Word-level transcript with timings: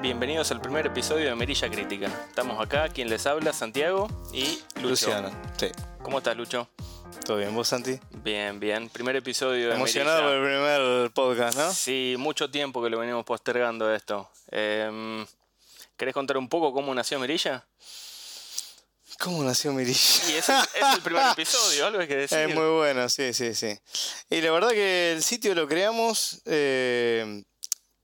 Bienvenidos 0.00 0.52
al 0.52 0.60
primer 0.60 0.86
episodio 0.86 1.28
de 1.28 1.34
Merilla 1.34 1.68
Crítica. 1.68 2.06
Estamos 2.28 2.64
acá, 2.64 2.88
quien 2.88 3.10
les 3.10 3.26
habla, 3.26 3.52
Santiago 3.52 4.06
y 4.32 4.60
Lucho. 4.76 4.90
Luciano, 4.90 5.30
sí. 5.58 5.66
¿Cómo 6.04 6.18
estás, 6.18 6.36
Lucho? 6.36 6.68
¿Todo 7.26 7.38
bien? 7.38 7.52
¿Vos, 7.52 7.66
Santi? 7.66 7.98
Bien, 8.22 8.60
bien. 8.60 8.88
Primer 8.90 9.16
episodio 9.16 9.70
de 9.70 9.74
Emocionado 9.74 10.22
por 10.22 10.34
el 10.34 10.42
primer 10.42 11.10
podcast, 11.10 11.58
¿no? 11.58 11.72
Sí, 11.72 12.14
mucho 12.16 12.48
tiempo 12.48 12.80
que 12.80 12.90
lo 12.90 13.00
venimos 13.00 13.24
postergando 13.24 13.92
esto. 13.92 14.30
Em, 14.52 15.26
¿Querés 15.96 16.14
contar 16.14 16.36
un 16.36 16.48
poco 16.48 16.72
cómo 16.72 16.94
nació 16.94 17.18
Merilla? 17.18 17.66
¿Cómo 19.18 19.42
nació 19.42 19.72
Mirilla? 19.72 19.98
Y 20.28 20.34
ese 20.34 20.52
es, 20.52 20.68
es 20.74 20.94
el 20.94 21.00
primer 21.02 21.26
episodio, 21.32 21.86
algo 21.86 21.98
hay 21.98 22.06
que 22.06 22.16
decir. 22.16 22.38
Es 22.38 22.54
muy 22.54 22.68
bueno, 22.68 23.08
sí, 23.08 23.32
sí, 23.32 23.52
sí. 23.52 23.76
Y 24.30 24.40
la 24.42 24.52
verdad 24.52 24.70
que 24.70 25.12
el 25.14 25.24
sitio 25.24 25.56
lo 25.56 25.66
creamos 25.66 26.40
eh, 26.44 27.42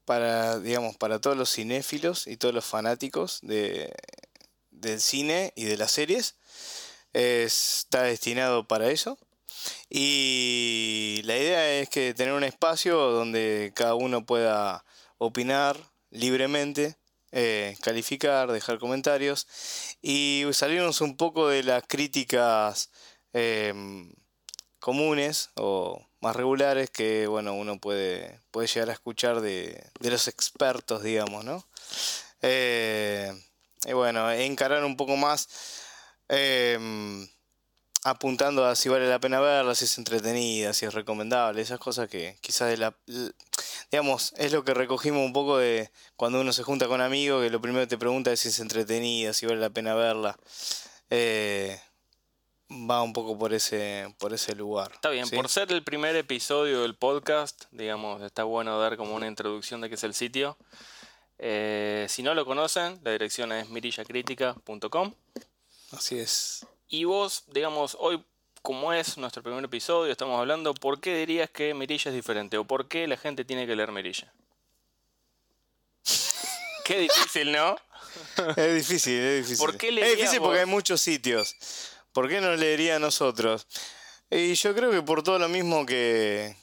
para, 0.04 0.58
digamos, 0.60 0.96
para 0.96 1.20
todos 1.20 1.36
los 1.36 1.52
cinéfilos 1.52 2.26
y 2.26 2.36
todos 2.36 2.54
los 2.54 2.64
fanáticos 2.64 3.38
de, 3.42 3.92
del 4.70 5.00
cine 5.00 5.52
y 5.56 5.64
de 5.64 5.76
las 5.76 5.92
series. 5.92 6.36
Es- 7.12 7.80
está 7.84 8.02
destinado 8.04 8.66
para 8.68 8.90
eso. 8.90 9.18
Y 9.90 11.20
la 11.24 11.36
idea 11.36 11.80
es 11.80 11.88
que 11.88 12.14
tener 12.14 12.34
un 12.34 12.44
espacio 12.44 12.96
donde 12.98 13.72
cada 13.74 13.94
uno 13.94 14.26
pueda 14.26 14.84
opinar 15.18 15.78
libremente, 16.10 16.96
eh, 17.32 17.76
calificar, 17.82 18.50
dejar 18.52 18.78
comentarios 18.78 19.46
y 20.02 20.44
salirnos 20.52 21.00
un 21.00 21.16
poco 21.16 21.48
de 21.48 21.62
las 21.62 21.82
críticas 21.86 22.90
em, 23.32 24.12
comunes 24.80 25.50
o 25.56 26.06
más 26.24 26.34
regulares 26.34 26.88
que 26.88 27.26
bueno 27.26 27.52
uno 27.54 27.78
puede, 27.78 28.40
puede 28.50 28.66
llegar 28.66 28.88
a 28.88 28.94
escuchar 28.94 29.42
de, 29.42 29.84
de 30.00 30.10
los 30.10 30.26
expertos, 30.26 31.02
digamos, 31.02 31.44
¿no? 31.44 31.66
Eh, 32.40 33.30
y 33.84 33.92
bueno, 33.92 34.30
encarar 34.32 34.82
un 34.84 34.96
poco 34.96 35.16
más 35.16 35.48
em, 36.28 37.28
apuntando 38.04 38.64
a 38.64 38.74
si 38.74 38.88
vale 38.88 39.06
la 39.06 39.20
pena 39.20 39.38
verla, 39.40 39.74
si 39.74 39.84
es 39.84 39.98
entretenida, 39.98 40.72
si 40.72 40.86
es 40.86 40.94
recomendable, 40.94 41.60
esas 41.60 41.78
cosas 41.78 42.08
que 42.08 42.38
quizás 42.40 42.70
de 42.70 42.78
la, 42.78 42.96
digamos, 43.90 44.32
es 44.38 44.50
lo 44.52 44.64
que 44.64 44.72
recogimos 44.72 45.20
un 45.26 45.34
poco 45.34 45.58
de 45.58 45.90
cuando 46.16 46.40
uno 46.40 46.54
se 46.54 46.62
junta 46.62 46.88
con 46.88 47.02
amigos, 47.02 47.42
que 47.42 47.50
lo 47.50 47.60
primero 47.60 47.84
que 47.84 47.90
te 47.90 47.98
pregunta 47.98 48.32
es 48.32 48.40
si 48.40 48.48
es 48.48 48.60
entretenida, 48.60 49.34
si 49.34 49.44
vale 49.44 49.60
la 49.60 49.70
pena 49.70 49.94
verla. 49.94 50.38
Eh, 51.10 51.78
va 52.88 53.02
un 53.02 53.12
poco 53.12 53.38
por 53.38 53.52
ese, 53.52 54.14
por 54.18 54.32
ese 54.32 54.54
lugar. 54.54 54.92
Está 54.92 55.10
bien, 55.10 55.26
¿sí? 55.26 55.36
por 55.36 55.48
ser 55.48 55.70
el 55.72 55.82
primer 55.82 56.16
episodio 56.16 56.82
del 56.82 56.94
podcast, 56.94 57.64
digamos, 57.70 58.22
está 58.22 58.44
bueno 58.44 58.78
dar 58.78 58.96
como 58.96 59.14
una 59.14 59.26
introducción 59.26 59.80
de 59.80 59.88
qué 59.88 59.94
es 59.94 60.04
el 60.04 60.14
sitio. 60.14 60.56
Eh, 61.38 62.06
si 62.08 62.22
no 62.22 62.34
lo 62.34 62.44
conocen, 62.44 63.00
la 63.02 63.12
dirección 63.12 63.52
es 63.52 63.68
mirillacritica.com. 63.68 65.14
Así 65.92 66.18
es. 66.18 66.66
Y 66.88 67.04
vos, 67.04 67.44
digamos, 67.48 67.96
hoy, 67.98 68.24
como 68.62 68.92
es 68.92 69.18
nuestro 69.18 69.42
primer 69.42 69.64
episodio, 69.64 70.12
estamos 70.12 70.38
hablando, 70.38 70.74
¿por 70.74 71.00
qué 71.00 71.16
dirías 71.16 71.50
que 71.50 71.74
Mirilla 71.74 72.10
es 72.10 72.14
diferente? 72.14 72.56
¿O 72.58 72.64
por 72.64 72.88
qué 72.88 73.06
la 73.06 73.16
gente 73.16 73.44
tiene 73.44 73.66
que 73.66 73.76
leer 73.76 73.92
Mirilla? 73.92 74.32
Qué 76.84 76.98
difícil, 76.98 77.50
¿no? 77.50 77.76
Es 78.56 78.74
difícil, 78.74 79.18
es 79.18 79.46
difícil. 79.46 79.58
¿Por 79.58 79.76
qué 79.76 79.88
es 79.88 80.18
difícil 80.18 80.38
vos? 80.38 80.48
porque 80.48 80.60
hay 80.60 80.66
muchos 80.66 81.00
sitios. 81.00 81.56
¿Por 82.14 82.28
qué 82.30 82.40
no 82.40 82.56
leería 82.56 82.96
a 82.96 82.98
nosotros? 82.98 83.66
Y 84.30 84.54
yo 84.54 84.74
creo 84.74 84.90
que 84.92 85.02
por 85.02 85.22
todo 85.22 85.38
lo 85.38 85.48
mismo 85.50 85.84
que, 85.84 86.56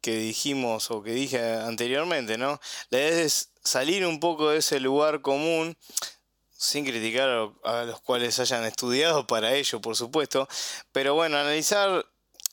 que 0.00 0.16
dijimos 0.18 0.90
o 0.90 1.02
que 1.02 1.12
dije 1.12 1.40
anteriormente, 1.42 2.38
¿no? 2.38 2.60
La 2.90 2.98
idea 3.00 3.20
es 3.22 3.50
salir 3.64 4.06
un 4.06 4.20
poco 4.20 4.50
de 4.50 4.58
ese 4.58 4.80
lugar 4.80 5.22
común, 5.22 5.76
sin 6.52 6.84
criticar 6.86 7.28
a, 7.30 7.36
lo- 7.36 7.60
a 7.64 7.84
los 7.84 8.00
cuales 8.00 8.38
hayan 8.40 8.64
estudiado 8.64 9.26
para 9.26 9.54
ello, 9.54 9.80
por 9.80 9.96
supuesto, 9.96 10.48
pero 10.92 11.14
bueno, 11.14 11.38
analizar 11.38 12.06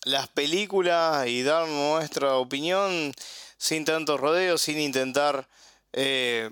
las 0.05 0.27
películas 0.29 1.27
y 1.27 1.43
dar 1.43 1.67
nuestra 1.67 2.35
opinión 2.35 3.13
sin 3.57 3.85
tantos 3.85 4.19
rodeos, 4.19 4.61
sin 4.61 4.79
intentar 4.79 5.47
eh, 5.93 6.51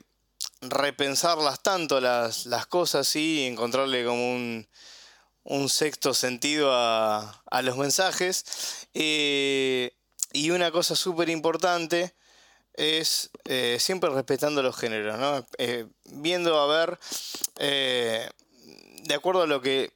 repensarlas 0.62 1.62
tanto 1.64 2.02
las, 2.02 2.46
las 2.48 2.66
cosas 2.68 3.16
y 3.16 3.46
encontrarle 3.46 4.06
como 4.06 4.36
un, 4.36 4.68
un 5.46 5.70
sexto 5.70 6.14
sentido 6.14 6.74
a, 6.74 7.44
a 7.50 7.62
los 7.62 7.78
mensajes. 7.78 8.88
Eh, 8.94 9.96
y 10.34 10.50
una 10.50 10.72
cosa 10.72 10.96
súper 10.96 11.30
importante 11.30 12.16
es 12.74 13.30
eh, 13.46 13.78
siempre 13.80 14.10
respetando 14.10 14.62
los 14.62 14.76
géneros, 14.76 15.18
¿no? 15.18 15.48
Eh, 15.58 15.86
viendo 16.06 16.60
a 16.60 16.68
ver, 16.68 17.00
de 17.58 19.14
acuerdo 19.14 19.44
a 19.44 19.48
lo 19.48 19.62
que, 19.62 19.94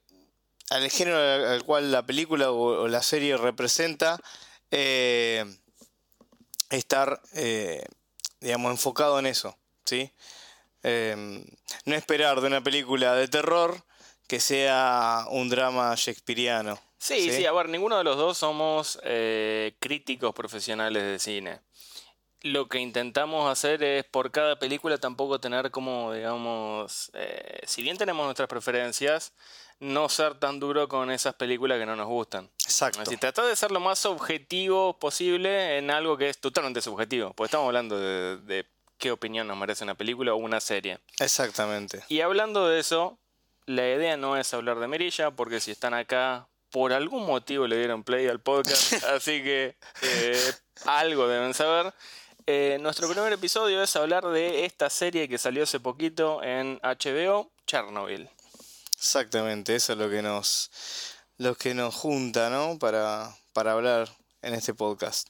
al 0.70 0.90
género 0.90 1.18
al, 1.18 1.46
al 1.48 1.64
cual 1.66 1.92
la 1.92 2.06
película 2.06 2.52
o, 2.52 2.84
o 2.84 2.88
la 2.88 3.04
serie 3.04 3.36
representa, 3.36 4.22
estar, 6.70 7.22
digamos, 8.40 8.72
enfocado 8.72 9.20
en 9.20 9.26
eso, 9.26 9.58
¿sí? 9.84 10.14
No 10.84 11.96
esperar 11.96 12.40
de 12.40 12.48
una 12.48 12.64
película 12.64 13.16
de 13.16 13.28
terror 13.28 13.84
que 14.30 14.40
sea 14.40 15.26
un 15.32 15.50
drama 15.50 15.96
shakespeariano. 15.96 16.80
Sí, 17.00 17.32
sí, 17.32 17.48
a 17.48 17.52
ver, 17.52 17.68
ninguno 17.68 17.98
de 17.98 18.04
los 18.04 18.16
dos 18.16 18.38
somos 18.38 19.00
eh, 19.04 19.76
críticos 19.80 20.36
profesionales 20.36 21.02
de 21.02 21.18
cine. 21.18 21.62
Lo 22.42 22.70
que 22.70 22.78
intentamos 22.78 23.52
hacer 23.52 23.82
es 23.82 24.06
por 24.06 24.30
cada 24.30 24.60
película 24.60 25.00
tampoco 25.00 25.40
tener 25.40 25.72
como, 25.72 26.14
digamos, 26.14 27.10
eh, 27.16 27.60
si 27.66 27.82
bien 27.82 27.98
tenemos 27.98 28.24
nuestras 28.24 28.48
preferencias, 28.48 29.34
no 29.80 30.08
ser 30.10 30.36
tan 30.36 30.60
duro 30.60 30.88
con 30.88 31.10
esas 31.10 31.34
películas 31.34 31.80
que 31.80 31.88
no 31.88 31.96
nos 31.96 32.08
gustan. 32.08 32.52
Exacto. 32.64 33.02
Así, 33.02 33.18
tratar 33.18 33.46
de 33.46 33.56
ser 33.56 33.72
lo 33.72 33.80
más 33.80 34.06
objetivo 34.06 35.00
posible 35.00 35.80
en 35.80 35.90
algo 35.90 36.18
que 36.18 36.30
es 36.30 36.38
totalmente 36.40 36.82
subjetivo, 36.82 37.34
porque 37.34 37.48
estamos 37.48 37.66
hablando 37.66 38.00
de, 38.00 38.38
de 38.38 38.68
qué 39.00 39.12
opinión 39.12 39.48
nos 39.48 39.58
merece 39.58 39.84
una 39.84 39.96
película 39.96 40.36
o 40.36 40.38
una 40.38 40.60
serie. 40.60 41.00
Exactamente. 41.20 42.04
Y 42.10 42.22
hablando 42.22 42.68
de 42.68 42.80
eso, 42.80 43.18
la 43.70 43.88
idea 43.88 44.18
no 44.18 44.36
es 44.36 44.52
hablar 44.56 44.80
de 44.80 44.88
Merilla, 44.88 45.30
porque 45.30 45.60
si 45.60 45.70
están 45.70 45.94
acá, 45.94 46.48
por 46.72 46.92
algún 46.92 47.28
motivo 47.28 47.68
le 47.68 47.78
dieron 47.78 48.04
play 48.04 48.28
al 48.28 48.40
podcast, 48.40 48.94
así 49.16 49.44
que 49.44 49.76
eh, 50.02 50.54
algo 50.86 51.28
deben 51.28 51.54
saber. 51.54 51.94
Eh, 52.48 52.80
nuestro 52.82 53.08
primer 53.08 53.32
episodio 53.32 53.84
es 53.84 53.96
hablar 53.96 54.26
de 54.26 54.66
esta 54.66 54.90
serie 54.90 55.30
que 55.30 55.38
salió 55.38 55.64
hace 55.64 55.80
poquito 55.80 56.42
en 56.42 56.80
HBO, 56.82 57.52
Chernobyl. 57.68 58.28
Exactamente, 58.98 59.76
eso 59.76 59.94
es 59.94 60.00
lo 60.00 60.10
que 60.10 60.24
nos, 60.24 60.72
lo 61.38 61.54
que 61.54 61.76
nos 61.76 61.94
junta, 61.94 62.50
¿no? 62.50 62.80
Para, 62.80 63.36
para 63.54 63.74
hablar 63.74 64.10
en 64.42 64.56
este 64.56 64.74
podcast. 64.74 65.28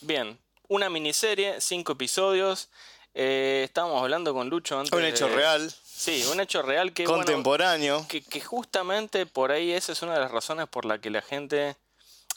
Bien, 0.00 0.38
una 0.68 0.88
miniserie, 0.88 1.60
cinco 1.60 1.94
episodios. 1.94 2.70
Eh, 3.14 3.62
estábamos 3.64 4.00
hablando 4.00 4.32
con 4.32 4.48
Lucho 4.48 4.78
antes. 4.78 4.92
Un 4.92 5.04
hecho 5.04 5.26
de- 5.26 5.34
real, 5.34 5.74
Sí, 5.98 6.24
un 6.30 6.38
hecho 6.40 6.62
real 6.62 6.92
que, 6.92 7.04
bueno, 7.06 7.24
contemporáneo. 7.24 8.06
que, 8.08 8.22
que 8.22 8.40
justamente 8.40 9.26
por 9.26 9.50
ahí 9.50 9.72
esa 9.72 9.90
es 9.90 10.02
una 10.02 10.14
de 10.14 10.20
las 10.20 10.30
razones 10.30 10.68
por 10.68 10.84
la 10.84 11.00
que 11.00 11.10
la 11.10 11.22
gente 11.22 11.76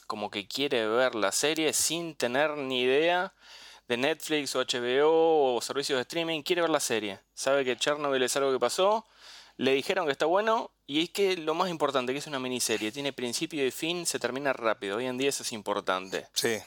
como 0.08 0.30
que 0.32 0.48
quiere 0.48 0.86
ver 0.88 1.14
la 1.14 1.30
serie 1.30 1.72
sin 1.72 2.16
tener 2.16 2.56
ni 2.56 2.82
idea 2.82 3.32
de 3.86 3.96
Netflix 3.96 4.56
o 4.56 4.64
HBO 4.64 5.54
o 5.54 5.60
servicios 5.60 5.96
de 5.96 6.02
streaming, 6.02 6.42
quiere 6.42 6.62
ver 6.62 6.70
la 6.70 6.80
serie. 6.80 7.20
Sabe 7.34 7.64
que 7.64 7.76
Chernobyl 7.76 8.22
es 8.22 8.36
algo 8.36 8.50
que 8.52 8.58
pasó, 8.58 9.06
le 9.58 9.72
dijeron 9.74 10.06
que 10.06 10.12
está 10.12 10.26
bueno 10.26 10.72
y 10.86 11.02
es 11.04 11.10
que 11.10 11.36
lo 11.36 11.54
más 11.54 11.70
importante, 11.70 12.12
que 12.12 12.18
es 12.18 12.26
una 12.26 12.40
miniserie, 12.40 12.90
tiene 12.90 13.12
principio 13.12 13.64
y 13.64 13.70
fin, 13.70 14.06
se 14.06 14.18
termina 14.18 14.52
rápido. 14.52 14.96
Hoy 14.96 15.06
en 15.06 15.18
día 15.18 15.28
eso 15.28 15.44
es 15.44 15.52
importante. 15.52 16.26
Sí, 16.34 16.58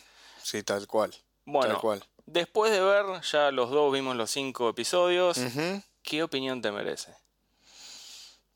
sí, 0.41 0.63
tal 0.63 0.87
cual. 0.87 1.13
Bueno, 1.43 1.73
Tal 1.73 1.81
cual. 1.81 2.03
después 2.25 2.71
de 2.71 2.79
ver, 2.79 3.05
ya 3.21 3.51
los 3.51 3.69
dos 3.69 3.91
vimos 3.93 4.15
los 4.15 4.31
cinco 4.31 4.69
episodios. 4.69 5.37
¿Qué 6.05 6.23
opinión 6.23 6.61
te 6.61 6.71
merece? 6.71 7.13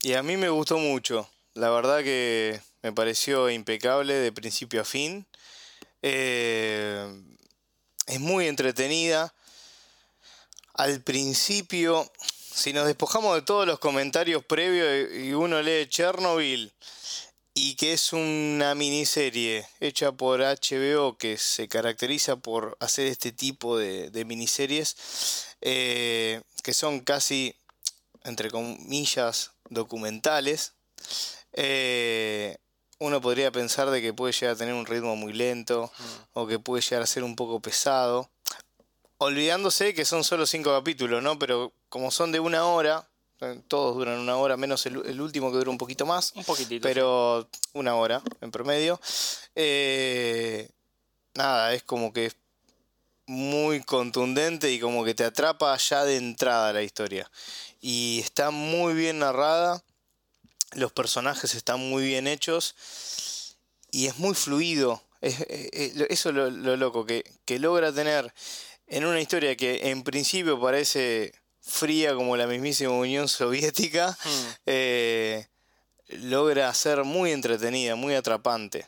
Y 0.01 0.13
a 0.13 0.23
mí 0.23 0.37
me 0.37 0.49
gustó 0.49 0.77
mucho. 0.77 1.29
La 1.55 1.69
verdad 1.69 2.03
que 2.03 2.61
me 2.81 2.93
pareció 2.93 3.49
impecable 3.49 4.13
de 4.13 4.31
principio 4.31 4.81
a 4.81 4.85
fin. 4.85 5.27
Eh, 6.01 7.05
es 8.07 8.19
muy 8.19 8.47
entretenida. 8.47 9.33
Al 10.75 11.01
principio, 11.01 12.09
si 12.53 12.71
nos 12.71 12.85
despojamos 12.85 13.35
de 13.35 13.41
todos 13.41 13.67
los 13.67 13.79
comentarios 13.79 14.45
previos 14.45 15.13
y 15.13 15.33
uno 15.33 15.61
lee 15.61 15.87
Chernobyl 15.89 16.71
y 17.53 17.75
que 17.75 17.91
es 17.91 18.13
una 18.13 18.73
miniserie 18.75 19.67
hecha 19.81 20.13
por 20.13 20.39
HBO 20.39 21.17
que 21.17 21.37
se 21.37 21.67
caracteriza 21.67 22.37
por 22.37 22.77
hacer 22.79 23.07
este 23.07 23.33
tipo 23.33 23.77
de, 23.77 24.11
de 24.11 24.23
miniseries 24.23 25.48
eh, 25.61 26.41
que 26.63 26.73
son 26.73 26.99
casi, 27.01 27.55
entre 28.23 28.49
comillas, 28.49 29.51
documentales. 29.69 30.73
Eh, 31.53 32.57
uno 32.99 33.21
podría 33.21 33.51
pensar 33.51 33.89
de 33.89 34.01
que 34.01 34.13
puede 34.13 34.33
llegar 34.33 34.55
a 34.55 34.57
tener 34.57 34.73
un 34.73 34.85
ritmo 34.85 35.15
muy 35.15 35.33
lento 35.33 35.91
o 36.33 36.45
que 36.47 36.59
puede 36.59 36.81
llegar 36.81 37.01
a 37.03 37.07
ser 37.07 37.23
un 37.23 37.35
poco 37.35 37.59
pesado. 37.61 38.29
olvidándose 39.17 39.93
que 39.93 40.05
son 40.05 40.23
solo 40.23 40.45
cinco 40.45 40.71
capítulos, 40.71 41.21
¿no? 41.21 41.37
Pero 41.39 41.73
como 41.89 42.11
son 42.11 42.31
de 42.31 42.39
una 42.39 42.65
hora, 42.65 43.07
eh, 43.41 43.61
todos 43.67 43.95
duran 43.95 44.19
una 44.19 44.35
hora, 44.37 44.57
menos 44.57 44.85
el, 44.85 45.05
el 45.05 45.21
último 45.21 45.51
que 45.51 45.57
dura 45.57 45.69
un 45.71 45.77
poquito 45.77 46.05
más. 46.05 46.33
Un 46.35 46.43
poquitito. 46.43 46.83
Pero 46.87 47.47
una 47.73 47.95
hora 47.95 48.21
en 48.41 48.51
promedio. 48.51 48.99
Eh, 49.55 50.69
nada, 51.35 51.73
es 51.73 51.83
como 51.83 52.11
que 52.13 52.27
es 52.27 52.35
muy 53.29 53.81
contundente 53.81 54.71
y 54.71 54.79
como 54.79 55.05
que 55.05 55.13
te 55.13 55.23
atrapa 55.23 55.77
ya 55.77 56.03
de 56.03 56.17
entrada 56.17 56.73
la 56.73 56.81
historia. 56.81 57.29
Y 57.79 58.19
está 58.23 58.49
muy 58.49 58.93
bien 58.95 59.19
narrada. 59.19 59.83
Los 60.73 60.91
personajes 60.91 61.53
están 61.53 61.79
muy 61.79 62.03
bien 62.03 62.27
hechos. 62.27 62.75
Y 63.91 64.07
es 64.07 64.17
muy 64.17 64.33
fluido. 64.33 65.03
Es, 65.21 65.41
eh, 65.41 65.69
eh, 65.73 66.07
eso 66.09 66.29
es 66.29 66.35
lo, 66.35 66.49
lo 66.49 66.75
loco, 66.75 67.05
que, 67.05 67.23
que 67.45 67.59
logra 67.59 67.93
tener 67.93 68.33
en 68.87 69.05
una 69.05 69.21
historia 69.21 69.55
que 69.55 69.89
en 69.89 70.03
principio 70.03 70.59
parece 70.59 71.31
fría 71.61 72.15
como 72.15 72.35
la 72.35 72.47
mismísima 72.47 72.91
Unión 72.91 73.27
Soviética, 73.27 74.17
Hmm. 74.23 74.47
eh, 74.65 75.47
logra 76.07 76.73
ser 76.73 77.03
muy 77.03 77.31
entretenida, 77.31 77.95
muy 77.95 78.15
atrapante. 78.15 78.87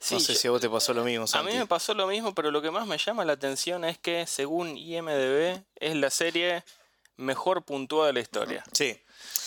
Sí, 0.00 0.14
no 0.14 0.20
sé 0.20 0.34
yo- 0.34 0.38
si 0.38 0.48
a 0.48 0.50
vos 0.52 0.60
te 0.60 0.70
pasó 0.70 0.94
lo 0.94 1.04
mismo, 1.04 1.24
A 1.32 1.42
mí 1.42 1.52
me 1.54 1.66
pasó 1.66 1.92
lo 1.94 2.06
mismo, 2.06 2.34
pero 2.34 2.50
lo 2.50 2.62
que 2.62 2.70
más 2.70 2.86
me 2.86 2.98
llama 2.98 3.24
la 3.24 3.32
atención 3.32 3.84
es 3.84 3.98
que, 3.98 4.26
según 4.26 4.76
IMDB, 4.76 5.62
es 5.76 5.96
la 5.96 6.10
serie 6.10 6.62
mejor 7.16 7.64
puntuada 7.64 8.06
de 8.08 8.12
la 8.12 8.20
historia. 8.20 8.64
Sí, 8.72 9.00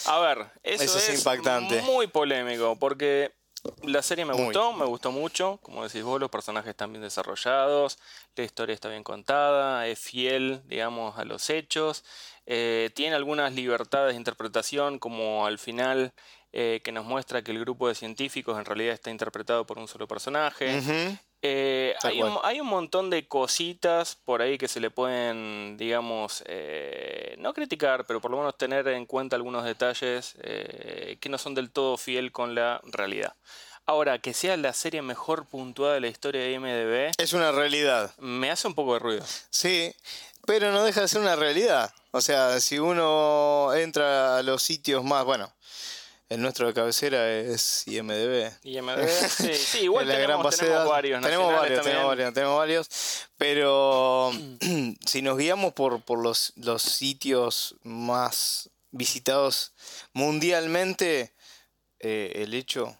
A 0.05 0.19
ver, 0.19 0.51
eso, 0.63 0.83
Eso 0.83 0.97
es 0.97 1.09
es, 1.09 1.17
impactante. 1.19 1.81
muy 1.83 2.07
polémico, 2.07 2.75
porque 2.77 3.31
la 3.83 4.01
serie 4.01 4.25
me 4.25 4.33
Muy. 4.33 4.45
gustó, 4.45 4.73
me 4.73 4.85
gustó 4.85 5.11
mucho. 5.11 5.59
Como 5.61 5.83
decís 5.87 6.03
vos, 6.03 6.19
los 6.19 6.29
personajes 6.31 6.71
están 6.71 6.91
bien 6.91 7.03
desarrollados, 7.03 7.99
la 8.35 8.43
historia 8.43 8.73
está 8.73 8.89
bien 8.89 9.03
contada, 9.03 9.87
es 9.87 9.99
fiel, 9.99 10.61
digamos, 10.65 11.17
a 11.17 11.23
los 11.25 11.49
hechos. 11.49 12.03
eh, 12.47 12.89
tiene 12.95 13.15
algunas 13.15 13.53
libertades 13.53 14.13
de 14.13 14.17
interpretación, 14.17 14.97
como 14.99 15.45
al 15.45 15.59
final 15.59 16.11
eh, 16.53 16.81
que 16.83 16.91
nos 16.91 17.05
muestra 17.05 17.41
que 17.41 17.51
el 17.51 17.59
grupo 17.59 17.87
de 17.87 17.95
científicos 17.95 18.57
en 18.57 18.65
realidad 18.65 18.93
está 18.93 19.09
interpretado 19.09 19.65
por 19.65 19.79
un 19.79 19.87
solo 19.87 20.07
personaje. 20.07 20.81
Eh, 21.41 21.95
hay, 22.03 22.21
un, 22.21 22.37
hay 22.43 22.59
un 22.59 22.67
montón 22.67 23.09
de 23.09 23.27
cositas 23.27 24.15
por 24.15 24.41
ahí 24.41 24.57
que 24.57 24.67
se 24.67 24.79
le 24.79 24.91
pueden, 24.91 25.75
digamos, 25.77 26.43
eh, 26.45 27.35
no 27.39 27.53
criticar, 27.53 28.05
pero 28.05 28.21
por 28.21 28.31
lo 28.31 28.37
menos 28.37 28.57
tener 28.57 28.87
en 28.89 29.05
cuenta 29.05 29.37
algunos 29.37 29.63
detalles 29.63 30.35
que 30.41 31.29
no 31.29 31.37
son 31.37 31.55
del 31.55 31.71
todo 31.71 31.97
fiel 31.97 32.31
con 32.31 32.53
la 32.53 32.81
realidad. 32.83 33.33
Ahora, 33.85 34.19
que 34.19 34.33
sea 34.33 34.55
la 34.57 34.73
serie 34.73 35.01
mejor 35.01 35.45
puntuada 35.47 35.95
de 35.95 36.01
la 36.01 36.07
historia 36.07 36.41
de 36.41 36.51
IMDb, 36.51 37.11
es 37.17 37.33
una 37.33 37.51
realidad. 37.51 38.13
me 38.19 38.51
hace 38.51 38.67
un 38.67 38.75
poco 38.75 38.93
de 38.93 38.99
ruido. 38.99 39.25
Sí, 39.49 39.93
pero 40.45 40.71
no 40.71 40.83
deja 40.83 41.01
de 41.01 41.07
ser 41.07 41.21
una 41.21 41.35
realidad. 41.35 41.93
O 42.11 42.21
sea, 42.21 42.59
si 42.59 42.77
uno 42.77 43.73
entra 43.73 44.37
a 44.37 44.43
los 44.43 44.61
sitios 44.61 45.03
más, 45.03 45.25
bueno, 45.25 45.51
el 46.31 46.41
nuestro 46.41 46.65
de 46.67 46.73
cabecera 46.73 47.29
es 47.29 47.85
IMDB. 47.89 48.53
IMDb, 48.63 49.05
sí, 49.29 49.53
sí, 49.53 49.79
igual 49.79 50.07
la 50.07 50.13
gran 50.13 50.41
tenemos, 50.41 50.51
de 50.51 50.57
tenemos 50.65 50.87
varios. 50.87 51.21
Tenemos 51.21 51.53
varios, 51.53 51.83
tenemos 51.83 52.07
varios, 52.07 52.33
tenemos 52.33 52.57
varios. 52.57 52.89
Pero 53.35 54.31
si 55.05 55.21
nos 55.21 55.37
guiamos 55.37 55.73
por, 55.73 56.01
por 56.03 56.23
los, 56.23 56.53
los 56.55 56.83
sitios 56.83 57.75
más 57.83 58.69
visitados 58.91 59.73
mundialmente, 60.13 61.33
eh, 61.99 62.31
el 62.35 62.53
hecho 62.53 62.97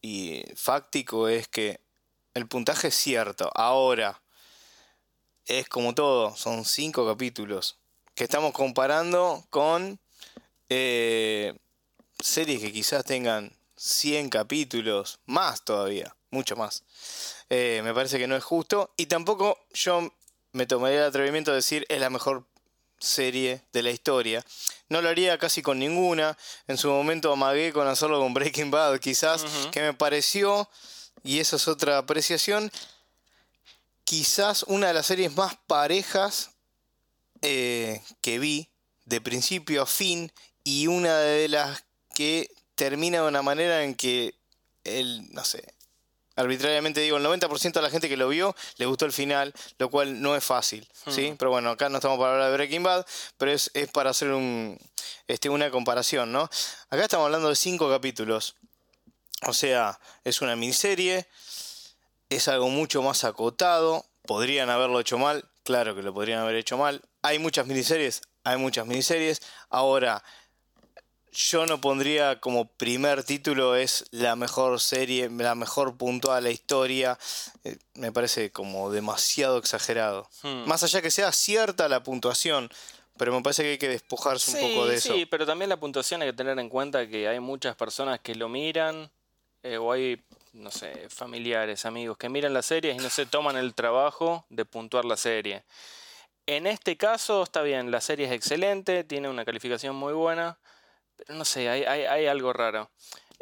y 0.00 0.44
fáctico 0.54 1.26
es 1.26 1.48
que 1.48 1.80
el 2.32 2.46
puntaje 2.46 2.88
es 2.88 2.94
cierto. 2.94 3.50
Ahora, 3.56 4.22
es 5.46 5.68
como 5.68 5.96
todo, 5.96 6.36
son 6.36 6.64
cinco 6.64 7.04
capítulos 7.08 7.80
que 8.14 8.22
estamos 8.22 8.52
comparando 8.52 9.44
con 9.50 9.98
eh, 10.68 11.54
series 12.22 12.60
que 12.60 12.72
quizás 12.72 13.04
tengan 13.04 13.52
100 13.76 14.30
capítulos, 14.30 15.18
más 15.26 15.64
todavía, 15.64 16.14
mucho 16.30 16.56
más. 16.56 16.84
Eh, 17.50 17.80
me 17.84 17.92
parece 17.92 18.18
que 18.18 18.26
no 18.26 18.36
es 18.36 18.44
justo 18.44 18.92
y 18.96 19.06
tampoco 19.06 19.58
yo 19.74 20.12
me 20.52 20.66
tomaría 20.66 21.00
el 21.00 21.06
atrevimiento 21.06 21.50
de 21.50 21.56
decir 21.56 21.84
es 21.88 22.00
la 22.00 22.10
mejor 22.10 22.46
serie 22.98 23.62
de 23.72 23.82
la 23.82 23.90
historia. 23.90 24.44
No 24.88 25.02
lo 25.02 25.08
haría 25.08 25.38
casi 25.38 25.62
con 25.62 25.78
ninguna. 25.78 26.36
En 26.68 26.78
su 26.78 26.88
momento 26.88 27.32
amagué 27.32 27.72
con 27.72 27.88
hacerlo 27.88 28.20
con 28.20 28.34
Breaking 28.34 28.70
Bad, 28.70 28.98
quizás, 29.00 29.44
que 29.72 29.80
me 29.80 29.94
pareció, 29.94 30.68
y 31.24 31.40
eso 31.40 31.56
es 31.56 31.68
otra 31.68 31.98
apreciación, 31.98 32.70
quizás 34.04 34.62
una 34.64 34.88
de 34.88 34.94
las 34.94 35.06
series 35.06 35.34
más 35.36 35.56
parejas 35.66 36.50
eh, 37.40 38.02
que 38.20 38.38
vi, 38.38 38.68
de 39.04 39.20
principio 39.20 39.82
a 39.82 39.86
fin, 39.86 40.32
y 40.64 40.86
una 40.86 41.18
de 41.18 41.48
las 41.48 41.84
que 42.12 42.50
termina 42.74 43.22
de 43.22 43.28
una 43.28 43.42
manera 43.42 43.84
en 43.84 43.94
que 43.94 44.34
el, 44.84 45.32
no 45.32 45.44
sé, 45.44 45.64
arbitrariamente 46.36 47.00
digo, 47.00 47.18
el 47.18 47.24
90% 47.24 47.72
de 47.72 47.82
la 47.82 47.90
gente 47.90 48.08
que 48.08 48.16
lo 48.16 48.28
vio 48.28 48.54
le 48.76 48.86
gustó 48.86 49.04
el 49.04 49.12
final, 49.12 49.52
lo 49.78 49.90
cual 49.90 50.20
no 50.20 50.34
es 50.34 50.44
fácil, 50.44 50.88
¿sí? 51.08 51.32
Hmm. 51.32 51.36
Pero 51.36 51.50
bueno, 51.50 51.70
acá 51.70 51.88
no 51.88 51.98
estamos 51.98 52.18
para 52.18 52.32
hablar 52.32 52.50
de 52.50 52.56
Breaking 52.56 52.82
Bad, 52.82 53.06
pero 53.36 53.52
es, 53.52 53.70
es 53.74 53.90
para 53.90 54.10
hacer 54.10 54.30
un, 54.30 54.78
este, 55.28 55.48
una 55.48 55.70
comparación, 55.70 56.32
¿no? 56.32 56.48
Acá 56.90 57.02
estamos 57.02 57.26
hablando 57.26 57.48
de 57.48 57.56
cinco 57.56 57.90
capítulos, 57.90 58.56
o 59.46 59.52
sea, 59.52 59.98
es 60.24 60.40
una 60.40 60.56
miniserie, 60.56 61.26
es 62.28 62.48
algo 62.48 62.68
mucho 62.68 63.02
más 63.02 63.24
acotado, 63.24 64.06
podrían 64.26 64.70
haberlo 64.70 65.00
hecho 65.00 65.18
mal, 65.18 65.44
claro 65.64 65.94
que 65.94 66.02
lo 66.02 66.14
podrían 66.14 66.40
haber 66.40 66.56
hecho 66.56 66.78
mal, 66.78 67.02
hay 67.22 67.38
muchas 67.38 67.66
miniseries, 67.66 68.22
hay 68.44 68.56
muchas 68.56 68.86
miniseries, 68.86 69.42
ahora 69.68 70.24
yo 71.32 71.66
no 71.66 71.80
pondría 71.80 72.40
como 72.40 72.66
primer 72.66 73.24
título 73.24 73.74
es 73.74 74.04
la 74.10 74.36
mejor 74.36 74.80
serie, 74.80 75.30
la 75.30 75.54
mejor 75.54 75.96
puntuada 75.96 76.36
de 76.36 76.42
la 76.42 76.50
historia. 76.50 77.18
Eh, 77.64 77.78
me 77.94 78.12
parece 78.12 78.52
como 78.52 78.90
demasiado 78.90 79.56
exagerado. 79.58 80.28
Hmm. 80.42 80.68
Más 80.68 80.82
allá 80.82 81.00
que 81.00 81.10
sea 81.10 81.32
cierta 81.32 81.88
la 81.88 82.02
puntuación, 82.02 82.70
pero 83.16 83.32
me 83.32 83.42
parece 83.42 83.62
que 83.62 83.70
hay 83.70 83.78
que 83.78 83.88
despojarse 83.88 84.62
un 84.62 84.70
poco 84.70 84.86
de 84.86 84.96
eso. 84.96 85.14
Sí, 85.14 85.24
pero 85.26 85.46
también 85.46 85.70
la 85.70 85.78
puntuación 85.78 86.20
hay 86.20 86.28
que 86.28 86.36
tener 86.36 86.58
en 86.58 86.68
cuenta 86.68 87.08
que 87.08 87.26
hay 87.26 87.40
muchas 87.40 87.76
personas 87.76 88.20
que 88.20 88.34
lo 88.34 88.50
miran, 88.50 89.10
eh, 89.62 89.78
o 89.78 89.90
hay, 89.90 90.20
no 90.52 90.70
sé, 90.70 91.08
familiares, 91.08 91.86
amigos 91.86 92.18
que 92.18 92.28
miran 92.28 92.52
las 92.52 92.66
series 92.66 92.94
y 92.94 92.98
no 92.98 93.08
se 93.08 93.24
toman 93.24 93.56
el 93.56 93.72
trabajo 93.74 94.44
de 94.50 94.66
puntuar 94.66 95.06
la 95.06 95.16
serie. 95.16 95.62
En 96.46 96.66
este 96.66 96.96
caso 96.96 97.44
está 97.44 97.62
bien, 97.62 97.90
la 97.90 98.00
serie 98.00 98.26
es 98.26 98.32
excelente, 98.32 99.04
tiene 99.04 99.28
una 99.28 99.44
calificación 99.44 99.94
muy 99.94 100.12
buena, 100.12 100.58
pero 101.16 101.34
no 101.34 101.44
sé, 101.44 101.68
hay, 101.68 101.84
hay- 101.84 102.04
hay 102.04 102.26
algo 102.26 102.52
raro. 102.52 102.90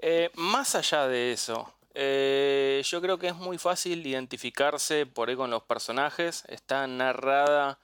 Eh, 0.02 0.30
más 0.34 0.74
allá 0.74 1.06
de 1.08 1.32
eso, 1.32 1.72
eh, 1.94 2.82
yo 2.84 3.00
creo 3.02 3.18
que 3.18 3.28
es 3.28 3.34
muy 3.34 3.58
fácil 3.58 4.06
identificarse 4.06 5.06
por 5.06 5.28
ahí 5.28 5.36
con 5.36 5.50
los 5.50 5.62
personajes, 5.64 6.44
está 6.48 6.86
narrada 6.86 7.78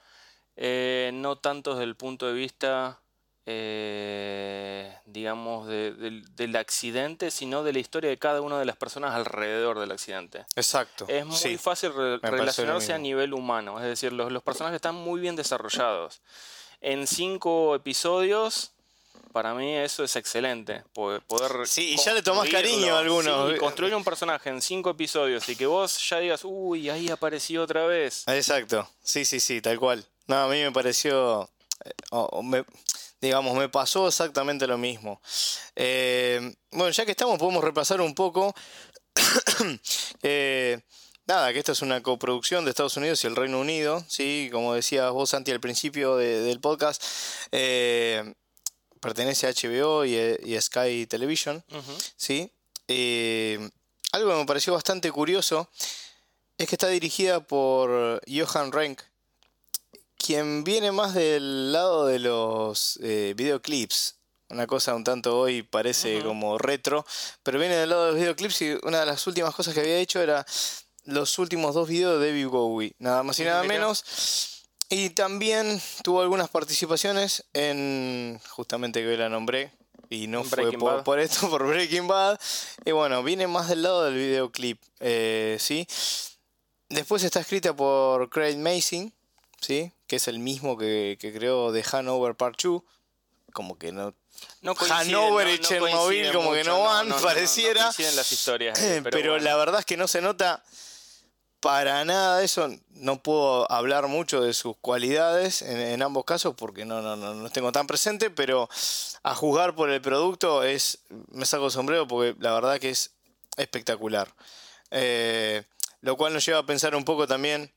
eh, 0.57 1.11
no 1.13 1.37
tanto 1.37 1.73
desde 1.73 1.85
el 1.85 1.97
punto 1.97 2.27
de 2.27 2.33
vista, 2.33 3.01
eh, 3.45 4.97
digamos, 5.05 5.67
de- 5.67 5.93
del, 5.93 6.35
del 6.35 6.57
accidente, 6.57 7.31
sino 7.31 7.63
de 7.63 7.73
la 7.75 7.79
historia 7.79 8.09
de 8.11 8.19
cada 8.19 8.41
una 8.41 8.59
de 8.59 8.65
las 8.65 8.77
personas 8.77 9.15
alrededor 9.15 9.79
del 9.79 9.91
accidente. 9.93 10.47
Exacto. 10.57 11.05
Es 11.09 11.27
muy 11.27 11.37
sí. 11.37 11.59
fácil 11.59 11.93
re- 11.95 12.19
relacionarse 12.23 12.93
a 12.93 12.99
nivel 12.99 13.35
humano, 13.35 13.79
es 13.79 13.85
decir, 13.87 14.13
los, 14.13 14.33
los 14.33 14.43
personajes 14.43 14.77
están 14.77 14.95
muy 14.95 15.21
bien 15.21 15.37
desarrollados. 15.37 16.23
En 16.81 17.07
cinco 17.07 17.75
episodios, 17.75 18.73
para 19.33 19.55
mí 19.55 19.75
eso 19.75 20.05
es 20.05 20.15
excelente. 20.17 20.83
po- 20.93 21.21
Poder 21.27 21.67
Sí, 21.67 21.95
y 21.95 21.97
ya 21.97 22.13
le 22.15 22.23
tomás 22.23 22.49
cariño 22.49 22.95
a 22.97 23.01
algunos. 23.01 23.53
Sí, 23.53 23.59
construir 23.59 23.95
un 23.95 24.05
personaje 24.05 24.49
en 24.51 24.61
cinco 24.63 24.91
episodios 24.91 25.49
y 25.49 25.57
que 25.57 25.67
vos 25.67 25.99
ya 26.09 26.19
digas, 26.21 26.41
uy, 26.45 26.89
ahí 26.91 27.09
apareció 27.11 27.63
otra 27.63 27.87
vez. 27.87 28.25
Exacto, 28.29 28.89
sí, 29.03 29.25
sí, 29.25 29.41
sí, 29.41 29.61
tal 29.61 29.79
cual. 29.79 30.05
No, 30.27 30.37
a 30.45 30.49
mí 30.49 30.61
me 30.63 30.73
pareció, 30.73 31.49
eh, 31.85 31.91
me- 32.43 32.65
digamos, 33.21 33.57
me 33.57 33.69
pasó 33.69 34.09
exactamente 34.09 34.67
lo 34.67 34.77
mismo. 34.79 35.21
Eh, 35.75 36.55
bueno, 36.71 36.91
ya 36.91 37.05
que 37.05 37.13
estamos, 37.13 37.39
podemos 37.39 37.63
repasar 37.65 38.01
un 38.01 38.15
poco. 38.15 38.55
Eh, 40.23 40.79
nada, 41.27 41.53
que 41.53 41.59
esto 41.61 41.73
es 41.73 41.83
una 41.83 42.03
coproducción 42.03 42.65
de 42.65 42.71
Estados 42.71 42.97
Unidos 42.97 43.23
y 43.25 43.27
el 43.27 43.37
Reino 43.37 43.61
Unido, 43.61 44.05
¿sí? 44.09 44.49
Como 44.53 44.75
decías 44.75 45.11
vos, 45.13 45.31
Santi, 45.31 45.51
al 45.53 45.61
principio 45.61 46.17
de- 46.17 46.41
del 46.41 46.61
podcast, 46.61 47.03
eh, 47.53 48.35
pertenece 49.07 49.47
a 49.47 49.51
HBO 49.51 50.05
y, 50.05 50.17
y 50.45 50.57
a 50.57 50.61
Sky 50.61 51.07
Television. 51.07 51.63
¿sí? 52.17 52.51
Eh, 52.89 53.71
algo 54.11 54.31
que 54.31 54.37
me 54.37 54.47
pareció 54.47 54.73
bastante 54.73 55.13
curioso 55.13 55.69
es 56.59 56.69
que 56.69 56.75
está 56.75 56.89
dirigida 56.89 57.39
por 57.39 58.21
Johan 58.27 58.73
Renck, 58.73 59.03
quien 60.17 60.65
viene 60.65 60.91
más 60.91 61.15
del 61.15 61.73
lado 61.73 62.07
de 62.07 62.19
los 62.19 62.99
eh, 63.01 63.35
videoclips. 63.37 64.17
Una 64.49 64.67
cosa 64.67 64.95
un 64.95 65.05
tanto 65.05 65.39
hoy 65.39 65.63
parece 65.63 66.23
como 66.23 66.59
retro, 66.59 67.07
pero 67.45 67.61
viene 67.61 67.77
del 67.77 67.91
lado 67.91 68.07
de 68.07 68.11
los 68.13 68.21
videoclips 68.21 68.63
y 68.63 68.79
una 68.83 69.01
de 69.01 69.07
las 69.07 69.25
últimas 69.29 69.55
cosas 69.55 69.73
que 69.73 69.81
había 69.81 69.99
hecho 69.99 70.21
era 70.21 70.45
los 71.05 71.39
últimos 71.39 71.75
dos 71.75 71.89
videos 71.89 72.21
de 72.21 72.27
David 72.27 72.49
Bowie, 72.49 72.95
nada 72.99 73.23
más 73.23 73.39
y 73.39 73.45
nada 73.45 73.63
menos. 73.63 74.56
Y 74.89 75.11
también 75.11 75.81
tuvo 76.03 76.23
algunas 76.23 76.49
participaciones 76.49 77.45
en, 77.53 78.41
justamente 78.51 79.03
que 79.03 79.17
la 79.17 79.29
nombré, 79.29 79.73
y 80.11 80.29
no 80.29 80.45
fue 80.45 80.71
por, 81.03 81.19
esto, 81.19 81.51
por 81.51 81.67
Breaking 81.67 82.07
Bad. 82.07 82.39
Y 82.85 82.93
bueno, 82.93 83.23
viene 83.23 83.47
más 83.49 83.69
del 83.69 83.83
lado 83.83 84.05
del 84.05 84.15
videoclip, 84.15 84.81
eh, 85.01 85.57
¿sí? 85.59 85.87
Después 86.89 87.25
está 87.25 87.41
escrita 87.41 87.75
por 87.75 88.31
Craig 88.31 88.57
Mason, 88.57 89.13
¿sí? 89.61 89.93
Que 90.07 90.17
es 90.17 90.29
el 90.29 90.39
mismo 90.39 90.79
que, 90.79 91.19
que 91.21 91.33
creó 91.33 91.73
The 91.73 91.85
Hanover 91.91 92.37
Part 92.37 92.63
2. 92.63 92.83
Como 93.53 93.77
que 93.79 93.91
no... 93.91 94.15
No 94.61 94.75
coinciden, 94.75 95.15
Hanover 95.17 95.47
no- 95.47 95.55
y 95.55 95.59
no 95.59 95.65
Chernobyl 95.65 96.33
como 96.33 96.53
que 96.53 96.63
no 96.63 96.83
van, 96.83 97.09
pareciera. 97.23 97.91
Las 98.15 98.31
historias. 98.31 98.79
ahí, 98.79 99.01
Pero, 99.03 99.11
pero 99.11 99.31
bueno. 99.33 99.45
la 99.45 99.57
verdad 99.57 99.81
es 99.81 99.87
que 99.87 99.97
no 99.97 100.07
se 100.07 100.21
nota 100.21 100.63
para 101.67 102.05
nada 102.05 102.43
eso. 102.43 102.71
No 102.91 103.23
puedo 103.23 103.71
hablar 103.71 104.07
mucho 104.07 104.41
de 104.41 104.55
sus 104.55 104.77
cualidades 104.81 105.63
en, 105.63 105.79
en 105.81 106.03
ambos 106.03 106.25
casos 106.25 106.55
porque 106.57 106.85
no, 106.85 107.03
no, 107.03 107.17
no, 107.17 107.35
no 107.35 107.43
los 107.43 107.53
tengo 107.53 107.73
tan 107.73 107.87
presente, 107.87 108.31
pero 108.31 108.69
a 109.23 109.35
juzgar 109.35 109.75
por 109.75 109.91
el 109.91 110.01
producto 110.01 110.63
es 110.63 111.01
me 111.31 111.45
saco 111.45 111.67
el 111.67 111.71
sombrero 111.73 112.07
porque 112.07 112.35
la 112.41 112.53
verdad 112.55 112.79
que 112.79 112.91
es 112.91 113.11
espectacular. 113.57 114.33
Eh, 114.91 115.65
lo 116.01 116.17
cual 116.17 116.33
nos 116.33 116.45
lleva 116.47 116.61
a 116.61 116.67
pensar 116.67 116.95
un 116.95 117.05
poco 117.05 117.27
también 117.27 117.73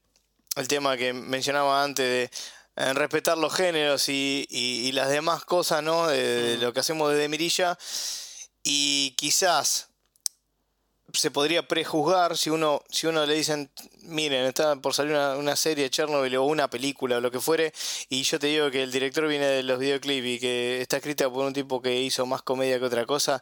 el 0.56 0.68
tema 0.68 0.96
que 0.96 1.12
mencionaba 1.14 1.84
antes 1.84 2.30
de 2.76 2.94
respetar 2.94 3.38
los 3.38 3.54
géneros 3.54 4.08
y, 4.08 4.46
y- 4.50 4.88
y 4.88 4.92
las 4.94 5.10
demás 5.10 5.44
cosas, 5.44 5.84
¿no? 5.84 6.08
De, 6.08 6.18
de 6.24 6.58
Mm. 6.58 6.62
lo 6.62 6.74
que 6.74 6.80
hacemos 6.80 7.12
desde 7.12 7.28
Mirilla. 7.28 7.78
Y 8.64 9.12
quizás 9.18 9.89
se 11.14 11.32
podría 11.32 11.68
prejuzgar 11.68 12.38
si 12.38 12.50
uno, 12.50 12.84
si 12.90 13.08
uno 13.08 13.26
le 13.26 13.34
dicen, 13.34 13.72
miren, 14.04 14.46
está 14.46 14.76
por 14.76 14.94
salir 14.94 15.14
una, 15.14 15.36
una 15.36 15.56
serie 15.56 15.86
de 15.86 15.90
Chernobyl 15.90 16.36
o 16.38 16.44
una 16.44 16.70
película 16.70 17.18
o 17.18 17.22
lo 17.22 17.32
que 17.32 17.40
fuere, 17.40 17.74
y 18.10 18.24
yo 18.24 18.40
te 18.40 18.48
digo 18.48 18.72
que 18.72 18.84
el 18.84 18.92
director 18.92 19.28
viene 19.28 19.46
de 19.48 19.64
los 19.64 19.80
videoclips 19.80 20.28
y 20.28 20.40
que 20.40 20.82
está 20.82 20.98
escrita 20.98 21.30
por 21.30 21.46
un 21.46 21.54
tipo 21.54 21.82
que 21.82 22.00
hizo 22.00 22.26
más 22.26 22.42
comedia 22.42 22.80
que 22.80 22.86
otra 22.86 23.06
cosa, 23.06 23.42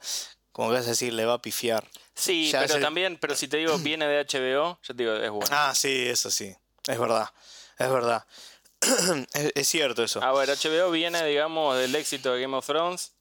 como 0.52 0.70
que 0.70 0.76
vas 0.76 0.86
a 0.88 0.90
decir, 0.90 1.14
le 1.14 1.26
va 1.26 1.34
a 1.34 1.42
pifiar. 1.42 1.88
Sí, 2.16 2.50
ya 2.50 2.62
pero 2.62 2.80
también, 2.80 3.18
pero 3.18 3.36
si 3.36 3.48
te 3.48 3.58
digo 3.58 3.78
viene 3.78 4.08
de 4.08 4.26
HBO, 4.26 4.80
yo 4.82 4.96
te 4.96 5.04
digo, 5.04 5.16
es 5.16 5.30
bueno. 5.30 5.48
Ah, 5.52 5.74
sí, 5.76 6.08
eso 6.08 6.32
sí, 6.32 6.54
es 6.88 7.00
verdad, 7.00 7.30
es 7.78 7.90
verdad. 7.90 8.26
es, 9.34 9.52
es 9.56 9.68
cierto 9.68 10.04
eso. 10.04 10.24
A 10.24 10.32
ver, 10.34 10.50
HBO 10.50 10.92
viene, 10.92 11.24
digamos, 11.26 11.78
del 11.78 11.96
éxito 11.96 12.34
de 12.34 12.42
Game 12.42 12.56
of 12.56 12.66
Thrones. 12.66 13.14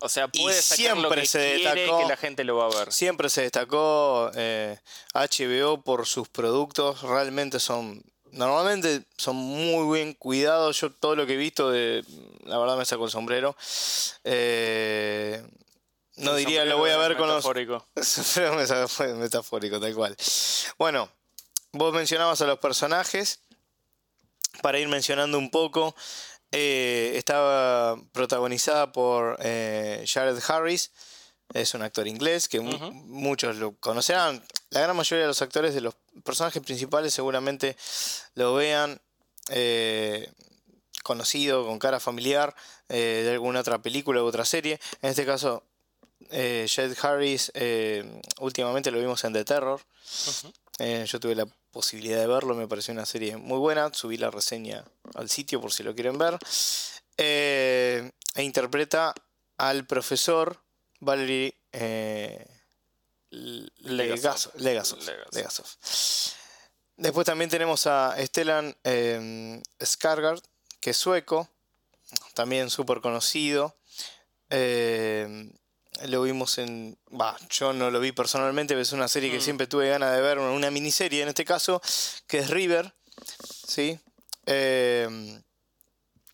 O 0.00 0.08
sea, 0.08 0.28
Y 0.32 0.42
puede 0.42 0.60
sacar 0.60 0.96
lo 0.96 1.00
siempre 1.08 1.20
que 1.22 1.26
se 1.26 1.54
quiere 1.56 1.86
destacó- 1.86 1.98
que 2.02 2.08
la 2.08 2.16
gente 2.16 2.44
lo 2.44 2.56
va 2.56 2.66
a 2.66 2.78
ver. 2.78 2.92
Siempre 2.92 3.28
se 3.30 3.42
destacó 3.42 4.30
eh, 4.34 4.78
HBO 5.14 5.80
por 5.82 6.06
sus 6.06 6.28
productos, 6.28 7.00
realmente 7.02 7.58
son, 7.60 8.02
normalmente 8.30 9.02
son 9.16 9.36
muy 9.36 9.98
bien 9.98 10.12
cuidados, 10.12 10.78
yo 10.80 10.92
todo 10.92 11.16
lo 11.16 11.26
que 11.26 11.32
he 11.34 11.36
visto, 11.38 11.70
de, 11.70 12.04
la 12.44 12.58
verdad 12.58 12.76
me 12.76 12.84
saco 12.84 13.06
el 13.06 13.10
sombrero. 13.10 13.56
Eh, 14.24 15.42
no 16.16 16.32
El 16.32 16.36
diría, 16.38 16.64
lo 16.64 16.78
voy 16.78 16.90
a 16.90 16.96
ver 16.98 17.16
con 17.16 17.28
los... 17.28 17.36
metafórico. 17.36 17.86
Metafórico, 19.18 19.80
tal 19.80 19.94
cual. 19.94 20.16
Bueno, 20.78 21.10
vos 21.72 21.92
mencionabas 21.94 22.40
a 22.42 22.46
los 22.46 22.58
personajes. 22.58 23.40
Para 24.62 24.78
ir 24.78 24.88
mencionando 24.88 25.36
un 25.36 25.50
poco, 25.50 25.94
eh, 26.58 27.18
estaba 27.18 28.00
protagonizada 28.12 28.90
por 28.90 29.36
eh, 29.42 30.04
Jared 30.06 30.38
Harris. 30.48 30.90
Es 31.52 31.74
un 31.74 31.82
actor 31.82 32.08
inglés 32.08 32.48
que 32.48 32.60
muchos 32.60 33.56
lo 33.56 33.76
conocerán. 33.76 34.42
La 34.70 34.80
gran 34.80 34.96
mayoría 34.96 35.24
de 35.24 35.28
los 35.28 35.42
actores 35.42 35.74
de 35.74 35.82
los 35.82 35.94
personajes 36.24 36.62
principales 36.62 37.12
seguramente 37.12 37.76
lo 38.34 38.54
vean 38.54 39.00
eh, 39.50 40.32
conocido, 41.04 41.66
con 41.66 41.78
cara 41.78 42.00
familiar, 42.00 42.54
eh, 42.88 43.22
de 43.24 43.32
alguna 43.32 43.60
otra 43.60 43.82
película 43.82 44.22
u 44.22 44.26
otra 44.26 44.46
serie. 44.46 44.80
En 45.02 45.10
este 45.10 45.26
caso, 45.26 45.62
eh, 46.30 46.66
Jed 46.68 46.96
Harris, 47.02 47.52
últimamente 48.40 48.90
lo 48.90 48.98
vimos 48.98 49.22
en 49.24 49.34
The 49.34 49.44
Terror. 49.44 49.80
Yo 50.78 51.20
tuve 51.20 51.34
la 51.34 51.46
posibilidad 51.76 52.18
de 52.18 52.26
verlo, 52.26 52.54
me 52.54 52.66
pareció 52.66 52.92
una 52.94 53.04
serie 53.04 53.36
muy 53.36 53.58
buena. 53.58 53.92
Subí 53.92 54.16
la 54.16 54.30
reseña 54.30 54.82
al 55.14 55.28
sitio 55.28 55.60
por 55.60 55.70
si 55.74 55.82
lo 55.82 55.94
quieren 55.94 56.16
ver. 56.16 56.38
Eh, 57.18 58.10
e 58.34 58.42
interpreta 58.42 59.12
al 59.58 59.86
profesor 59.86 60.58
Valery 61.00 61.54
eh, 61.72 62.46
L- 63.30 63.68
Legasov. 63.76 64.54
Legasov. 64.56 64.60
Legasov, 64.62 64.98
Legasov. 65.02 65.34
Legasov. 65.34 65.66
Después 66.96 67.26
también 67.26 67.50
tenemos 67.50 67.86
a 67.86 68.16
Stellan 68.24 68.74
eh, 68.82 69.60
Skarsgård, 69.78 70.42
que 70.80 70.90
es 70.90 70.96
sueco, 70.96 71.46
también 72.32 72.70
súper 72.70 73.02
conocido. 73.02 73.76
Eh, 74.48 75.52
lo 76.06 76.22
vimos 76.22 76.58
en. 76.58 76.98
Va, 77.18 77.36
yo 77.50 77.72
no 77.72 77.90
lo 77.90 78.00
vi 78.00 78.12
personalmente, 78.12 78.74
pero 78.74 78.82
es 78.82 78.92
una 78.92 79.08
serie 79.08 79.30
que 79.30 79.38
Mm. 79.38 79.42
siempre 79.42 79.66
tuve 79.66 79.88
ganas 79.88 80.14
de 80.14 80.20
ver, 80.20 80.38
una 80.38 80.70
miniserie 80.70 81.22
en 81.22 81.28
este 81.28 81.44
caso, 81.44 81.80
que 82.26 82.38
es 82.38 82.50
River. 82.50 82.94
¿Sí? 83.66 83.98
Eh, 84.46 85.40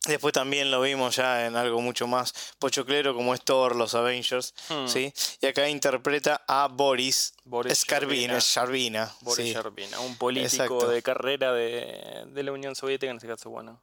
después 0.07 0.33
también 0.35 0.71
lo 0.71 0.81
vimos 0.81 1.15
ya 1.17 1.47
en 1.47 1.55
algo 1.57 1.81
mucho 1.81 2.07
más 2.07 2.35
pochoclero, 2.59 3.15
como 3.15 3.35
es 3.35 3.43
Thor, 3.43 3.77
los 3.77 3.95
Avengers. 3.95 4.53
Hmm. 4.69 4.87
¿sí? 4.89 5.13
Y 5.41 5.47
acá 5.47 5.69
interpreta 5.69 6.43
a 6.47 6.67
Boris, 6.69 7.35
Boris. 7.45 7.85
Sharbina, 7.87 9.15
Boris 9.21 9.53
sí. 9.53 9.57
Un 10.05 10.17
político 10.17 10.55
Exacto. 10.55 10.89
de 10.89 11.03
carrera 11.03 11.53
de, 11.53 12.25
de 12.27 12.43
la 12.43 12.53
Unión 12.53 12.75
Soviética, 12.75 13.11
en 13.11 13.17
este 13.17 13.29
caso, 13.29 13.51
bueno. 13.51 13.83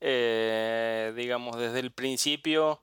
Eh, 0.00 1.12
digamos, 1.16 1.56
desde 1.56 1.78
el 1.80 1.90
principio 1.92 2.82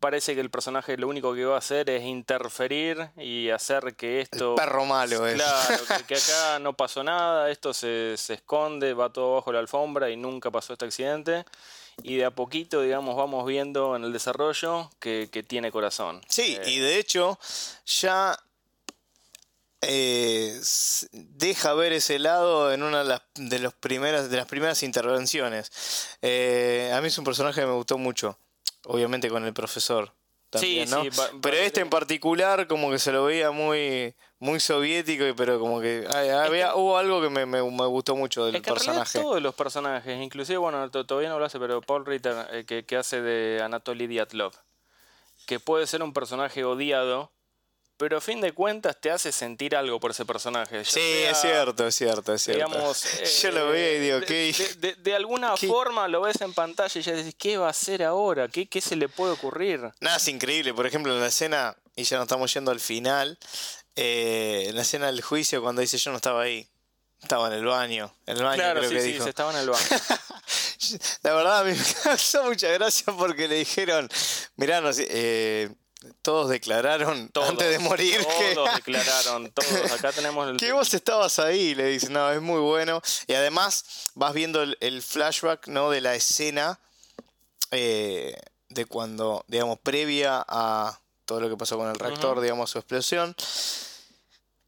parece 0.00 0.34
que 0.34 0.40
el 0.40 0.50
personaje 0.50 0.96
lo 0.96 1.06
único 1.06 1.34
que 1.34 1.44
va 1.44 1.54
a 1.54 1.58
hacer 1.58 1.88
es 1.90 2.02
interferir 2.02 3.10
y 3.16 3.50
hacer 3.50 3.94
que 3.94 4.20
esto... 4.20 4.54
Perro 4.56 4.84
malo 4.86 5.26
es. 5.26 5.34
Claro, 5.34 5.84
que, 5.98 6.04
que 6.04 6.14
acá 6.16 6.58
no 6.58 6.74
pasó 6.74 7.04
nada, 7.04 7.50
esto 7.50 7.72
se, 7.72 8.16
se 8.16 8.34
esconde, 8.34 8.94
va 8.94 9.12
todo 9.12 9.34
bajo 9.36 9.52
la 9.52 9.60
alfombra 9.60 10.10
y 10.10 10.16
nunca 10.16 10.50
pasó 10.50 10.72
este 10.72 10.86
accidente. 10.86 11.44
Y 12.02 12.16
de 12.16 12.24
a 12.24 12.30
poquito, 12.30 12.80
digamos, 12.80 13.14
vamos 13.14 13.46
viendo 13.46 13.94
en 13.94 14.04
el 14.04 14.12
desarrollo 14.12 14.90
que, 14.98 15.28
que 15.30 15.42
tiene 15.42 15.70
corazón. 15.70 16.22
Sí, 16.28 16.56
Eh, 16.60 16.70
y 16.70 16.78
de 16.78 16.98
hecho 16.98 17.38
ya 17.84 18.38
eh, 19.82 20.60
deja 21.12 21.74
ver 21.74 21.92
ese 21.92 22.18
lado 22.18 22.72
en 22.72 22.82
una 22.82 22.98
de 22.98 23.04
las, 23.04 23.22
de 23.34 23.58
los 23.58 23.74
primeras, 23.74 24.30
de 24.30 24.36
las 24.36 24.46
primeras 24.46 24.82
intervenciones. 24.82 26.16
Eh, 26.22 26.90
a 26.94 27.00
mí 27.00 27.08
es 27.08 27.18
un 27.18 27.24
personaje 27.24 27.60
que 27.60 27.66
me 27.66 27.72
gustó 27.72 27.98
mucho, 27.98 28.38
obviamente 28.84 29.28
con 29.28 29.44
el 29.44 29.52
profesor. 29.52 30.12
También, 30.50 30.88
Sí, 30.88 30.94
¿no? 30.94 31.04
sí, 31.04 31.10
pero 31.40 31.56
este 31.56 31.80
en 31.80 31.90
particular 31.90 32.66
como 32.66 32.90
que 32.90 32.98
se 32.98 33.12
lo 33.12 33.24
veía 33.24 33.52
muy 33.52 34.16
muy 34.40 34.58
soviético 34.58 35.24
y- 35.26 35.32
pero 35.32 35.60
como 35.60 35.80
que 35.80 36.04
ay, 36.12 36.30
había, 36.30 36.74
hubo 36.74 36.98
algo 36.98 37.20
que 37.22 37.30
me, 37.30 37.46
me- 37.46 37.62
me 37.62 37.86
gustó 37.86 38.16
mucho 38.16 38.46
del 38.46 38.56
Es 38.56 38.62
que 38.62 38.70
en 38.70 38.74
realidad 38.76 38.94
personaje 39.04 39.20
todos 39.20 39.40
los 39.42 39.54
personajes, 39.54 40.20
inclusive, 40.20 40.58
bueno, 40.58 40.90
to- 40.90 41.06
todavía 41.06 41.28
no 41.28 41.38
lo 41.38 41.44
hace, 41.44 41.60
pero 41.60 41.80
Paul 41.82 42.04
Ritter, 42.04 42.34
eh, 42.50 42.64
que, 42.64 42.84
que 42.84 42.96
hace 42.96 43.22
de 43.22 43.62
Anatoly 43.62 44.08
Diatlov, 44.08 44.52
que 45.46 45.60
puede 45.60 45.86
ser 45.86 46.02
un 46.02 46.12
personaje 46.12 46.64
odiado, 46.64 47.30
pero 48.00 48.16
a 48.16 48.20
fin 48.22 48.40
de 48.40 48.52
cuentas 48.52 48.96
te 48.98 49.10
hace 49.10 49.30
sentir 49.30 49.76
algo 49.76 50.00
por 50.00 50.12
ese 50.12 50.24
personaje. 50.24 50.78
ya 50.78 50.84
sí 50.84 50.92
sea, 50.92 51.30
es 51.32 51.40
cierto 51.42 51.86
es 51.86 51.94
cierto 51.94 52.32
es 52.34 52.42
cierto 52.42 52.66
Digamos, 52.66 53.04
yo 53.42 53.50
lo 53.52 53.68
eh, 53.68 53.72
veo 53.72 53.96
y 53.96 54.00
digo 54.00 54.20
de, 54.20 54.26
¿qué? 54.26 54.54
de- 54.58 54.74
de- 54.88 54.94
de 54.94 55.14
alguna 55.14 55.52
qué- 55.60 55.68
forma 55.68 56.08
lo 56.08 56.22
ves 56.22 56.40
en 56.40 56.54
pantalla 56.54 56.98
y 56.98 57.02
ya 57.02 57.12
dices, 57.12 57.34
¿qué 57.38 57.58
va 57.58 57.66
a 57.66 57.70
hacer 57.70 58.02
ahora? 58.02 58.48
¿Qué, 58.48 58.66
qué 58.70 58.80
se 58.80 58.96
le 58.96 59.10
puede 59.10 59.34
ocurrir? 59.34 59.80
Nada, 60.00 60.16
es 60.16 60.28
increíble. 60.28 60.72
Por 60.72 60.86
ejemplo, 60.86 61.12
en 61.12 61.20
la 61.20 61.26
escena, 61.26 61.76
y 61.94 62.04
ya 62.04 62.16
nos 62.16 62.24
estamos 62.24 62.52
yendo 62.54 62.70
al 62.70 62.80
final, 62.80 63.38
eh, 63.96 64.64
en 64.68 64.76
la 64.76 64.80
escena 64.82 65.06
del 65.06 65.20
juicio, 65.20 65.60
cuando 65.62 65.82
dice 65.82 65.98
yo 65.98 66.10
no 66.10 66.16
estaba 66.16 66.40
ahí, 66.42 66.66
estaba 67.22 67.48
en 67.48 67.52
el 67.52 67.66
baño. 67.66 68.14
En 68.24 68.38
el 68.38 68.42
baño 68.44 68.56
Claro, 68.62 68.80
creo 68.80 68.88
sí, 68.90 68.96
que 68.96 69.02
sí, 69.02 69.12
dijo. 69.12 69.24
se 69.24 69.30
estaba 69.30 69.52
en 69.52 69.58
el 69.58 69.68
banco. 69.68 69.84
La 71.22 71.34
verdad, 71.34 71.58
a 71.60 71.64
mí 71.64 71.72
me 71.72 71.84
causó 72.02 72.44
mucha 72.44 72.68
gracia 72.68 73.12
porque 73.16 73.46
le 73.46 73.56
dijeron, 73.56 74.08
mirá, 74.56 74.80
no 74.80 74.90
sé, 74.92 75.06
eh, 75.10 75.70
todos 76.22 76.48
declararon 76.48 77.28
Todos, 77.28 77.48
antes 77.50 77.70
de 77.70 77.78
morir 77.78 78.18
que, 78.38 78.54
Todos 78.54 78.74
declararon, 78.76 79.50
todos. 79.54 79.92
Acá 79.92 80.12
tenemos 80.12 80.48
el... 80.48 80.56
que 80.56 80.72
vos 80.72 80.92
estabas 80.94 81.38
ahí, 81.38 81.74
le 81.74 81.86
dice, 81.86 82.10
no, 82.10 82.30
es 82.30 82.40
muy 82.40 82.60
bueno. 82.60 83.02
Y 83.26 83.34
además 83.34 84.10
vas 84.14 84.34
viendo 84.34 84.62
el, 84.62 84.76
el 84.80 85.02
flashback, 85.02 85.68
¿no? 85.68 85.90
De 85.90 86.00
la 86.00 86.14
escena 86.14 86.80
eh, 87.70 88.36
de 88.68 88.84
cuando, 88.86 89.44
digamos, 89.48 89.78
previa 89.80 90.44
a 90.46 91.00
todo 91.24 91.40
lo 91.40 91.48
que 91.48 91.56
pasó 91.56 91.76
con 91.76 91.88
el 91.88 91.98
reactor, 91.98 92.40
digamos, 92.40 92.70
su 92.70 92.78
explosión. 92.78 93.34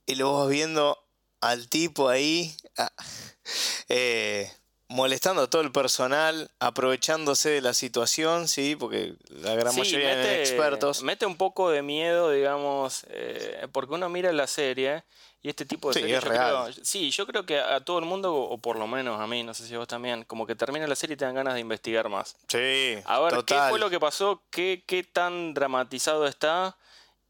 Y 0.06 0.16
lo 0.16 0.38
vas 0.38 0.48
viendo 0.48 0.98
al 1.40 1.68
tipo 1.68 2.08
ahí. 2.08 2.56
ah, 2.78 2.92
eh, 3.88 4.52
molestando 4.92 5.42
a 5.42 5.50
todo 5.50 5.62
el 5.62 5.72
personal, 5.72 6.50
aprovechándose 6.61 7.50
de 7.50 7.61
la 7.61 7.75
situación, 7.75 8.46
sí, 8.49 8.76
porque 8.76 9.14
la 9.30 9.54
gran 9.54 9.72
Sí, 9.75 9.80
mayoría 9.80 10.12
eran 10.12 10.18
mete, 10.26 10.34
expertos. 10.42 11.02
mete 11.02 11.26
un 11.26 11.37
poco 11.37 11.70
de 11.70 11.82
miedo, 11.82 12.30
digamos, 12.30 13.04
eh, 13.08 13.66
porque 13.72 13.94
uno 13.94 14.08
mira 14.08 14.32
la 14.32 14.46
serie 14.46 15.04
y 15.42 15.49
este 15.49 15.64
tipo 15.64 15.88
de 15.88 15.94
Sí, 15.94 16.00
series, 16.00 16.18
es 16.18 16.25
yo 16.25 16.30
real. 16.30 16.72
creo- 16.75 16.84
sí, 16.84 17.11
yo 17.11 17.26
creo 17.26 17.44
que 17.46 17.58
a 17.58 17.80
todo 17.80 17.99
el 17.99 18.04
mundo, 18.04 18.34
o 18.34 18.58
por 18.58 18.76
lo 18.78 18.87
menos 18.87 19.20
a 19.20 19.26
mí, 19.26 19.42
no 19.42 19.54
sé 19.54 19.66
si 19.66 19.75
vos 19.76 19.88
también, 19.88 20.25
como 20.25 20.46
que 20.46 20.54
termina 20.54 20.87
la 20.87 20.94
serie 20.96 21.14
y 21.14 21.16
te 21.16 21.25
dan 21.25 21.34
ganas 21.34 21.54
de 21.54 21.61
investigar 21.61 22.08
más. 22.08 22.37
Sí, 22.49 22.94
A 23.04 23.18
ver, 23.20 23.30
total. 23.34 23.44
¿qué 23.64 23.68
fue 23.70 23.78
lo 23.78 23.90
que 23.90 23.99
pasó? 23.99 24.42
¿Qué, 24.50 24.84
¿Qué 24.87 25.02
tan 25.02 25.54
dramatizado 25.54 26.26
está? 26.26 26.76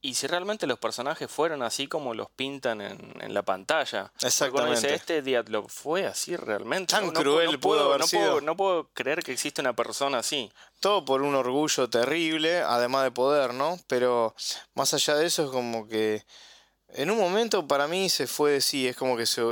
Y 0.05 0.15
si 0.15 0.27
realmente 0.27 0.67
los 0.67 0.81
personajes 0.81 1.31
fueron 1.31 1.63
así 1.63 1.87
como 1.87 2.13
los 2.13 2.29
pintan 2.29 2.81
en, 2.81 2.99
en 3.21 3.33
la 3.33 3.43
pantalla. 3.43 4.13
Exactamente. 4.21 4.75
dice, 4.81 4.95
este 4.95 5.23
Diatlov 5.23 5.69
fue 5.69 6.07
así 6.07 6.35
realmente. 6.35 6.91
Tan 6.93 7.07
No- 7.07 7.13
cruel 7.13 7.53
no 7.53 7.61
pudo 7.61 7.61
puedo, 7.77 7.89
haber 7.91 8.01
no 8.01 8.07
sido. 8.09 8.23
Puedo, 8.23 8.41
no 8.41 8.57
puedo 8.57 8.89
creer 8.95 9.23
que 9.23 9.31
existe 9.33 9.61
una 9.61 9.75
persona 9.75 10.19
así. 10.19 10.51
Todo 10.81 11.05
por 11.05 11.23
un 11.23 11.37
orgullo 11.37 11.89
terrible, 11.89 12.63
además 12.63 13.05
de 13.05 13.13
poder, 13.13 13.55
¿no? 13.55 13.79
Pero 13.87 14.35
más 14.75 14.93
allá 14.93 15.15
de 15.15 15.27
eso 15.27 15.45
es 15.45 15.51
como 15.51 15.87
que 15.87 16.25
en 16.89 17.09
un 17.13 17.19
momento 17.19 17.69
para 17.69 17.87
mí 17.87 18.09
se 18.11 18.27
fue, 18.27 18.61
sí, 18.61 18.89
es 18.89 18.97
como 18.97 19.17
que 19.17 19.25
se, 19.27 19.43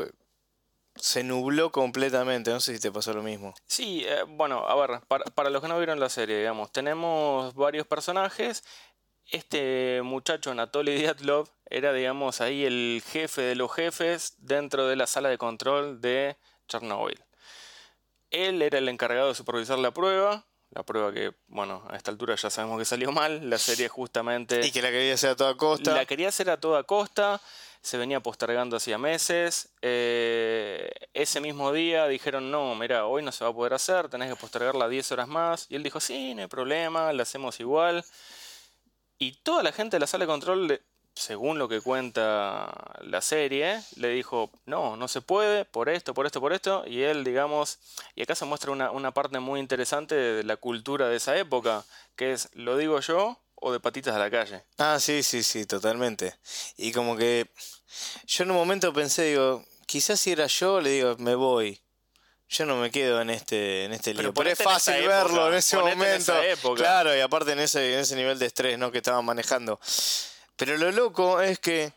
se 0.96 1.22
nubló 1.22 1.70
completamente, 1.70 2.50
no 2.50 2.58
sé 2.60 2.74
si 2.74 2.80
te 2.80 2.90
pasó 2.90 3.12
lo 3.14 3.22
mismo. 3.22 3.54
Sí, 3.66 4.02
eh, 4.04 4.24
bueno, 4.26 4.66
a 4.66 4.74
ver, 4.74 5.00
para, 5.06 5.24
para 5.26 5.48
los 5.48 5.62
que 5.62 5.68
no 5.68 5.78
vieron 5.78 6.00
la 6.00 6.08
serie, 6.08 6.38
digamos, 6.38 6.72
tenemos 6.72 7.54
varios 7.54 7.86
personajes. 7.86 8.64
Este 9.30 10.00
muchacho, 10.02 10.50
Anatoly 10.50 10.96
Dyatlov, 10.98 11.48
era, 11.66 11.92
digamos, 11.92 12.40
ahí 12.40 12.64
el 12.64 13.02
jefe 13.06 13.42
de 13.42 13.54
los 13.54 13.72
jefes 13.72 14.34
dentro 14.38 14.88
de 14.88 14.96
la 14.96 15.06
sala 15.06 15.28
de 15.28 15.38
control 15.38 16.00
de 16.00 16.36
Chernobyl. 16.68 17.22
Él 18.30 18.60
era 18.62 18.78
el 18.78 18.88
encargado 18.88 19.28
de 19.28 19.34
supervisar 19.34 19.78
la 19.78 19.92
prueba, 19.92 20.46
la 20.70 20.82
prueba 20.84 21.12
que, 21.12 21.32
bueno, 21.48 21.84
a 21.88 21.96
esta 21.96 22.10
altura 22.10 22.34
ya 22.36 22.50
sabemos 22.50 22.78
que 22.78 22.84
salió 22.84 23.12
mal. 23.12 23.48
La 23.48 23.58
serie 23.58 23.88
justamente 23.88 24.64
Y 24.66 24.70
que 24.70 24.82
la 24.82 24.90
quería 24.90 25.14
hacer 25.14 25.30
a 25.30 25.36
toda 25.36 25.56
costa. 25.56 25.94
la 25.94 26.06
quería 26.06 26.28
hacer 26.28 26.48
a 26.50 26.58
toda 26.58 26.82
costa, 26.84 27.40
se 27.82 27.98
venía 27.98 28.20
postergando 28.20 28.76
hacía 28.76 28.98
meses. 28.98 29.70
eh, 29.82 30.90
ese 31.12 31.40
mismo 31.40 31.72
día 31.72 32.06
dijeron, 32.06 32.50
no, 32.50 32.74
mira, 32.74 33.06
hoy 33.06 33.22
no 33.22 33.32
se 33.32 33.44
va 33.44 33.50
a 33.50 33.54
poder 33.54 33.74
hacer, 33.74 34.08
tenés 34.08 34.28
que 34.28 34.36
postergarla 34.36 34.88
10 34.88 35.10
horas 35.12 35.28
más. 35.28 35.66
Y 35.68 35.76
él 35.76 35.82
dijo, 35.82 36.00
sí, 36.00 36.34
no 36.34 36.42
hay 36.42 36.48
problema, 36.48 37.12
la 37.12 37.22
hacemos 37.24 37.58
igual. 37.58 38.04
Y 39.22 39.32
toda 39.32 39.62
la 39.62 39.70
gente 39.70 39.96
de 39.96 40.00
la 40.00 40.06
sala 40.06 40.24
de 40.24 40.30
control, 40.30 40.80
según 41.14 41.58
lo 41.58 41.68
que 41.68 41.82
cuenta 41.82 42.96
la 43.02 43.20
serie, 43.20 43.82
le 43.96 44.08
dijo, 44.08 44.50
no, 44.64 44.96
no 44.96 45.08
se 45.08 45.20
puede, 45.20 45.66
por 45.66 45.90
esto, 45.90 46.14
por 46.14 46.24
esto, 46.24 46.40
por 46.40 46.54
esto. 46.54 46.84
Y 46.86 47.02
él, 47.02 47.22
digamos, 47.22 47.78
y 48.14 48.22
acá 48.22 48.34
se 48.34 48.46
muestra 48.46 48.70
una, 48.70 48.90
una 48.90 49.12
parte 49.12 49.38
muy 49.38 49.60
interesante 49.60 50.14
de 50.14 50.42
la 50.42 50.56
cultura 50.56 51.10
de 51.10 51.16
esa 51.16 51.36
época, 51.36 51.84
que 52.16 52.32
es, 52.32 52.48
lo 52.54 52.78
digo 52.78 52.98
yo 53.00 53.38
o 53.56 53.72
de 53.72 53.80
patitas 53.80 54.16
a 54.16 54.18
la 54.18 54.30
calle. 54.30 54.64
Ah, 54.78 54.98
sí, 54.98 55.22
sí, 55.22 55.42
sí, 55.42 55.66
totalmente. 55.66 56.34
Y 56.78 56.90
como 56.90 57.14
que 57.14 57.50
yo 58.26 58.44
en 58.44 58.52
un 58.52 58.56
momento 58.56 58.90
pensé, 58.94 59.24
digo, 59.24 59.66
quizás 59.84 60.18
si 60.18 60.32
era 60.32 60.46
yo, 60.46 60.80
le 60.80 60.92
digo, 60.92 61.16
me 61.18 61.34
voy. 61.34 61.78
Yo 62.50 62.66
no 62.66 62.76
me 62.76 62.90
quedo 62.90 63.20
en 63.20 63.30
este, 63.30 63.84
en 63.84 63.92
este 63.92 64.12
lío. 64.12 64.34
Pero 64.34 64.50
es 64.50 64.58
en 64.58 64.62
esa 64.64 64.70
fácil 64.74 64.94
época, 64.94 65.22
verlo 65.22 65.48
en 65.48 65.54
ese 65.54 65.76
en 65.76 65.82
momento. 65.82 66.14
esa 66.16 66.44
época. 66.46 66.82
Claro, 66.82 67.16
y 67.16 67.20
aparte 67.20 67.52
en 67.52 67.60
ese, 67.60 67.94
en 67.94 68.00
ese 68.00 68.16
nivel 68.16 68.40
de 68.40 68.46
estrés 68.46 68.76
¿no? 68.76 68.90
que 68.90 68.98
estaban 68.98 69.24
manejando. 69.24 69.78
Pero 70.56 70.76
lo 70.76 70.90
loco 70.90 71.40
es 71.40 71.60
que 71.60 71.92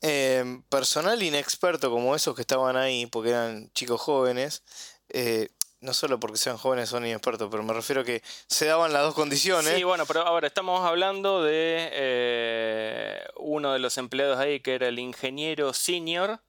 eh, 0.00 0.60
personal 0.70 1.22
inexperto 1.22 1.90
como 1.90 2.14
esos 2.14 2.34
que 2.34 2.40
estaban 2.40 2.76
ahí, 2.78 3.04
porque 3.04 3.30
eran 3.30 3.70
chicos 3.74 4.00
jóvenes, 4.00 4.62
eh, 5.10 5.50
no 5.80 5.92
solo 5.92 6.18
porque 6.18 6.38
sean 6.38 6.56
jóvenes 6.56 6.88
son 6.88 7.04
inexpertos, 7.04 7.48
pero 7.50 7.62
me 7.62 7.74
refiero 7.74 8.04
que 8.04 8.22
se 8.46 8.64
daban 8.64 8.92
las 8.94 9.02
dos 9.02 9.14
condiciones. 9.14 9.74
Sí, 9.74 9.84
bueno, 9.84 10.06
pero 10.06 10.22
ahora 10.22 10.46
estamos 10.46 10.84
hablando 10.86 11.42
de 11.42 11.90
eh, 11.92 13.22
uno 13.36 13.74
de 13.74 13.78
los 13.78 13.98
empleados 13.98 14.38
ahí 14.38 14.60
que 14.60 14.74
era 14.74 14.88
el 14.88 14.98
ingeniero 14.98 15.72
senior. 15.74 16.40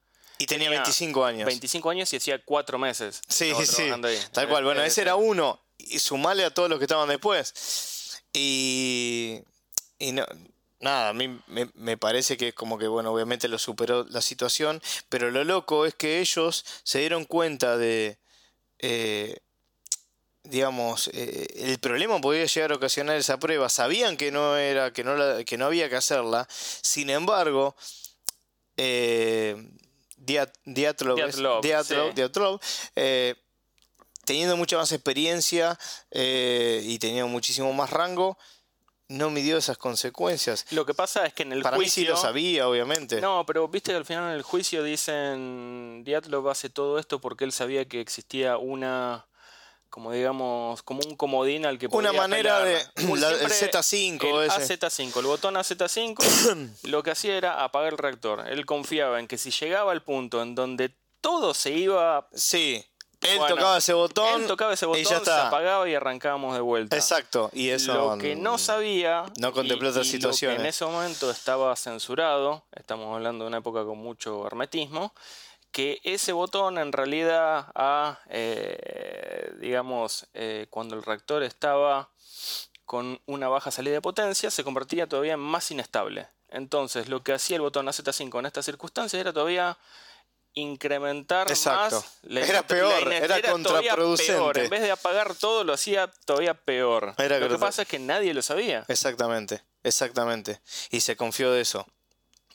Y 0.42 0.46
tenía 0.46 0.66
tenía 0.68 0.80
25 0.82 1.24
años. 1.24 1.46
25 1.46 1.90
años 1.90 2.12
y 2.12 2.16
hacía 2.16 2.42
4 2.44 2.78
meses. 2.78 3.20
Sí, 3.28 3.52
sí, 3.66 3.82
ahí. 3.82 4.18
tal 4.32 4.48
cual. 4.48 4.64
Bueno, 4.64 4.82
Eh, 4.82 4.86
ese 4.86 5.02
era 5.02 5.14
uno. 5.16 5.60
Y 5.78 5.98
sumale 5.98 6.44
a 6.44 6.52
todos 6.52 6.68
los 6.68 6.78
que 6.78 6.84
estaban 6.84 7.08
después. 7.08 8.22
Y, 8.32 9.40
y 9.98 10.12
no, 10.12 10.24
nada, 10.80 11.08
a 11.10 11.12
mí 11.12 11.40
me, 11.46 11.70
me 11.74 11.96
parece 11.96 12.36
que 12.36 12.48
es 12.48 12.54
como 12.54 12.78
que, 12.78 12.86
bueno, 12.88 13.12
obviamente 13.12 13.48
lo 13.48 13.58
superó 13.58 14.04
la 14.08 14.20
situación, 14.22 14.80
pero 15.08 15.30
lo 15.30 15.44
loco 15.44 15.84
es 15.86 15.94
que 15.94 16.20
ellos 16.20 16.64
se 16.84 17.00
dieron 17.00 17.24
cuenta 17.24 17.76
de, 17.76 18.18
eh, 18.78 19.36
digamos, 20.44 21.08
eh, 21.12 21.46
el 21.56 21.78
problema 21.80 22.20
podía 22.20 22.44
llegar 22.46 22.72
a 22.72 22.76
ocasionar 22.76 23.16
esa 23.16 23.38
prueba. 23.38 23.68
Sabían 23.68 24.16
que 24.16 24.30
no 24.32 24.56
era, 24.56 24.92
que 24.92 25.04
no, 25.04 25.16
la- 25.16 25.44
que 25.44 25.56
no 25.58 25.66
había 25.66 25.88
que 25.88 25.96
hacerla. 25.96 26.46
Sin 26.50 27.10
embargo, 27.10 27.74
eh, 28.76 29.56
Diat- 30.32 30.52
Diatlov, 30.64 31.18
es- 31.18 31.36
Diatlov, 31.36 31.62
Diatlov- 31.64 32.08
sí. 32.08 32.14
Diatlov, 32.14 32.60
eh, 32.96 33.34
teniendo 34.24 34.56
mucha 34.56 34.76
más 34.76 34.92
experiencia 34.92 35.78
eh, 36.10 36.82
y 36.84 36.98
teniendo 36.98 37.28
muchísimo 37.28 37.72
más 37.72 37.90
rango, 37.90 38.38
no 39.08 39.28
midió 39.28 39.56
esas 39.56 39.76
consecuencias. 39.76 40.66
Lo 40.70 40.86
que 40.86 40.94
pasa 40.94 41.26
es 41.26 41.32
que 41.32 41.42
en 41.42 41.52
el 41.52 41.62
Para 41.62 41.78
mí 41.78 41.86
sí 41.88 42.02
juicio. 42.02 42.14
lo 42.14 42.16
sabía, 42.16 42.68
obviamente. 42.68 43.20
No, 43.20 43.44
pero 43.44 43.66
viste 43.66 43.90
que 43.90 43.96
al 43.96 44.04
final 44.04 44.24
en 44.30 44.36
el 44.36 44.42
juicio 44.42 44.84
dicen 44.84 46.02
Diatlov 46.04 46.48
hace 46.48 46.70
todo 46.70 46.96
esto 46.98 47.20
porque 47.20 47.44
él 47.44 47.50
sabía 47.50 47.86
que 47.88 48.00
existía 48.00 48.56
una 48.56 49.26
como 49.90 50.12
digamos, 50.12 50.82
como 50.82 51.00
un 51.06 51.16
comodín 51.16 51.66
al 51.66 51.78
que 51.78 51.88
Una 51.90 52.12
manera 52.12 52.60
de- 52.60 52.74
la- 52.74 52.80
el 53.30 53.50
siempre, 53.50 53.72
Z5 53.72 54.40
el 54.42 54.46
ese. 54.50 54.78
AZ5, 54.78 55.18
el 55.20 55.26
botón 55.26 55.54
AZ5 55.56 56.14
lo 56.84 57.02
que 57.02 57.10
hacía 57.10 57.36
era 57.36 57.62
apagar 57.64 57.92
el 57.92 57.98
reactor. 57.98 58.48
Él 58.48 58.64
confiaba 58.66 59.18
en 59.20 59.26
que 59.26 59.36
si 59.36 59.50
llegaba 59.50 59.92
al 59.92 60.02
punto 60.02 60.42
en 60.42 60.54
donde 60.54 60.94
todo 61.20 61.52
se 61.54 61.70
iba 61.72 62.28
Sí, 62.32 62.84
él 63.20 63.36
Bueno, 63.38 63.54
tocaba 63.56 63.76
ese 63.78 63.92
botón. 63.92 64.40
él 64.42 64.46
tocaba 64.46 64.72
ese 64.72 64.86
y 64.86 64.88
botón, 64.88 65.02
ya 65.02 65.08
se 65.10 65.16
está. 65.16 65.48
apagaba 65.48 65.86
y 65.88 65.94
arrancábamos 65.94 66.54
de 66.54 66.60
vuelta. 66.62 66.96
Exacto, 66.96 67.50
y 67.52 67.68
eso 67.68 67.92
Lo 67.92 68.16
que 68.18 68.34
no 68.36 68.56
sabía, 68.56 69.24
no 69.38 69.52
contempló 69.52 69.88
y- 69.88 69.90
otras 69.90 70.06
y 70.06 70.10
situaciones. 70.12 70.60
en 70.60 70.66
ese 70.66 70.84
momento 70.86 71.30
estaba 71.30 71.76
censurado, 71.76 72.64
estamos 72.72 73.14
hablando 73.14 73.44
de 73.44 73.48
una 73.48 73.58
época 73.58 73.84
con 73.84 73.98
mucho 73.98 74.46
hermetismo, 74.46 75.12
que 75.72 76.00
ese 76.04 76.32
botón 76.32 76.78
en 76.78 76.92
realidad, 76.92 77.66
a, 77.74 78.18
eh, 78.28 79.52
digamos, 79.60 80.26
eh, 80.34 80.66
cuando 80.70 80.96
el 80.96 81.02
reactor 81.02 81.42
estaba 81.42 82.10
con 82.84 83.20
una 83.26 83.48
baja 83.48 83.70
salida 83.70 83.94
de 83.94 84.00
potencia, 84.00 84.50
se 84.50 84.64
convertía 84.64 85.06
todavía 85.06 85.34
en 85.34 85.40
más 85.40 85.70
inestable. 85.70 86.26
Entonces, 86.48 87.08
lo 87.08 87.22
que 87.22 87.32
hacía 87.32 87.56
el 87.56 87.62
botón 87.62 87.86
AZ5 87.86 88.40
en 88.40 88.46
estas 88.46 88.64
circunstancias 88.64 89.20
era 89.20 89.32
todavía 89.32 89.78
incrementar 90.54 91.48
Exacto. 91.48 91.96
más 91.96 92.18
la 92.22 92.40
Era 92.40 92.66
peor, 92.66 93.06
la 93.06 93.16
era 93.18 93.26
todavía 93.40 93.52
contraproducente. 93.52 94.32
peor. 94.32 94.58
En 94.58 94.70
vez 94.70 94.82
de 94.82 94.90
apagar 94.90 95.34
todo, 95.36 95.62
lo 95.62 95.72
hacía 95.72 96.10
todavía 96.24 96.54
peor. 96.54 97.14
Era 97.18 97.38
lo 97.38 97.48
que 97.48 97.58
pasa 97.58 97.82
es 97.82 97.88
que 97.88 98.00
nadie 98.00 98.34
lo 98.34 98.42
sabía. 98.42 98.84
Exactamente, 98.88 99.62
exactamente. 99.84 100.60
Y 100.90 101.00
se 101.00 101.16
confió 101.16 101.52
de 101.52 101.60
eso. 101.60 101.86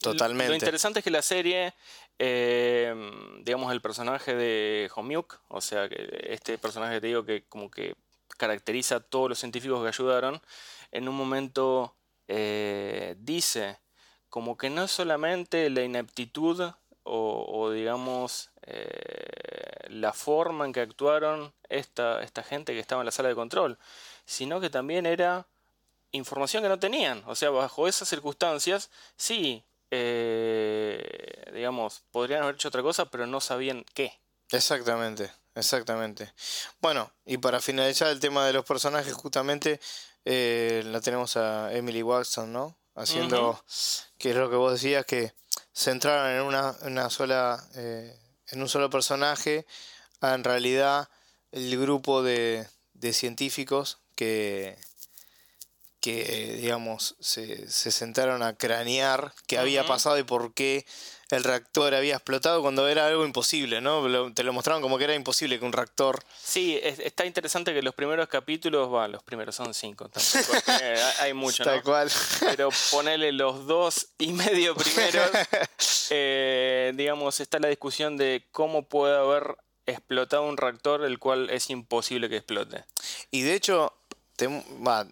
Lo 0.03 0.11
Totalmente. 0.11 0.53
interesante 0.53 0.99
es 0.99 1.03
que 1.05 1.09
la 1.11 1.21
serie, 1.21 1.73
eh, 2.19 2.93
digamos, 3.41 3.71
el 3.71 3.81
personaje 3.81 4.35
de 4.35 4.89
Homiuk, 4.95 5.39
o 5.49 5.61
sea, 5.61 5.85
este 5.85 6.57
personaje 6.57 7.01
te 7.01 7.07
digo 7.07 7.25
que 7.25 7.43
como 7.43 7.69
que 7.69 7.95
caracteriza 8.37 8.97
a 8.97 8.99
todos 8.99 9.29
los 9.29 9.39
científicos 9.39 9.81
que 9.81 9.89
ayudaron, 9.89 10.41
en 10.91 11.07
un 11.07 11.15
momento 11.15 11.95
eh, 12.27 13.15
dice 13.19 13.79
como 14.29 14.57
que 14.57 14.69
no 14.69 14.83
es 14.83 14.91
solamente 14.91 15.69
la 15.69 15.83
ineptitud 15.83 16.61
o, 17.03 17.45
o, 17.47 17.71
digamos 17.71 18.49
eh, 18.63 19.87
la 19.89 20.11
forma 20.11 20.65
en 20.65 20.73
que 20.73 20.81
actuaron 20.81 21.53
esta, 21.69 22.21
esta 22.21 22.43
gente 22.43 22.73
que 22.73 22.79
estaba 22.79 23.01
en 23.01 23.05
la 23.05 23.11
sala 23.11 23.29
de 23.29 23.35
control, 23.35 23.77
sino 24.25 24.59
que 24.59 24.69
también 24.69 25.05
era 25.05 25.47
información 26.11 26.63
que 26.63 26.69
no 26.69 26.79
tenían. 26.79 27.23
O 27.27 27.35
sea, 27.35 27.49
bajo 27.49 27.87
esas 27.87 28.09
circunstancias, 28.09 28.89
sí, 29.15 29.63
eh, 29.97 31.51
digamos, 31.53 32.03
podrían 32.11 32.43
haber 32.43 32.55
hecho 32.55 32.67
otra 32.67 32.81
cosa, 32.81 33.05
pero 33.05 33.25
no 33.25 33.39
sabían 33.39 33.85
qué. 33.93 34.19
Exactamente, 34.51 35.31
exactamente. 35.55 36.31
Bueno, 36.81 37.11
y 37.25 37.37
para 37.37 37.59
finalizar 37.59 38.09
el 38.09 38.19
tema 38.19 38.45
de 38.45 38.53
los 38.53 38.65
personajes, 38.65 39.13
justamente 39.13 39.79
eh, 40.25 40.83
la 40.85 41.01
tenemos 41.01 41.37
a 41.37 41.73
Emily 41.73 42.03
Watson, 42.03 42.51
¿no? 42.51 42.77
Haciendo, 42.95 43.49
Ujú. 43.51 43.59
que 44.17 44.29
es 44.31 44.35
lo 44.35 44.49
que 44.49 44.55
vos 44.55 44.73
decías, 44.73 45.05
que 45.05 45.33
centraron 45.73 46.31
en 46.31 46.41
una, 46.41 46.75
una 46.81 47.09
sola, 47.09 47.61
eh, 47.75 48.17
en 48.51 48.61
un 48.61 48.69
solo 48.69 48.89
personaje, 48.89 49.65
en 50.21 50.43
realidad 50.43 51.09
el 51.51 51.79
grupo 51.79 52.23
de, 52.23 52.67
de 52.93 53.13
científicos 53.13 53.99
que, 54.15 54.77
que 56.13 56.57
digamos, 56.61 57.15
se, 57.19 57.67
se 57.67 57.89
sentaron 57.89 58.43
a 58.43 58.55
cranear 58.55 59.33
qué 59.47 59.57
había 59.57 59.87
pasado 59.87 60.19
y 60.19 60.23
por 60.23 60.53
qué 60.53 60.85
el 61.31 61.43
reactor 61.43 61.95
había 61.95 62.13
explotado 62.13 62.61
cuando 62.61 62.87
era 62.87 63.07
algo 63.07 63.25
imposible, 63.25 63.81
¿no? 63.81 64.31
te 64.31 64.43
lo 64.43 64.53
mostraron 64.53 64.83
como 64.83 64.99
que 64.99 65.05
era 65.05 65.15
imposible 65.15 65.57
que 65.57 65.65
un 65.65 65.73
reactor... 65.73 66.23
Sí, 66.39 66.79
está 66.83 67.25
interesante 67.25 67.73
que 67.73 67.81
los 67.81 67.95
primeros 67.95 68.27
capítulos, 68.27 68.93
va, 68.93 69.07
los 69.07 69.23
primeros 69.23 69.55
son 69.55 69.73
cinco, 69.73 70.07
tampoco, 70.07 70.53
hay 71.21 71.33
mucho, 71.33 71.63
Tal 71.63 71.81
cual. 71.81 72.11
Pero 72.39 72.69
ponele 72.91 73.31
los 73.31 73.65
dos 73.65 74.09
y 74.19 74.31
medio 74.31 74.75
primeros, 74.75 75.31
eh, 76.11 76.93
digamos, 76.93 77.39
está 77.39 77.57
la 77.57 77.69
discusión 77.69 78.15
de 78.15 78.45
cómo 78.51 78.83
puede 78.83 79.17
haber 79.17 79.57
explotado 79.87 80.43
un 80.43 80.57
reactor 80.57 81.03
el 81.03 81.17
cual 81.17 81.49
es 81.49 81.71
imposible 81.71 82.29
que 82.29 82.37
explote. 82.37 82.85
Y 83.31 83.41
de 83.41 83.55
hecho, 83.55 83.93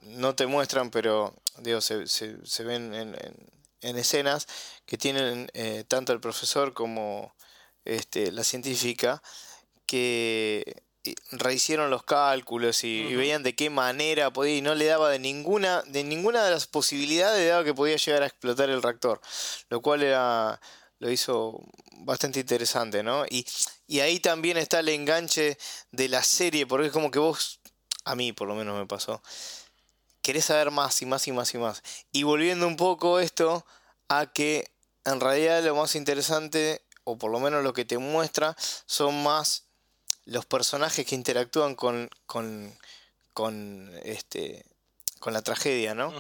no 0.03 0.35
te 0.35 0.47
muestran, 0.47 0.91
pero 0.91 1.33
digo, 1.59 1.81
se, 1.81 2.07
se, 2.07 2.63
ven 2.63 2.93
en, 2.93 3.15
en, 3.81 3.97
escenas 3.97 4.47
que 4.85 4.97
tienen 4.97 5.49
eh, 5.53 5.83
tanto 5.87 6.13
el 6.13 6.19
profesor 6.19 6.73
como 6.73 7.33
este, 7.85 8.31
la 8.31 8.43
científica 8.43 9.21
que 9.85 10.83
rehicieron 11.31 11.89
los 11.89 12.03
cálculos 12.03 12.83
y, 12.83 13.13
veían 13.15 13.43
de 13.43 13.55
qué 13.55 13.69
manera 13.69 14.31
podía 14.31 14.57
y 14.57 14.61
no 14.61 14.73
le 14.73 14.85
daba 14.85 15.09
de 15.09 15.19
ninguna 15.19 15.81
de 15.83 16.03
ninguna 16.03 16.43
de 16.45 16.51
las 16.51 16.67
posibilidades 16.67 17.49
daba 17.49 17.65
que 17.65 17.73
podía 17.73 17.97
llegar 17.97 18.23
a 18.23 18.27
explotar 18.27 18.69
el 18.69 18.81
reactor 18.81 19.19
lo 19.69 19.81
cual 19.81 20.03
era 20.03 20.61
lo 20.99 21.11
hizo 21.11 21.59
bastante 22.05 22.39
interesante 22.39 23.03
no 23.03 23.25
y, 23.29 23.45
y 23.85 23.99
ahí 23.99 24.21
también 24.21 24.55
está 24.57 24.79
el 24.79 24.89
enganche 24.89 25.57
de 25.91 26.07
la 26.07 26.23
serie 26.23 26.65
porque 26.65 26.87
es 26.87 26.93
como 26.93 27.11
que 27.11 27.19
vos 27.19 27.59
a 28.05 28.15
mí 28.15 28.33
por 28.33 28.47
lo 28.47 28.55
menos 28.55 28.77
me 28.77 28.85
pasó, 28.85 29.21
querés 30.21 30.45
saber 30.45 30.71
más 30.71 31.01
y 31.01 31.05
más 31.05 31.27
y 31.27 31.31
más 31.31 31.53
y 31.53 31.57
más. 31.57 31.83
Y 32.11 32.23
volviendo 32.23 32.67
un 32.67 32.77
poco 32.77 33.19
esto 33.19 33.65
a 34.09 34.31
que 34.31 34.71
en 35.05 35.19
realidad 35.19 35.63
lo 35.63 35.75
más 35.75 35.95
interesante, 35.95 36.81
o 37.03 37.17
por 37.17 37.31
lo 37.31 37.39
menos 37.39 37.63
lo 37.63 37.73
que 37.73 37.85
te 37.85 37.97
muestra, 37.97 38.55
son 38.85 39.21
más 39.23 39.65
los 40.25 40.45
personajes 40.45 41.05
que 41.05 41.15
interactúan 41.15 41.75
con, 41.75 42.09
con, 42.25 42.73
con, 43.33 43.91
este, 44.03 44.65
con 45.19 45.33
la 45.33 45.41
tragedia, 45.41 45.93
¿no? 45.93 46.13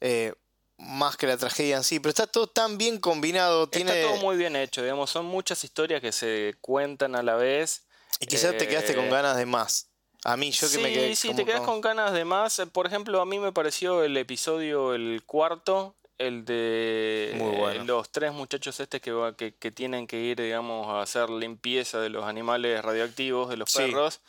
Eh, 0.00 0.34
más 0.78 1.16
que 1.16 1.28
la 1.28 1.36
tragedia 1.36 1.76
en 1.76 1.84
sí, 1.84 2.00
pero 2.00 2.10
está 2.10 2.26
todo 2.26 2.48
tan 2.48 2.76
bien 2.76 2.98
combinado. 2.98 3.68
Tiene... 3.68 4.00
Está 4.00 4.12
todo 4.12 4.20
muy 4.20 4.36
bien 4.36 4.56
hecho, 4.56 4.82
digamos, 4.82 5.10
son 5.10 5.26
muchas 5.26 5.62
historias 5.62 6.00
que 6.00 6.10
se 6.10 6.56
cuentan 6.60 7.14
a 7.14 7.22
la 7.22 7.36
vez. 7.36 7.82
Y 8.18 8.26
quizás 8.26 8.56
te 8.56 8.66
quedaste 8.66 8.94
con 8.94 9.04
eh, 9.04 9.10
ganas 9.10 9.36
de 9.36 9.46
más. 9.46 9.86
A 10.24 10.36
mí, 10.36 10.50
yo 10.52 10.70
que 10.70 10.78
me 10.78 10.92
quedé. 10.92 11.16
Sí, 11.16 11.34
te 11.34 11.44
quedas 11.44 11.62
con 11.62 11.80
ganas 11.80 12.12
de 12.12 12.24
más. 12.24 12.62
Por 12.72 12.86
ejemplo, 12.86 13.20
a 13.20 13.26
mí 13.26 13.38
me 13.38 13.52
pareció 13.52 14.04
el 14.04 14.16
episodio, 14.16 14.94
el 14.94 15.22
cuarto, 15.26 15.96
el 16.18 16.44
de 16.44 17.82
los 17.84 18.10
tres 18.10 18.32
muchachos 18.32 18.78
este 18.78 19.00
que, 19.00 19.54
que, 19.58 19.70
tienen 19.72 20.06
que 20.06 20.20
ir, 20.20 20.40
digamos, 20.40 20.88
a 20.88 21.02
hacer 21.02 21.28
limpieza 21.30 22.00
de 22.00 22.08
los 22.08 22.24
animales 22.24 22.82
radioactivos, 22.82 23.48
de 23.48 23.56
los 23.56 23.72
perros. 23.72 24.20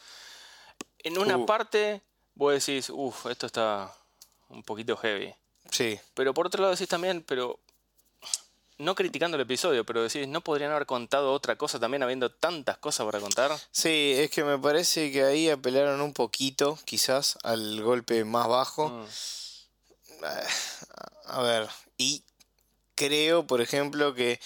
En 0.99 1.17
una 1.17 1.37
uh. 1.37 1.45
parte, 1.45 2.01
vos 2.33 2.53
decís, 2.53 2.89
uff, 2.89 3.27
esto 3.27 3.45
está 3.45 3.93
un 4.49 4.63
poquito 4.63 4.97
heavy. 4.97 5.33
Sí. 5.69 5.99
Pero 6.13 6.33
por 6.33 6.47
otro 6.47 6.61
lado 6.61 6.73
decís 6.73 6.89
también, 6.89 7.23
pero 7.27 7.59
no 8.83 8.95
criticando 8.95 9.35
el 9.35 9.41
episodio, 9.41 9.85
pero 9.85 10.03
decís, 10.03 10.27
¿no 10.27 10.41
podrían 10.41 10.71
haber 10.71 10.85
contado 10.85 11.31
otra 11.33 11.55
cosa 11.55 11.79
también 11.79 12.03
habiendo 12.03 12.29
tantas 12.31 12.77
cosas 12.77 13.05
para 13.05 13.19
contar? 13.19 13.51
Sí, 13.71 14.13
es 14.17 14.29
que 14.29 14.43
me 14.43 14.59
parece 14.59 15.11
que 15.11 15.23
ahí 15.23 15.49
apelaron 15.49 16.01
un 16.01 16.13
poquito, 16.13 16.77
quizás, 16.85 17.37
al 17.43 17.81
golpe 17.81 18.23
más 18.25 18.47
bajo. 18.47 18.89
Mm. 18.89 19.05
A 21.25 21.41
ver, 21.41 21.67
y 21.97 22.23
creo, 22.95 23.45
por 23.47 23.61
ejemplo, 23.61 24.13
que 24.13 24.39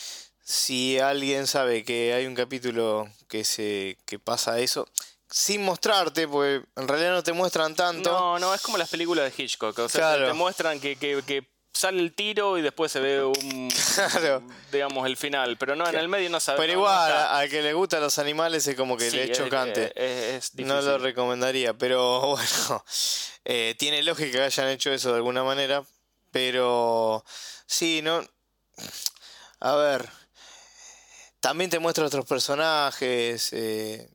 si 0.43 0.99
alguien 0.99 1.47
sabe 1.47 1.83
que 1.83 2.13
hay 2.13 2.25
un 2.25 2.35
capítulo 2.35 3.09
que 3.27 3.43
se 3.43 3.97
que 4.05 4.17
pasa 4.17 4.59
eso, 4.59 4.87
sin 5.29 5.63
mostrarte, 5.63 6.27
porque 6.27 6.65
en 6.75 6.87
realidad 6.87 7.11
no 7.11 7.23
te 7.23 7.33
muestran 7.33 7.75
tanto. 7.75 8.11
No, 8.11 8.39
no, 8.39 8.53
es 8.53 8.61
como 8.61 8.77
las 8.77 8.89
películas 8.89 9.25
de 9.25 9.43
Hitchcock. 9.43 9.77
O 9.79 9.89
sea, 9.89 10.15
te, 10.15 10.33
muestran 10.33 10.79
que, 10.79 10.95
que, 10.95 11.21
que 11.25 11.45
sale 11.73 11.99
el 11.99 12.13
tiro 12.13 12.57
y 12.57 12.61
después 12.61 12.91
se 12.91 12.99
ve 12.99 13.23
un 13.23 13.71
digamos 14.71 15.05
el 15.05 15.17
final. 15.17 15.57
Pero 15.57 15.75
no 15.75 15.87
en 15.87 15.95
el 15.95 16.07
medio 16.07 16.29
no 16.29 16.39
sabe 16.39 16.57
pero 16.59 16.73
igual 16.73 17.11
al 17.11 17.49
que 17.49 17.61
le 17.61 17.73
gustan 17.73 18.01
los 18.01 18.17
animales 18.19 18.67
es 18.67 18.75
como 18.75 18.97
que 18.97 19.11
le 19.11 19.31
es 19.31 19.37
chocante. 19.37 19.93
no 20.55 20.81
lo 20.81 20.97
recomendaría 20.97 21.73
pero 21.73 22.21
bueno 22.27 22.85
eh, 23.45 23.75
tiene 23.77 24.03
lógica 24.03 24.39
que 24.39 24.43
hayan 24.43 24.69
hecho 24.69 24.91
eso 24.91 25.11
de 25.11 25.17
alguna 25.17 25.43
manera 25.43 25.83
pero 26.31 27.23
sí 27.65 28.01
no 28.03 28.23
a 29.59 29.75
ver 29.75 30.09
también 31.39 31.69
te 31.69 31.79
muestra 31.79 32.05
otros 32.05 32.25
personajes 32.25 33.53
eh, 33.53 34.09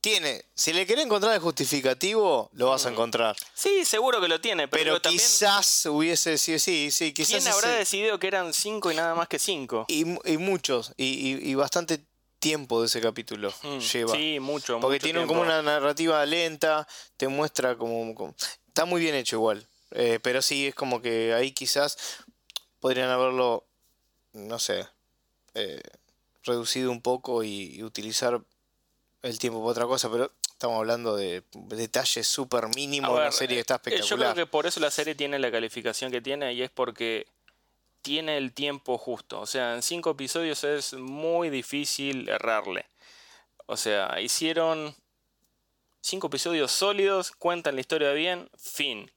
tiene, 0.00 0.44
si 0.54 0.72
le 0.72 0.86
querés 0.86 1.04
encontrar 1.04 1.34
el 1.34 1.40
justificativo, 1.40 2.50
lo 2.54 2.70
vas 2.70 2.86
a 2.86 2.90
mm. 2.90 2.92
encontrar. 2.92 3.36
Sí, 3.54 3.84
seguro 3.84 4.20
que 4.20 4.28
lo 4.28 4.40
tiene, 4.40 4.66
pero, 4.68 5.00
quizás 5.00 5.86
hubiese 5.86 6.38
sido, 6.38 6.58
sí, 6.58 6.90
sí, 6.90 7.12
quizás. 7.12 7.42
¿Quién 7.42 7.48
habrá 7.48 7.70
decidido 7.70 8.18
que 8.18 8.26
eran 8.26 8.54
cinco 8.54 8.90
y 8.90 8.94
nada 8.96 9.14
más 9.14 9.28
que 9.28 9.38
cinco? 9.38 9.84
Y, 9.88 10.04
muchos, 10.38 10.92
y, 10.96 11.54
bastante 11.54 12.00
tiempo 12.38 12.80
de 12.80 12.86
ese 12.86 13.00
capítulo 13.00 13.52
mm, 13.62 13.78
lleva. 13.78 14.14
Sí, 14.14 14.38
mucho. 14.40 14.80
Porque 14.80 14.98
tiene 14.98 15.26
como 15.26 15.42
una 15.42 15.60
narrativa 15.60 16.24
lenta, 16.24 16.88
te 17.16 17.28
muestra 17.28 17.76
como. 17.76 18.34
está 18.66 18.86
muy 18.86 19.00
bien 19.00 19.14
hecho 19.14 19.36
igual. 19.36 19.66
Eh, 19.92 20.20
pero 20.22 20.40
sí, 20.40 20.68
es 20.68 20.74
como 20.74 21.02
que 21.02 21.34
ahí 21.34 21.52
quizás 21.52 21.98
podrían 22.78 23.10
haberlo, 23.10 23.66
no 24.32 24.58
sé, 24.58 24.86
eh, 25.54 25.82
reducido 26.44 26.90
un 26.90 27.02
poco 27.02 27.42
y 27.42 27.82
utilizar 27.82 28.40
el 29.22 29.38
tiempo 29.38 29.60
para 29.60 29.70
otra 29.70 29.86
cosa, 29.86 30.10
pero 30.10 30.32
estamos 30.42 30.78
hablando 30.78 31.16
de 31.16 31.42
detalles 31.52 32.26
súper 32.26 32.68
mínimos 32.74 33.10
una 33.10 33.32
serie 33.32 33.56
que 33.56 33.60
está 33.60 33.74
espectacular. 33.74 34.08
Yo 34.08 34.16
creo 34.16 34.34
que 34.34 34.50
por 34.50 34.66
eso 34.66 34.80
la 34.80 34.90
serie 34.90 35.14
tiene 35.14 35.38
la 35.38 35.50
calificación 35.50 36.10
que 36.10 36.20
tiene 36.20 36.52
y 36.52 36.62
es 36.62 36.70
porque 36.70 37.26
tiene 38.02 38.36
el 38.36 38.52
tiempo 38.52 38.98
justo. 38.98 39.40
O 39.40 39.46
sea, 39.46 39.74
en 39.74 39.82
cinco 39.82 40.10
episodios 40.10 40.64
es 40.64 40.94
muy 40.94 41.50
difícil 41.50 42.28
errarle. 42.28 42.86
O 43.66 43.76
sea, 43.76 44.20
hicieron 44.20 44.94
cinco 46.00 46.28
episodios 46.28 46.72
sólidos, 46.72 47.32
cuentan 47.32 47.74
la 47.74 47.80
historia 47.82 48.12
bien, 48.12 48.50
fin. 48.56 49.10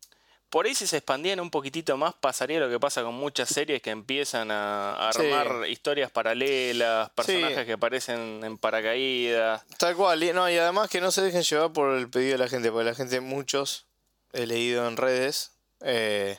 Por 0.54 0.68
ahí 0.68 0.76
si 0.76 0.86
se 0.86 0.98
expandían 0.98 1.40
un 1.40 1.50
poquitito 1.50 1.98
más 1.98 2.14
pasaría 2.14 2.60
lo 2.60 2.70
que 2.70 2.80
pasa 2.80 3.02
con 3.02 3.16
muchas 3.16 3.50
series 3.50 3.82
que 3.82 3.90
empiezan 3.90 4.52
a, 4.52 5.10
armar 5.10 5.68
historias 5.68 6.12
paralelas, 6.12 7.10
personajes 7.10 7.66
que 7.66 7.74
aparecen 7.74 8.44
en 8.44 8.60
paracaídas. 8.60 9.66
Tal 9.80 9.96
cual, 9.96 10.22
y, 10.22 10.32
no, 10.32 10.48
y 10.48 10.56
además 10.60 10.92
que 10.92 11.02
no 11.02 11.10
se 11.10 11.24
dejen 11.24 11.42
llevar 11.42 11.74
por 11.74 11.98
el 11.98 12.08
pedido 12.08 12.34
de 12.34 12.38
la 12.38 12.50
gente, 12.50 12.70
porque 12.70 12.86
la 12.86 12.94
gente, 12.94 13.20
muchos, 13.20 13.88
he 14.32 14.46
leído 14.46 14.88
en 14.88 14.96
redes, 14.96 15.54
eh, 15.82 16.38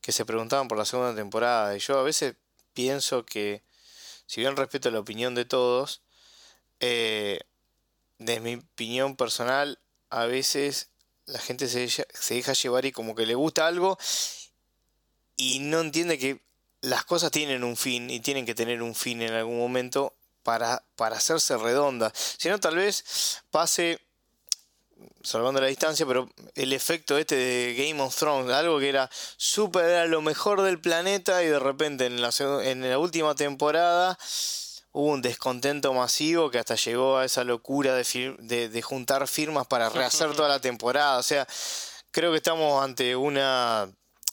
que 0.00 0.10
se 0.10 0.24
preguntaban 0.24 0.66
por 0.66 0.76
la 0.76 0.84
segunda 0.84 1.14
temporada. 1.14 1.76
Y 1.76 1.78
yo 1.78 1.96
a 1.96 2.02
veces 2.02 2.34
pienso 2.74 3.24
que, 3.24 3.62
si 4.26 4.40
bien 4.40 4.56
respeto 4.56 4.90
la 4.90 4.98
opinión 4.98 5.36
de 5.36 5.44
todos, 5.44 6.02
eh, 6.80 7.38
de 8.18 8.40
mi 8.40 8.56
opinión 8.56 9.14
personal, 9.14 9.78
a 10.10 10.26
veces 10.26 10.90
la 11.28 11.38
gente 11.38 11.68
se, 11.68 11.88
se 11.88 12.34
deja 12.34 12.52
llevar 12.52 12.84
y 12.84 12.92
como 12.92 13.14
que 13.14 13.26
le 13.26 13.34
gusta 13.34 13.66
algo 13.66 13.98
y 15.36 15.60
no 15.60 15.80
entiende 15.80 16.18
que 16.18 16.40
las 16.80 17.04
cosas 17.04 17.30
tienen 17.30 17.64
un 17.64 17.76
fin 17.76 18.10
y 18.10 18.20
tienen 18.20 18.46
que 18.46 18.54
tener 18.54 18.82
un 18.82 18.94
fin 18.94 19.22
en 19.22 19.32
algún 19.32 19.58
momento 19.58 20.14
para, 20.42 20.82
para 20.96 21.16
hacerse 21.16 21.56
redondas. 21.56 22.12
Si 22.38 22.48
no, 22.48 22.58
tal 22.58 22.76
vez 22.76 23.42
pase, 23.50 24.00
salvando 25.22 25.60
la 25.60 25.66
distancia, 25.66 26.06
pero 26.06 26.28
el 26.54 26.72
efecto 26.72 27.18
este 27.18 27.36
de 27.36 27.74
Game 27.74 28.00
of 28.00 28.16
Thrones, 28.16 28.52
algo 28.52 28.78
que 28.78 28.88
era 28.88 29.10
súper, 29.36 29.84
era 29.84 30.06
lo 30.06 30.22
mejor 30.22 30.62
del 30.62 30.80
planeta 30.80 31.42
y 31.42 31.48
de 31.48 31.58
repente 31.58 32.06
en 32.06 32.20
la, 32.20 32.30
en 32.62 32.88
la 32.88 32.98
última 32.98 33.34
temporada 33.34 34.18
hubo 34.92 35.12
un 35.12 35.22
descontento 35.22 35.92
masivo 35.92 36.50
que 36.50 36.58
hasta 36.58 36.74
llegó 36.74 37.18
a 37.18 37.24
esa 37.24 37.44
locura 37.44 37.94
de, 37.94 38.68
de, 38.68 38.82
juntar 38.82 39.28
firmas 39.28 39.66
para 39.66 39.88
rehacer 39.88 40.34
toda 40.34 40.48
la 40.48 40.60
temporada. 40.60 41.18
O 41.18 41.22
sea, 41.22 41.46
creo 42.10 42.30
que 42.30 42.38
estamos 42.38 42.82
ante 42.82 43.16
una 43.16 43.88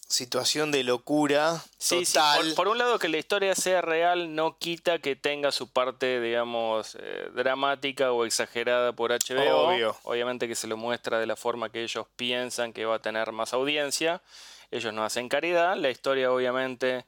situación 0.08 0.72
de 0.72 0.84
locura 0.84 1.64
total. 1.90 2.54
Por, 2.56 2.68
un 2.68 2.78
lado 2.78 3.00
que 3.00 3.10
la 3.10 3.18
historia 3.18 3.56
sea 3.56 3.82
real 3.82 4.36
no 4.36 4.58
quita 4.58 5.00
que 5.00 5.16
tenga 5.16 5.52
su 5.52 5.68
parte, 5.68 6.22
digamos, 6.22 6.96
eh, 7.00 7.30
dramática 7.34 8.12
o 8.12 8.26
exagerada 8.26 8.94
por 8.94 9.12
HBO. 9.12 9.68
Obvio. 9.68 9.98
Obviamente 10.04 10.48
que 10.48 10.56
se 10.56 10.68
lo 10.68 10.78
muestra 10.78 11.20
de 11.20 11.26
la 11.26 11.36
forma 11.36 11.70
que 11.70 11.84
ellos 11.84 12.06
piensan 12.16 12.72
que 12.72 12.86
va 12.86 12.96
a 12.96 13.00
tener 13.00 13.32
más 13.32 13.54
audiencia. 13.54 14.22
Ellos 14.72 14.94
no 14.94 15.04
hacen 15.04 15.30
caridad. 15.30 15.76
La 15.76 15.90
historia 15.90 16.32
obviamente... 16.32 17.06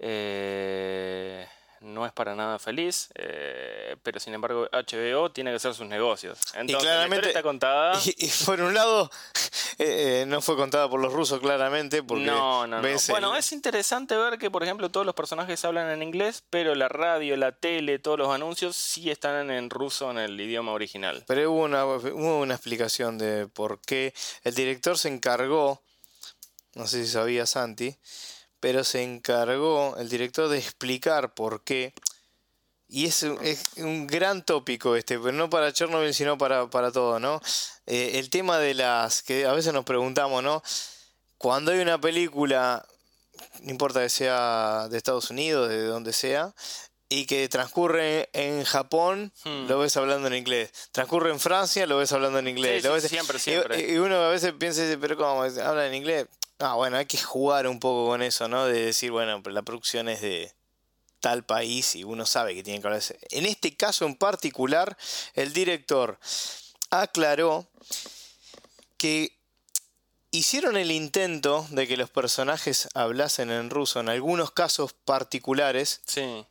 Eh, 0.00 1.46
no 1.84 2.06
es 2.06 2.12
para 2.12 2.34
nada 2.34 2.58
feliz, 2.58 3.08
eh, 3.14 3.96
pero 4.02 4.18
sin 4.18 4.34
embargo 4.34 4.68
HBO 4.72 5.30
tiene 5.30 5.50
que 5.50 5.56
hacer 5.56 5.74
sus 5.74 5.86
negocios. 5.86 6.38
Entonces, 6.54 6.82
y 6.82 6.82
claramente, 6.82 7.28
está 7.28 7.42
contada. 7.42 8.00
Y, 8.04 8.30
por 8.44 8.60
un 8.60 8.74
lado, 8.74 9.10
eh, 9.78 10.22
eh, 10.22 10.24
no 10.26 10.40
fue 10.40 10.56
contada 10.56 10.88
por 10.88 11.00
los 11.00 11.12
rusos 11.12 11.40
claramente. 11.40 12.02
Porque 12.02 12.24
no, 12.24 12.66
no, 12.66 12.80
no. 12.80 12.88
Bueno, 13.08 13.36
es 13.36 13.52
interesante 13.52 14.16
ver 14.16 14.38
que, 14.38 14.50
por 14.50 14.62
ejemplo, 14.62 14.90
todos 14.90 15.04
los 15.04 15.14
personajes 15.14 15.64
hablan 15.64 15.90
en 15.90 16.02
inglés, 16.02 16.42
pero 16.50 16.74
la 16.74 16.88
radio, 16.88 17.36
la 17.36 17.52
tele, 17.52 17.98
todos 17.98 18.18
los 18.18 18.34
anuncios 18.34 18.76
sí 18.76 19.10
están 19.10 19.50
en 19.50 19.70
ruso 19.70 20.10
en 20.10 20.18
el 20.18 20.40
idioma 20.40 20.72
original. 20.72 21.24
Pero 21.26 21.52
hubo 21.52 21.62
una, 21.62 21.84
hubo 21.84 22.40
una 22.40 22.54
explicación 22.54 23.18
de 23.18 23.46
por 23.46 23.80
qué 23.80 24.14
el 24.42 24.54
director 24.54 24.98
se 24.98 25.08
encargó, 25.08 25.82
no 26.74 26.86
sé 26.86 27.04
si 27.04 27.10
sabía 27.10 27.46
Santi, 27.46 27.96
pero 28.64 28.82
se 28.82 29.02
encargó 29.02 29.94
el 29.98 30.08
director 30.08 30.48
de 30.48 30.56
explicar 30.56 31.34
por 31.34 31.62
qué. 31.64 31.92
Y 32.88 33.04
es 33.04 33.22
un, 33.22 33.38
es 33.42 33.62
un 33.76 34.06
gran 34.06 34.42
tópico 34.42 34.96
este, 34.96 35.18
pero 35.18 35.32
no 35.32 35.50
para 35.50 35.70
Chernobyl, 35.70 36.14
sino 36.14 36.38
para, 36.38 36.70
para 36.70 36.90
todo, 36.90 37.20
¿no? 37.20 37.42
Eh, 37.84 38.12
el 38.14 38.30
tema 38.30 38.56
de 38.58 38.72
las 38.72 39.22
que 39.22 39.44
a 39.44 39.52
veces 39.52 39.74
nos 39.74 39.84
preguntamos, 39.84 40.42
¿no? 40.42 40.62
Cuando 41.36 41.72
hay 41.72 41.80
una 41.80 42.00
película, 42.00 42.86
no 43.60 43.70
importa 43.70 44.00
que 44.00 44.08
sea 44.08 44.88
de 44.88 44.96
Estados 44.96 45.28
Unidos, 45.28 45.68
de 45.68 45.82
donde 45.84 46.14
sea, 46.14 46.54
y 47.10 47.26
que 47.26 47.46
transcurre 47.50 48.30
en 48.32 48.64
Japón, 48.64 49.30
Hmm. 49.44 49.66
lo 49.68 49.78
ves 49.80 49.94
hablando 49.98 50.28
en 50.28 50.36
inglés. 50.36 50.70
Transcurre 50.90 51.28
en 51.32 51.38
Francia, 51.38 51.86
lo 51.86 51.98
ves 51.98 52.12
hablando 52.12 52.38
en 52.38 52.48
inglés. 52.48 52.80
Sí, 52.80 52.88
Lo 52.88 52.94
ves- 52.94 53.04
siempre, 53.08 53.38
siempre. 53.38 53.92
Y, 53.92 53.98
uno 53.98 54.16
a 54.16 54.30
veces 54.30 54.54
piensa, 54.58 54.80
pero 54.98 55.18
¿cómo? 55.18 55.42
¿Habla 55.42 55.86
en 55.86 55.94
inglés? 55.94 56.26
Ah, 56.66 56.76
bueno, 56.76 56.96
hay 56.96 57.04
que 57.04 57.18
jugar 57.18 57.66
un 57.66 57.78
poco 57.78 58.06
con 58.08 58.22
eso, 58.22 58.48
¿no? 58.48 58.64
De 58.64 58.86
decir, 58.86 59.10
bueno, 59.10 59.42
pero 59.42 59.52
la 59.52 59.60
producción 59.62 60.08
es 60.08 60.22
de 60.22 60.50
tal 61.20 61.44
país 61.44 61.94
y 61.94 62.04
uno 62.04 62.24
sabe 62.24 62.54
que 62.54 62.62
tiene 62.62 62.80
que 62.80 62.86
hablar. 62.86 63.02
En 63.30 63.44
este 63.44 63.76
caso 63.76 64.06
en 64.06 64.14
particular, 64.16 64.96
el 65.34 65.52
director 65.52 66.18
aclaró 66.88 67.66
que 68.96 69.38
hicieron 70.30 70.78
el 70.78 70.90
intento 70.90 71.66
de 71.70 71.86
que 71.86 71.98
los 71.98 72.08
personajes 72.08 72.88
hablasen 72.94 73.50
en 73.50 73.68
ruso 73.68 74.00
en 74.00 74.08
algunos 74.08 74.50
casos 74.50 74.94
particulares, 74.94 76.00
Sí. 76.06 76.46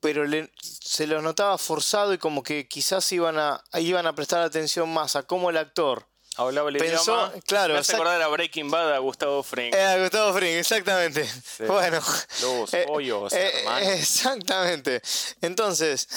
pero 0.00 0.24
le- 0.24 0.50
se 0.62 1.06
los 1.06 1.22
notaba 1.22 1.58
forzado 1.58 2.14
y 2.14 2.18
como 2.18 2.42
que 2.42 2.68
quizás 2.68 3.12
iban 3.12 3.38
a, 3.38 3.62
iban 3.74 4.06
a 4.06 4.14
prestar 4.14 4.40
atención 4.40 4.88
más 4.92 5.14
a 5.14 5.24
cómo 5.24 5.50
el 5.50 5.58
actor 5.58 6.06
Hablaba 6.40 6.70
el 6.70 6.76
Pensó- 6.78 7.02
idioma. 7.28 7.32
claro, 7.46 7.74
Me 7.74 7.80
hace 7.80 7.94
acordar 7.94 8.20
a 8.22 8.28
Breaking 8.28 8.70
Bad 8.70 8.94
a 8.94 8.98
Gustavo 8.98 9.42
Fring. 9.42 9.74
Era 9.74 9.98
Gustavo 10.00 10.32
Fring, 10.34 10.56
exactamente. 10.56 11.28
Bueno. 11.66 12.00
Los 12.40 12.72
eh, 12.74 12.86
hoyos, 12.88 13.32
eh, 13.34 13.52
hermano. 13.60 13.90
exactamente. 13.90 15.02
Entonces, 15.42 16.08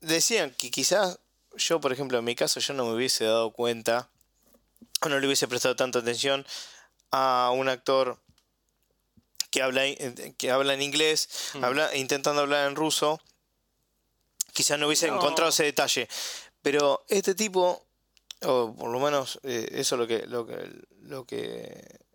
decían 0.00 0.54
que 0.56 0.70
quizás 0.70 1.18
yo, 1.56 1.80
por 1.80 1.92
ejemplo, 1.92 2.18
en 2.18 2.24
mi 2.24 2.34
caso, 2.34 2.60
yo 2.60 2.74
no 2.74 2.84
me 2.84 2.92
hubiese 2.94 3.24
dado 3.24 3.50
cuenta, 3.52 4.10
o 5.00 5.08
no 5.08 5.18
le 5.18 5.26
hubiese 5.26 5.48
prestado 5.48 5.74
tanta 5.76 6.00
atención 6.00 6.46
a 7.10 7.50
un 7.54 7.68
actor 7.68 8.18
que 9.50 9.62
habla, 9.62 9.86
eh, 9.86 10.34
que 10.36 10.50
habla 10.50 10.74
en 10.74 10.82
inglés, 10.82 11.28
Hmm. 11.54 11.64
habla, 11.64 11.96
intentando 11.96 12.42
hablar 12.42 12.68
en 12.68 12.76
ruso, 12.76 13.18
quizás 14.52 14.78
no 14.78 14.86
hubiese 14.86 15.08
No. 15.08 15.16
encontrado 15.16 15.48
ese 15.50 15.64
detalle. 15.64 16.06
Pero 16.60 17.04
este 17.08 17.34
tipo, 17.34 17.86
o 18.44 18.74
por 18.74 18.90
lo 18.90 19.00
menos 19.00 19.40
eh, 19.42 19.68
eso 19.72 19.94
es 19.94 19.98
lo 20.00 20.06
que, 20.06 20.26
lo 20.26 20.46
que, 20.46 20.70
lo 21.02 21.24
que 21.24 21.38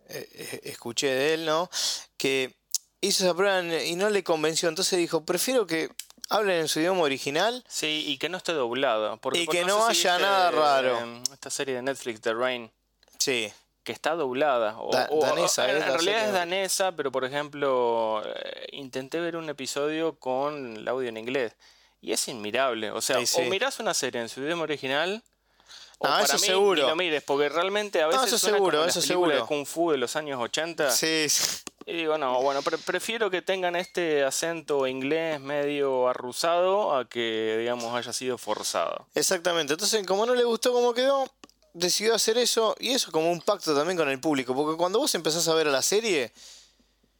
eh, 0.08 0.28
eh, 0.32 0.60
escuché 0.64 1.08
de 1.08 1.34
él, 1.34 1.44
¿no? 1.46 1.68
Que 2.16 2.54
hizo 3.00 3.24
esa 3.24 3.34
prueba 3.34 3.62
y 3.62 3.96
no 3.96 4.08
le 4.10 4.22
convenció. 4.24 4.68
Entonces 4.68 4.98
dijo, 4.98 5.24
prefiero 5.24 5.66
que 5.66 5.90
hablen 6.30 6.60
en 6.60 6.68
su 6.68 6.80
idioma 6.80 7.02
original. 7.02 7.62
Sí, 7.68 8.04
y 8.06 8.18
que 8.18 8.28
no 8.28 8.38
esté 8.38 8.52
doblado. 8.52 9.18
Porque, 9.18 9.40
Y 9.42 9.46
que 9.46 9.62
no 9.64 9.78
no 9.78 9.84
sé 9.86 10.08
haya 10.08 10.18
nada 10.18 10.50
raro. 10.50 10.98
eh, 10.98 11.22
Esta 11.32 11.50
serie 11.50 11.74
de 11.76 11.82
Netflix, 11.82 12.20
The 12.22 12.32
Rain, 12.34 12.70
Sí. 13.18 13.52
que 13.82 13.92
está 13.92 14.14
doblada. 14.14 14.78
O, 14.80 14.90
Da- 14.90 15.08
o- 15.10 15.20
danesa, 15.20 15.70
en, 15.70 15.82
realidad 15.82 16.26
es 16.26 16.32
danesa, 16.32 16.92
pero 16.92 17.12
por 17.12 17.24
ejemplo, 17.26 18.22
intenté 18.72 19.20
ver 19.20 19.36
un 19.36 19.50
episodio 19.50 20.18
con 20.18 20.76
el 20.78 20.88
audio 20.88 21.08
en 21.10 21.18
inglés. 21.18 21.52
Y 22.00 22.12
es 22.12 22.26
inmirable. 22.28 22.90
O 22.90 23.00
sea, 23.00 23.24
sí. 23.26 23.40
o 23.40 23.44
mirás 23.50 23.78
una 23.80 23.92
serie 23.94 24.20
en 24.22 24.28
su 24.28 24.40
idioma 24.42 24.62
original. 24.64 25.22
O 25.98 26.06
No, 26.06 26.12
para 26.12 26.24
eso 26.24 26.34
mí, 26.34 26.40
seguro. 26.40 26.82
ni 26.82 26.88
lo 26.88 26.96
mires, 26.96 27.22
porque 27.22 27.48
realmente 27.48 28.02
a 28.02 28.06
veces 28.08 28.24
eso 28.24 28.38
suena 28.38 28.56
seguro, 28.58 28.76
como 28.78 28.86
las 28.86 28.96
eso 28.96 29.06
películas 29.06 29.30
seguro. 29.38 29.42
de 29.42 29.48
Kung 29.48 29.66
Fu 29.66 29.90
de 29.92 29.96
los 29.98 30.16
años 30.16 30.40
80. 30.40 30.90
Sí, 30.90 31.26
sí. 31.28 31.42
Y 31.86 31.92
digo, 31.94 32.16
no, 32.18 32.40
bueno, 32.42 32.62
pre- 32.62 32.78
prefiero 32.78 33.30
que 33.30 33.42
tengan 33.42 33.76
este 33.76 34.24
acento 34.24 34.86
inglés 34.86 35.38
medio 35.40 36.08
arrusado 36.08 36.96
a 36.96 37.06
que, 37.08 37.56
digamos, 37.60 37.94
haya 37.94 38.12
sido 38.12 38.38
forzado. 38.38 39.06
Exactamente. 39.14 39.74
Entonces, 39.74 40.04
como 40.06 40.24
no 40.26 40.34
le 40.34 40.44
gustó 40.44 40.72
cómo 40.72 40.94
quedó, 40.94 41.30
decidió 41.74 42.14
hacer 42.14 42.38
eso. 42.38 42.74
Y 42.80 42.92
eso 42.92 43.12
como 43.12 43.30
un 43.30 43.40
pacto 43.42 43.74
también 43.76 43.98
con 43.98 44.08
el 44.08 44.18
público. 44.18 44.54
Porque 44.54 44.78
cuando 44.78 44.98
vos 44.98 45.14
empezás 45.14 45.46
a 45.48 45.54
ver 45.54 45.68
a 45.68 45.70
la 45.72 45.82
serie, 45.82 46.32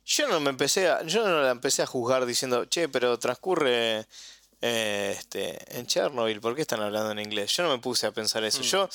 yo 0.06 0.28
no 0.28 0.40
me 0.40 0.48
empecé 0.50 0.88
a, 0.88 1.02
yo 1.02 1.26
no 1.28 1.42
la 1.42 1.50
empecé 1.50 1.82
a 1.82 1.86
juzgar 1.86 2.24
diciendo, 2.24 2.64
che, 2.64 2.88
pero 2.88 3.18
transcurre 3.18 4.06
eh, 4.66 5.14
este, 5.18 5.58
en 5.78 5.86
Chernobyl, 5.86 6.40
¿por 6.40 6.54
qué 6.54 6.62
están 6.62 6.80
hablando 6.80 7.10
en 7.12 7.18
inglés? 7.18 7.54
Yo 7.54 7.62
no 7.64 7.68
me 7.70 7.78
puse 7.78 8.06
a 8.06 8.12
pensar 8.12 8.42
eso. 8.44 8.62
Yo 8.62 8.88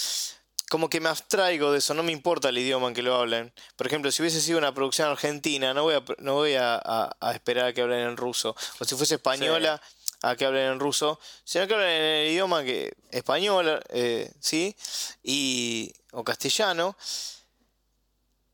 como 0.69 0.89
que 0.89 0.99
me 0.99 1.09
abstraigo 1.09 1.71
de 1.71 1.77
eso, 1.79 1.93
no 1.93 2.03
me 2.03 2.11
importa 2.11 2.49
el 2.49 2.57
idioma 2.57 2.87
en 2.87 2.93
que 2.93 3.01
lo 3.03 3.15
hablen. 3.15 3.51
Por 3.75 3.85
ejemplo, 3.87 4.11
si 4.11 4.21
hubiese 4.21 4.39
sido 4.41 4.57
una 4.57 4.73
producción 4.73 5.07
argentina, 5.09 5.73
no 5.73 5.83
voy 5.83 5.95
a, 5.95 6.03
no 6.19 6.33
voy 6.35 6.55
a, 6.55 6.75
a- 6.75 7.15
a 7.19 7.31
esperar 7.33 7.67
a 7.67 7.73
que 7.73 7.81
hablen 7.81 7.99
en 8.07 8.17
ruso. 8.17 8.55
O 8.79 8.85
si 8.85 8.95
fuese 8.95 9.15
española, 9.15 9.81
a 10.21 10.35
que 10.35 10.45
hablen 10.45 10.71
en 10.73 10.79
ruso, 10.79 11.19
sino 11.43 11.67
que 11.67 11.73
hablen 11.75 11.89
en 11.89 12.03
el 12.03 12.31
idioma 12.31 12.63
que 12.63 12.93
español, 13.11 13.79
eh, 13.89 14.31
¿sí? 14.39 14.75
Y, 15.23 15.93
o 16.11 16.23
castellano. 16.23 16.95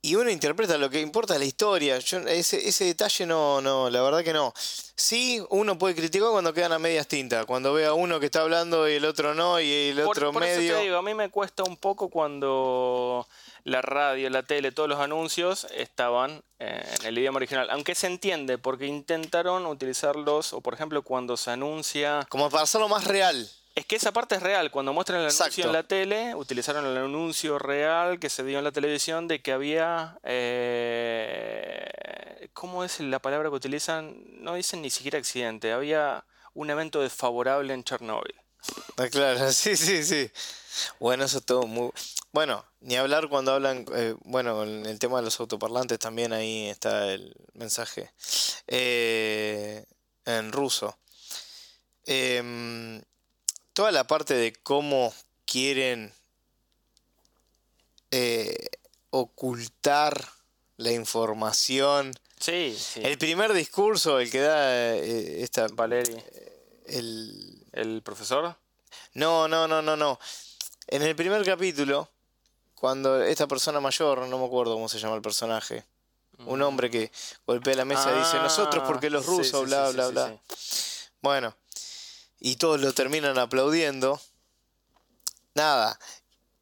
Y 0.06 0.13
uno 0.13 0.30
interpreta 0.30 0.78
lo 0.78 0.88
que 0.88 1.02
importa 1.02 1.34
es 1.34 1.39
la 1.39 1.48
historia. 1.48 1.98
Yo, 1.98 2.20
ese, 2.20 2.70
ese 2.70 2.86
detalle 2.86 3.26
no, 3.26 3.60
no, 3.60 3.89
la 3.89 4.04
verdad 4.04 4.24
que 4.24 4.34
no. 4.34 4.54
Sí, 4.56 5.44
uno 5.50 5.80
puede 5.80 5.96
criticar 5.96 6.30
cuando 6.30 6.54
quedan 6.54 6.74
a 6.74 6.78
medias 6.78 7.08
tintas. 7.08 7.44
Cuando 7.48 7.74
ve 7.74 7.88
a 7.88 7.94
uno 7.94 8.20
que 8.20 8.28
está 8.28 8.41
hablando 8.41 8.88
y 8.88 8.94
el 8.94 9.06
otro 9.06 9.34
no, 9.34 9.60
y 9.60 9.72
el 9.89 9.96
Por, 10.04 10.10
otro 10.15 10.32
por 10.32 10.44
eso 10.44 10.60
medio. 10.60 10.76
te 10.76 10.82
digo, 10.84 10.98
a 10.98 11.02
mí 11.02 11.15
me 11.15 11.32
cuesta 11.32 11.63
un 11.63 11.76
poco 11.76 12.10
cuando 12.10 13.28
la 13.63 13.82
radio, 13.82 14.30
la 14.30 14.44
tele, 14.44 14.72
todos 14.72 14.88
los 14.88 15.00
anuncios 15.00 15.65
estaban 15.76 16.44
eh, 16.60 16.88
en 17.00 17.06
el 17.08 17.18
idioma 17.18 17.38
original. 17.38 17.72
Aunque 17.72 17.96
se 17.96 18.06
entiende, 18.06 18.60
porque 18.60 18.86
intentaron 18.86 19.65
utilizarlos, 19.65 20.54
o 20.54 20.62
por 20.62 20.76
ejemplo 20.76 21.02
cuando 21.02 21.36
se 21.36 21.50
anuncia... 21.50 22.28
Como 22.30 22.52
para 22.52 22.62
hacerlo 22.62 22.88
más 22.88 23.06
real. 23.06 23.50
Es 23.76 23.86
que 23.86 23.98
esa 23.98 24.14
parte 24.14 24.36
es 24.36 24.42
real. 24.42 24.72
Cuando 24.72 24.94
muestran 24.94 25.20
el 25.20 25.28
anuncio 25.28 25.66
en 25.66 25.74
la 25.74 25.84
tele, 25.84 26.34
utilizaron 26.34 26.86
el 26.86 26.98
anuncio 26.98 27.60
real 27.60 28.20
que 28.20 28.30
se 28.30 28.44
dio 28.44 28.58
en 28.58 28.64
la 28.64 28.72
televisión 28.72 29.28
de 29.28 29.42
que 29.42 29.52
había. 29.52 30.18
eh, 31.16 32.50
¿Cómo 32.54 32.86
es 32.86 33.02
la 33.02 33.20
palabra 33.20 33.50
que 33.50 33.56
utilizan? 33.56 34.16
No 34.42 34.56
dicen 34.56 34.82
ni 34.82 34.90
siquiera 34.90 35.18
accidente. 35.20 35.74
Había 35.74 36.26
un 36.54 36.70
evento 36.70 37.02
desfavorable 37.02 37.74
en 37.74 37.84
Chernóbil. 37.84 38.36
Ah, 38.98 39.10
Claro, 39.10 39.52
sí, 39.52 39.76
sí, 39.76 40.06
sí. 40.06 40.32
Bueno, 41.00 41.26
eso 41.26 41.40
es 41.40 41.46
todo 41.46 41.64
muy... 41.68 41.92
Bueno, 42.32 42.66
ni 42.80 42.96
hablar 42.96 43.28
cuando 43.30 43.54
hablan, 43.54 43.86
eh, 43.94 44.16
bueno, 44.22 44.64
en 44.64 44.86
el 44.86 45.00
tema 45.00 45.18
de 45.18 45.24
los 45.24 45.40
autoparlantes 45.40 46.00
también 46.00 46.32
ahí 46.34 46.70
está 46.70 47.08
el 47.12 47.34
mensaje 47.54 48.12
eh, 48.68 49.86
en 50.26 50.52
ruso. 50.52 50.98
Em, 52.06 53.02
toda 53.76 53.92
la 53.92 54.06
parte 54.08 54.34
de 54.34 54.54
cómo 54.54 55.14
quieren 55.46 56.12
eh, 58.10 58.70
ocultar 59.10 60.30
la 60.78 60.92
información. 60.92 62.14
Sí, 62.40 62.76
sí. 62.80 63.02
El 63.04 63.18
primer 63.18 63.54
discurso, 63.54 64.20
el 64.20 64.32
que 64.32 64.40
da 64.40 64.96
eh, 64.96 65.44
esta, 65.44 65.68
Valeri, 65.74 66.16
el, 66.88 67.66
el 67.74 68.02
profesor. 68.02 68.56
no, 69.14 69.48
no, 69.48 69.68
no, 69.68 69.82
no, 69.82 69.96
no. 69.96 70.20
En 70.88 71.02
el 71.02 71.16
primer 71.16 71.44
capítulo, 71.44 72.10
cuando 72.76 73.22
esta 73.24 73.46
persona 73.48 73.80
mayor, 73.82 74.28
no 74.28 74.38
me 74.40 74.46
acuerdo 74.46 74.74
cómo 74.76 74.88
se 74.88 75.00
llama 75.00 75.16
el 75.16 75.22
personaje, 75.22 75.84
un 76.46 76.62
hombre 76.62 76.90
que 76.90 77.12
golpea 77.46 77.76
la 77.76 77.86
mesa 77.86 78.14
y 78.16 78.20
dice, 78.20 78.38
nosotros 78.38 78.84
porque 78.88 79.10
los 79.10 79.24
Ah, 79.24 79.26
sí, 79.30 79.38
rusos, 79.38 79.60
sí, 79.62 79.66
bla, 79.66 79.88
sí, 79.90 79.94
bla, 79.96 80.08
bla. 80.10 80.38
Bueno, 81.22 81.56
y 82.39 82.56
todos 82.58 82.82
lo 82.82 82.93
terminan 82.93 83.38
aplaudiendo. 83.38 84.19
Nada, 85.54 85.98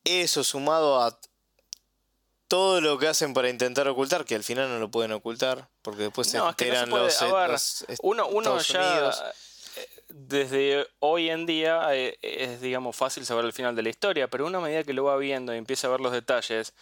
eso 0.03 0.43
sumado 0.43 1.01
a 1.03 1.17
todo 2.47 2.81
lo 2.81 2.99
que 2.99 3.07
hacen 3.07 3.33
para 3.33 3.49
intentar 3.49 3.87
ocultar, 3.87 4.25
que 4.25 4.35
al 4.35 4.43
final 4.43 4.69
no 4.69 4.77
lo 4.77 4.91
pueden 4.91 5.11
ocultar, 5.11 5.67
porque 5.81 6.03
después 6.03 6.27
se 6.29 6.37
No, 6.37 6.49
es 6.51 6.55
que 6.55 6.65
no 6.65 6.71
se 6.75 6.79
enteran 6.83 6.89
puede. 6.91 7.03
los, 7.05 7.31
ver, 7.31 7.49
los 7.49 7.85
uno, 8.01 8.29
ya. 8.59 8.91
Unidos. 8.91 9.23
eh, 9.75 9.87
Desde 10.09 10.87
hoy 10.99 11.31
en 11.31 11.47
día 11.47 11.87
eh, 11.95 12.19
es, 12.21 12.61
digamos, 12.61 12.95
fácil 12.95 13.25
saber 13.25 13.45
el 13.45 13.53
final 13.53 13.75
de 13.75 13.81
la 13.81 13.89
historia, 13.89 14.27
pero 14.27 14.45
uno 14.45 14.59
a 14.59 14.61
medida 14.61 14.83
que 14.83 14.93
lo 14.93 15.03
va 15.05 15.17
viendo 15.17 15.55
y 15.55 15.57
empieza 15.57 15.87
a 15.87 15.91
ver 15.91 16.01
los 16.01 16.11
detalles, 16.11 16.73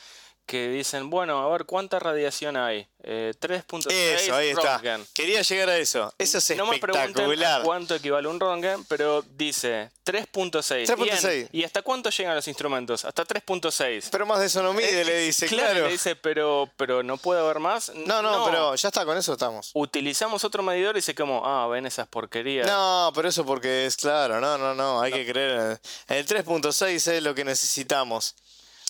que 0.51 0.67
dicen, 0.67 1.09
bueno, 1.09 1.41
a 1.41 1.49
ver, 1.49 1.63
¿cuánta 1.63 1.97
radiación 1.97 2.57
hay? 2.57 2.85
Eh, 3.03 3.33
3.6 3.39 3.89
Eso, 3.89 4.35
ahí 4.35 4.49
está. 4.49 4.81
Quería 5.13 5.41
llegar 5.43 5.69
a 5.69 5.77
eso. 5.77 6.13
Eso 6.17 6.39
es 6.39 6.57
No 6.57 6.73
espectacular. 6.73 7.63
cuánto 7.63 7.95
equivale 7.95 8.27
un 8.27 8.37
Röntgen, 8.37 8.83
pero 8.89 9.23
dice 9.37 9.91
3.6. 10.05 10.87
3.6. 10.87 10.97
Bien, 11.23 11.49
¿Y 11.53 11.63
hasta 11.63 11.81
cuánto 11.83 12.09
llegan 12.09 12.35
los 12.35 12.49
instrumentos? 12.49 13.05
Hasta 13.05 13.23
3.6. 13.25 14.09
Pero 14.11 14.25
más 14.25 14.41
de 14.41 14.47
eso 14.47 14.61
no 14.61 14.73
mide, 14.73 15.01
Eh, 15.01 15.05
le 15.05 15.19
dice, 15.19 15.47
claro, 15.47 15.69
claro. 15.71 15.85
le 15.85 15.91
dice, 15.93 16.17
pero, 16.17 16.69
pero 16.75 17.01
no 17.01 17.15
puede 17.15 17.39
haber 17.39 17.59
más. 17.59 17.89
No, 17.95 18.21
no, 18.21 18.43
pero 18.43 18.75
ya 18.75 18.89
está, 18.89 19.05
con 19.05 19.17
eso 19.17 19.31
estamos. 19.31 19.71
Utilizamos 19.73 20.43
otro 20.43 20.63
medidor 20.63 20.97
y 20.97 21.01
se 21.01 21.15
como, 21.15 21.45
ah, 21.45 21.65
ven 21.69 21.85
esas 21.85 22.09
porquerías. 22.09 22.67
No, 22.67 23.09
pero 23.15 23.29
eso 23.29 23.45
porque 23.45 23.85
es 23.85 23.95
claro, 23.95 24.41
no, 24.41 24.57
no, 24.57 24.75
no, 24.75 24.99
hay 25.01 25.13
que 25.13 25.25
creer. 25.25 25.79
El 26.09 26.25
3.6 26.25 27.07
es 27.13 27.23
lo 27.23 27.33
que 27.33 27.45
necesitamos. 27.45 28.35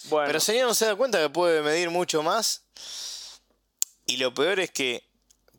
Bueno, 0.10 0.28
Pero 0.28 0.40
señor 0.40 0.68
no 0.68 0.74
se 0.74 0.86
da 0.86 0.96
cuenta 0.96 1.20
que 1.22 1.30
puede 1.30 1.62
medir 1.62 1.90
mucho 1.90 2.24
más. 2.24 2.64
Y 4.06 4.18
lo 4.18 4.34
peor 4.34 4.60
es 4.60 4.72
que 4.72 5.04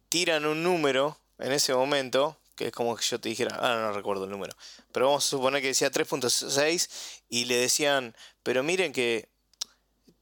tiran 0.09 0.45
un 0.45 0.63
número 0.63 1.19
en 1.39 1.53
ese 1.53 1.75
momento, 1.75 2.37
que 2.55 2.67
es 2.67 2.73
como 2.73 2.95
que 2.97 3.05
yo 3.05 3.21
te 3.21 3.29
dijera, 3.29 3.59
ah, 3.61 3.77
no 3.77 3.93
recuerdo 3.93 4.25
el 4.25 4.31
número, 4.31 4.55
pero 4.93 5.07
vamos 5.07 5.25
a 5.25 5.29
suponer 5.29 5.63
que 5.63 5.69
decía 5.69 5.91
3.6 5.91 6.89
y 7.29 7.47
le 7.47 7.57
decían, 7.57 8.15
pero 8.43 8.63
miren 8.63 8.93
que 8.93 9.29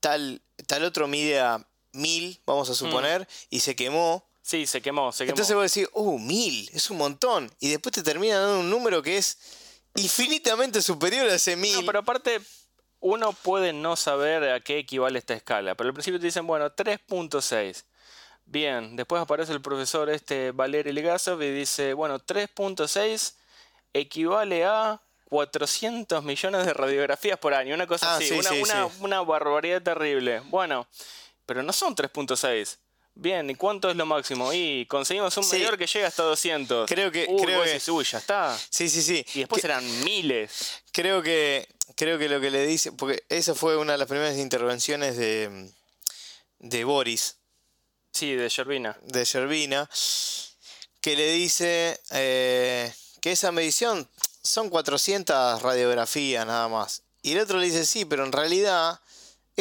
tal, 0.00 0.40
tal 0.66 0.84
otro 0.84 1.08
mide 1.08 1.40
a 1.40 1.66
1000, 1.92 2.40
vamos 2.46 2.70
a 2.70 2.74
suponer, 2.74 3.28
y 3.50 3.60
se 3.60 3.76
quemó. 3.76 4.24
sí, 4.42 4.66
se 4.66 4.80
quemó, 4.80 5.12
se 5.12 5.24
quemó. 5.24 5.32
Entonces 5.32 5.54
vos 5.54 5.72
decís, 5.72 5.88
uh, 5.92 6.18
1000, 6.18 6.70
es 6.72 6.90
un 6.90 6.98
montón. 6.98 7.52
Y 7.60 7.68
después 7.68 7.92
te 7.92 8.02
termina 8.02 8.38
dando 8.38 8.60
un 8.60 8.70
número 8.70 9.02
que 9.02 9.16
es 9.16 9.38
infinitamente 9.96 10.82
superior 10.82 11.28
a 11.28 11.34
ese 11.34 11.56
1000. 11.56 11.74
No, 11.74 11.86
pero 11.86 11.98
aparte, 12.00 12.40
uno 13.00 13.32
puede 13.32 13.72
no 13.72 13.96
saber 13.96 14.44
a 14.50 14.60
qué 14.60 14.78
equivale 14.78 15.18
esta 15.18 15.34
escala, 15.34 15.74
pero 15.74 15.88
al 15.88 15.94
principio 15.94 16.20
te 16.20 16.26
dicen, 16.26 16.46
bueno, 16.46 16.70
3.6. 16.70 17.84
Bien, 18.46 18.96
después 18.96 19.22
aparece 19.22 19.52
el 19.52 19.60
profesor 19.62 20.10
este 20.10 20.50
Valery 20.52 20.92
Legasov 20.92 21.40
y 21.42 21.50
dice, 21.50 21.94
bueno, 21.94 22.18
3.6 22.18 23.36
equivale 23.92 24.64
a 24.64 25.00
400 25.28 26.24
millones 26.24 26.66
de 26.66 26.74
radiografías 26.74 27.38
por 27.38 27.54
año, 27.54 27.74
una 27.74 27.86
cosa 27.86 28.14
Ah, 28.14 28.16
así, 28.16 28.28
sí, 28.28 28.34
una, 28.38 28.50
sí, 28.50 28.62
una- 28.62 28.88
sí. 28.88 28.96
una 29.00 29.20
barbaridad 29.22 29.80
terrible. 29.82 30.40
Bueno, 30.46 30.86
pero 31.46 31.62
no 31.62 31.72
son 31.72 31.94
3.6. 31.94 32.78
Bien, 33.20 33.50
¿y 33.50 33.54
cuánto 33.54 33.90
es 33.90 33.96
lo 33.96 34.06
máximo? 34.06 34.50
Y 34.50 34.86
conseguimos 34.86 35.36
un 35.36 35.44
Sí. 35.44 35.56
medidor 35.56 35.76
que 35.76 35.86
llega 35.86 36.08
hasta 36.08 36.22
200. 36.22 36.88
Creo 36.88 37.12
que- 37.12 37.26
Uy, 37.28 37.42
creo 37.44 37.62
que- 37.62 37.68
decís, 37.68 37.88
uy, 37.90 38.02
ya 38.02 38.16
está. 38.16 38.58
Sí, 38.70 38.88
sí, 38.88 39.02
sí. 39.02 39.22
Y 39.34 39.40
después 39.40 39.60
Que- 39.60 39.66
eran 39.66 40.04
miles. 40.04 40.50
Creo 40.90 41.22
que, 41.22 41.68
creo 41.96 42.18
que 42.18 42.30
lo 42.30 42.40
que 42.40 42.50
le 42.50 42.66
dice, 42.66 42.92
porque 42.92 43.22
esa 43.28 43.54
fue 43.54 43.76
una 43.76 43.92
de 43.92 43.98
las 43.98 44.08
primeras 44.08 44.38
intervenciones 44.38 45.18
de, 45.18 45.70
de 46.60 46.84
Boris, 46.84 47.36
Sí, 48.10 48.32
de 48.34 48.48
Yervina. 48.48 48.96
de 49.02 49.22
Yervina, 49.26 49.90
que 51.02 51.14
le 51.14 51.30
dice 51.32 52.00
eh, 52.12 52.90
que 53.20 53.32
esa 53.32 53.52
medición 53.52 54.08
son 54.42 54.70
400 54.70 55.60
radiografías 55.60 56.46
nada 56.46 56.68
más. 56.68 57.02
Y 57.20 57.32
el 57.32 57.40
otro 57.40 57.58
le 57.58 57.66
dice, 57.66 57.84
sí, 57.84 58.06
pero 58.06 58.24
en 58.24 58.32
realidad 58.32 58.98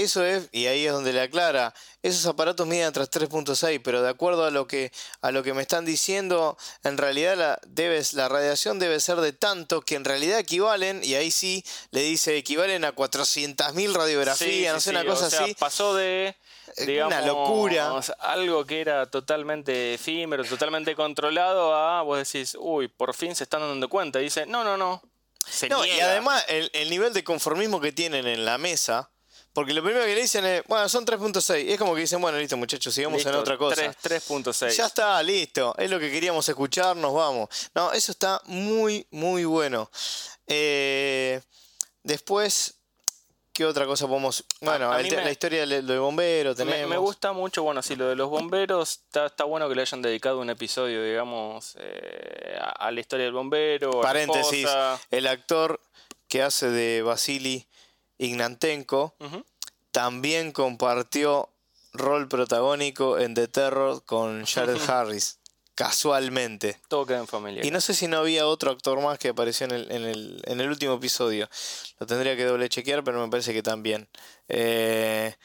eso 0.04 0.26
es, 0.26 0.50
y 0.52 0.68
ahí 0.68 0.86
es 0.86 0.92
donde 0.92 1.14
le 1.14 1.22
aclara, 1.22 1.74
esos 2.02 2.26
aparatos 2.26 2.66
miden 2.68 2.92
tras 2.94 3.10
3.6, 3.12 3.82
pero 3.84 4.02
de 4.02 4.10
acuerdo 4.10 4.46
a 4.46 4.52
lo 4.52 4.68
que 4.68 4.92
a 5.22 5.32
lo 5.32 5.44
que 5.44 5.54
me 5.54 5.62
están 5.62 5.86
diciendo, 5.86 6.58
en 6.84 6.98
realidad 6.98 7.36
la, 7.38 7.60
debes, 7.68 8.14
la 8.14 8.30
radiación 8.30 8.80
debe 8.80 9.00
ser 9.00 9.18
de 9.18 9.34
tanto 9.34 9.82
que 9.82 9.96
en 9.96 10.06
realidad 10.06 10.40
equivalen, 10.40 11.02
y 11.04 11.16
ahí 11.16 11.32
sí 11.32 11.64
le 11.92 12.02
dice, 12.02 12.38
equivalen 12.38 12.86
a 12.86 12.96
400.000 12.96 13.94
radiografías, 13.94 14.38
Sí, 14.38 14.66
no 14.68 14.80
sí, 14.80 14.84
sé, 14.86 14.90
una 14.92 15.02
sí, 15.02 15.08
cosa 15.08 15.28
o 15.28 15.30
sea, 15.30 15.44
así. 15.44 15.54
Pasó 15.56 15.96
de. 15.96 16.36
Eh, 16.78 16.86
Digamos, 16.86 17.14
una 17.14 17.26
locura. 17.26 18.00
Algo 18.20 18.66
que 18.66 18.80
era 18.82 19.10
totalmente 19.10 19.96
efímero, 19.96 20.44
totalmente 20.46 20.96
controlado, 20.96 21.74
a 21.76 22.02
vos 22.04 22.18
decís, 22.18 22.56
uy, 22.60 22.88
por 22.88 23.14
fin 23.16 23.36
se 23.36 23.44
están 23.44 23.62
dando 23.62 23.90
cuenta. 23.90 24.20
Y 24.20 24.26
dice, 24.26 24.46
no, 24.46 24.64
no, 24.64 24.78
no. 24.78 25.02
Se 25.46 25.68
No, 25.68 25.84
y 25.84 26.00
además 26.00 26.46
el, 26.48 26.70
el 26.74 26.90
nivel 26.90 27.12
de 27.14 27.24
conformismo 27.24 27.82
que 27.82 27.92
tienen 27.92 28.28
en 28.28 28.46
la 28.46 28.58
mesa, 28.60 29.10
porque 29.60 29.74
lo 29.74 29.84
primero 29.84 30.06
que 30.06 30.16
le 30.16 30.22
dicen 30.22 30.46
es, 30.46 30.64
bueno, 30.68 30.88
son 30.88 31.06
3.6, 31.06 31.66
y 31.66 31.74
es 31.74 31.78
como 31.78 31.94
que 31.94 32.00
dicen, 32.02 32.22
bueno, 32.22 32.38
listo 32.38 32.56
muchachos, 32.56 32.94
sigamos 32.94 33.26
en 33.26 33.36
otra 33.36 33.58
cosa. 33.58 33.94
3 34.02 34.30
3.6. 34.30 34.70
Ya 34.78 34.86
está, 34.86 35.22
listo, 35.22 35.76
es 35.78 35.90
lo 35.90 36.00
que 36.00 36.10
queríamos 36.10 36.48
escuchar, 36.48 36.96
nos 36.96 37.14
vamos. 37.14 37.50
No, 37.76 37.92
eso 37.92 38.14
está 38.14 38.42
muy, 38.46 39.06
muy 39.12 39.44
bueno. 39.44 39.92
Eh, 40.48 41.42
después, 42.04 42.76
¿qué 43.52 43.66
otra 43.66 43.86
cosa 43.86 44.08
podemos...? 44.08 44.46
Bueno, 44.62 44.98
el 44.98 45.10
me- 45.12 45.24
la 45.26 45.32
historia 45.32 45.66
del, 45.66 45.86
del 45.86 46.00
bombero 46.00 46.52
Me, 46.52 46.56
tenemos. 46.56 46.90
me 46.90 46.98
gusta 46.98 47.34
mucho, 47.34 47.62
bueno, 47.64 47.82
sí, 47.82 47.98
lo 47.98 48.08
de 48.08 48.16
los 48.16 48.30
bomberos, 48.30 49.02
está, 49.06 49.26
está 49.26 49.44
bueno 49.44 49.68
que 49.68 49.76
le 49.76 49.82
hayan 49.82 50.02
dedicado 50.02 50.40
un 50.40 50.50
episodio, 50.50 51.04
digamos, 51.04 51.76
eh, 51.80 52.58
a, 52.62 52.88
a 52.88 52.92
la 52.92 53.00
historia 53.02 53.26
del 53.26 53.34
bombero. 53.34 53.92
a 53.92 53.96
la 53.98 54.02
Paréntesis, 54.04 54.66
el 55.12 55.28
actor 55.28 55.82
que 56.30 56.44
hace 56.44 56.70
de 56.70 57.02
Vasily 57.02 57.68
Ignantenko 58.22 59.16
Ujú. 59.20 59.46
También 59.92 60.52
compartió 60.52 61.50
rol 61.94 62.28
protagónico 62.28 63.18
en 63.18 63.34
The 63.34 63.48
Terror 63.48 64.04
con 64.06 64.46
Jared 64.46 64.80
Harris, 64.90 65.40
casualmente. 65.76 66.80
Todo 66.88 67.06
queda 67.06 67.20
en 67.20 67.28
familia. 67.28 67.66
Y 67.66 67.72
no 67.72 67.82
sé 67.82 67.94
si 67.94 68.08
no 68.08 68.18
había 68.18 68.48
otro 68.48 68.72
actor 68.72 69.02
más 69.02 69.18
que 69.18 69.30
apareció 69.30 69.66
en 69.66 69.72
el, 69.72 69.92
en 69.92 70.04
el, 70.06 70.42
en 70.46 70.62
el 70.62 70.70
último 70.70 70.96
episodio. 70.96 71.50
Lo 72.00 72.06
tendría 72.06 72.36
que 72.36 72.46
doble 72.46 72.70
chequear, 72.70 73.04
pero 73.04 73.24
me 73.24 73.30
parece 73.30 73.54
que 73.54 73.64
también. 73.64 74.08
Eh, 74.48 75.36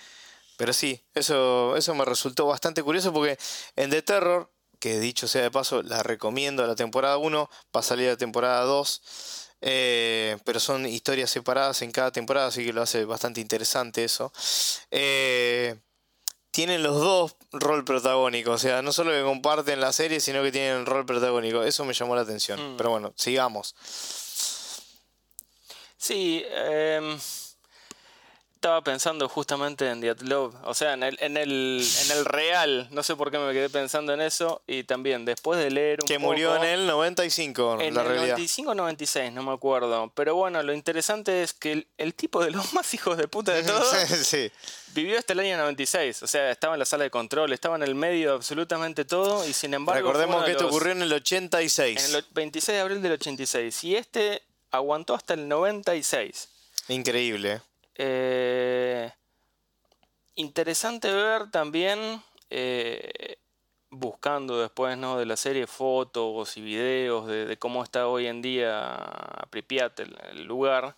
pero 0.56 0.72
sí, 0.72 1.02
eso, 1.14 1.76
eso 1.76 1.94
me 1.94 2.04
resultó 2.04 2.46
bastante 2.46 2.82
curioso 2.82 3.12
porque 3.12 3.38
en 3.76 3.90
The 3.90 4.02
Terror, 4.02 4.50
que 4.78 5.00
dicho 5.00 5.26
sea 5.26 5.42
de 5.42 5.50
paso, 5.50 5.82
la 5.82 6.02
recomiendo 6.02 6.66
la 6.66 6.76
temporada 6.76 7.16
1, 7.16 7.50
va 7.74 7.80
a 7.80 7.82
salir 7.82 8.08
la 8.08 8.16
temporada 8.16 8.62
2. 8.62 9.43
Eh, 9.66 10.36
pero 10.44 10.60
son 10.60 10.84
historias 10.84 11.30
separadas 11.30 11.80
en 11.80 11.90
cada 11.90 12.12
temporada, 12.12 12.48
así 12.48 12.66
que 12.66 12.74
lo 12.74 12.82
hace 12.82 13.06
bastante 13.06 13.40
interesante 13.40 14.04
eso. 14.04 14.30
Eh, 14.90 15.76
tienen 16.50 16.82
los 16.82 17.00
dos 17.00 17.34
rol 17.50 17.82
protagónico, 17.82 18.50
o 18.52 18.58
sea, 18.58 18.82
no 18.82 18.92
solo 18.92 19.12
que 19.12 19.22
comparten 19.22 19.80
la 19.80 19.94
serie, 19.94 20.20
sino 20.20 20.42
que 20.42 20.52
tienen 20.52 20.84
rol 20.84 21.06
protagónico. 21.06 21.62
Eso 21.64 21.86
me 21.86 21.94
llamó 21.94 22.14
la 22.14 22.20
atención. 22.20 22.74
Mm. 22.74 22.76
Pero 22.76 22.90
bueno, 22.90 23.14
sigamos. 23.16 23.74
Sí, 25.96 26.44
em, 26.46 27.18
estaba 28.64 28.80
pensando 28.82 29.28
justamente 29.28 29.90
en 29.90 30.00
Diatlov, 30.00 30.54
o 30.64 30.72
sea, 30.72 30.94
en 30.94 31.02
el, 31.02 31.18
en, 31.20 31.36
el, 31.36 31.86
en 32.06 32.10
el 32.16 32.24
real, 32.24 32.88
no 32.92 33.02
sé 33.02 33.14
por 33.14 33.30
qué 33.30 33.36
me 33.36 33.52
quedé 33.52 33.68
pensando 33.68 34.14
en 34.14 34.22
eso, 34.22 34.62
y 34.66 34.84
también 34.84 35.26
después 35.26 35.58
de 35.58 35.70
leer 35.70 35.98
un 36.00 36.06
Que 36.08 36.14
poco... 36.14 36.28
murió 36.28 36.56
en 36.56 36.64
el 36.64 36.86
95, 36.86 37.80
En 37.82 37.92
la 37.94 38.00
el 38.00 38.06
realidad. 38.08 38.28
95 38.38 38.70
o 38.70 38.74
96, 38.74 39.32
no 39.32 39.42
me 39.42 39.52
acuerdo. 39.52 40.10
Pero 40.14 40.34
bueno, 40.36 40.62
lo 40.62 40.72
interesante 40.72 41.42
es 41.42 41.52
que 41.52 41.72
el, 41.72 41.86
el 41.98 42.14
tipo 42.14 42.42
de 42.42 42.52
los 42.52 42.72
más 42.72 42.94
hijos 42.94 43.18
de 43.18 43.28
puta 43.28 43.52
de 43.52 43.62
todos 43.70 43.86
sí. 44.08 44.50
vivió 44.94 45.18
hasta 45.18 45.34
el 45.34 45.40
año 45.40 45.58
96. 45.58 46.22
O 46.22 46.26
sea, 46.26 46.50
estaba 46.50 46.72
en 46.74 46.78
la 46.78 46.86
sala 46.86 47.04
de 47.04 47.10
control, 47.10 47.52
estaba 47.52 47.76
en 47.76 47.82
el 47.82 47.94
medio 47.94 48.30
de 48.30 48.36
absolutamente 48.36 49.04
todo 49.04 49.46
y 49.46 49.52
sin 49.52 49.74
embargo... 49.74 50.08
Recordemos 50.08 50.42
que 50.46 50.52
esto 50.52 50.62
los- 50.62 50.70
ocurrió 50.72 50.92
en 50.92 51.02
el 51.02 51.12
86. 51.12 52.08
en 52.08 52.16
el 52.16 52.24
26 52.32 52.76
de 52.76 52.80
abril 52.80 53.02
del 53.02 53.12
86. 53.12 53.84
Y 53.84 53.96
este 53.96 54.40
aguantó 54.70 55.12
hasta 55.14 55.34
el 55.34 55.46
96. 55.48 56.48
Increíble. 56.88 57.60
Eh, 57.96 59.10
interesante 60.34 61.12
ver 61.12 61.50
también, 61.50 62.22
eh, 62.50 63.38
buscando 63.90 64.60
después 64.60 64.98
¿no? 64.98 65.18
de 65.18 65.26
la 65.26 65.36
serie 65.36 65.66
fotos 65.66 66.56
y 66.56 66.60
videos 66.60 67.26
de, 67.26 67.46
de 67.46 67.56
cómo 67.56 67.84
está 67.84 68.08
hoy 68.08 68.26
en 68.26 68.42
día 68.42 69.46
Pripyat, 69.50 70.00
el, 70.00 70.18
el 70.30 70.44
lugar, 70.44 70.96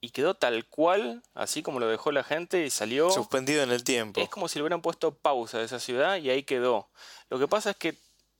y 0.00 0.10
quedó 0.10 0.34
tal 0.34 0.66
cual, 0.66 1.22
así 1.34 1.62
como 1.62 1.78
lo 1.78 1.86
dejó 1.86 2.10
la 2.10 2.24
gente 2.24 2.64
y 2.64 2.70
salió... 2.70 3.10
Suspendido 3.10 3.62
en 3.62 3.70
el 3.70 3.84
tiempo. 3.84 4.20
Es 4.20 4.30
como 4.30 4.48
si 4.48 4.58
le 4.58 4.62
hubieran 4.62 4.80
puesto 4.80 5.14
pausa 5.14 5.58
a 5.58 5.62
esa 5.62 5.78
ciudad 5.78 6.16
y 6.16 6.30
ahí 6.30 6.42
quedó. 6.42 6.88
Lo 7.28 7.38
que 7.38 7.46
pasa 7.46 7.70
es 7.70 7.76
que, 7.76 7.96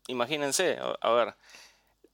imagínense, 0.07 0.79
a, 0.79 0.96
a 1.03 1.12
ver, 1.12 1.35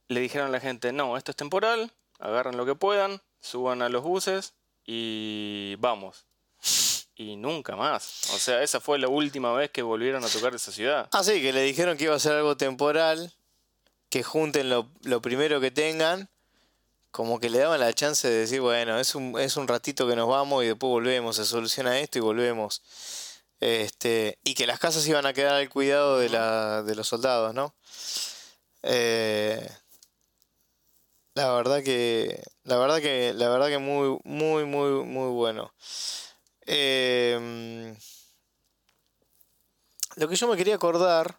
le 0.08 0.18
dijeron 0.18 0.48
a 0.48 0.50
la 0.50 0.58
gente, 0.58 0.92
no, 0.92 1.16
esto 1.16 1.30
es 1.30 1.36
temporal, 1.36 1.92
agarren 2.18 2.56
lo 2.56 2.66
que 2.66 2.74
puedan, 2.74 3.22
suban 3.40 3.82
a 3.82 3.88
los 3.88 4.02
buses 4.02 4.54
y 4.86 5.74
vamos. 5.78 6.26
Y 7.16 7.36
nunca 7.36 7.76
más. 7.76 8.30
O 8.34 8.38
sea, 8.38 8.62
esa 8.62 8.80
fue 8.80 8.98
la 8.98 9.08
última 9.08 9.52
vez 9.52 9.70
que 9.70 9.82
volvieron 9.82 10.24
a 10.24 10.28
tocar 10.28 10.54
esa 10.54 10.70
ciudad. 10.70 11.08
Ah, 11.12 11.24
sí, 11.24 11.40
que 11.40 11.52
le 11.52 11.62
dijeron 11.62 11.96
que 11.96 12.04
iba 12.04 12.14
a 12.14 12.18
ser 12.18 12.32
algo 12.32 12.56
temporal, 12.56 13.32
que 14.10 14.22
junten 14.22 14.68
lo, 14.68 14.90
lo 15.02 15.22
primero 15.22 15.60
que 15.60 15.70
tengan, 15.70 16.28
como 17.10 17.40
que 17.40 17.48
le 17.48 17.60
daban 17.60 17.80
la 17.80 17.94
chance 17.94 18.28
de 18.28 18.40
decir, 18.40 18.60
bueno, 18.60 18.98
es 19.00 19.14
un, 19.14 19.40
es 19.40 19.56
un 19.56 19.66
ratito 19.66 20.06
que 20.06 20.14
nos 20.14 20.28
vamos 20.28 20.62
y 20.62 20.66
después 20.66 20.90
volvemos, 20.90 21.36
se 21.36 21.46
soluciona 21.46 21.98
esto 21.98 22.18
y 22.18 22.20
volvemos. 22.20 22.82
Este, 23.58 24.38
y 24.44 24.52
que 24.52 24.66
las 24.66 24.78
casas 24.78 25.06
iban 25.08 25.24
a 25.24 25.32
quedar 25.32 25.54
al 25.54 25.70
cuidado 25.70 26.18
de, 26.18 26.28
la, 26.28 26.82
de 26.82 26.94
los 26.94 27.08
soldados, 27.08 27.54
¿no? 27.54 27.74
Eh, 28.82 29.66
la 31.36 31.52
verdad 31.52 31.82
que, 31.82 32.42
la 32.64 32.78
verdad 32.78 32.98
que, 33.02 33.34
la 33.34 33.50
verdad 33.50 33.68
que 33.68 33.76
muy, 33.76 34.18
muy, 34.24 34.64
muy, 34.64 35.04
muy 35.04 35.28
bueno. 35.32 35.70
Eh, 36.64 37.94
Lo 40.16 40.28
que 40.28 40.36
yo 40.36 40.48
me 40.48 40.56
quería 40.56 40.76
acordar 40.76 41.38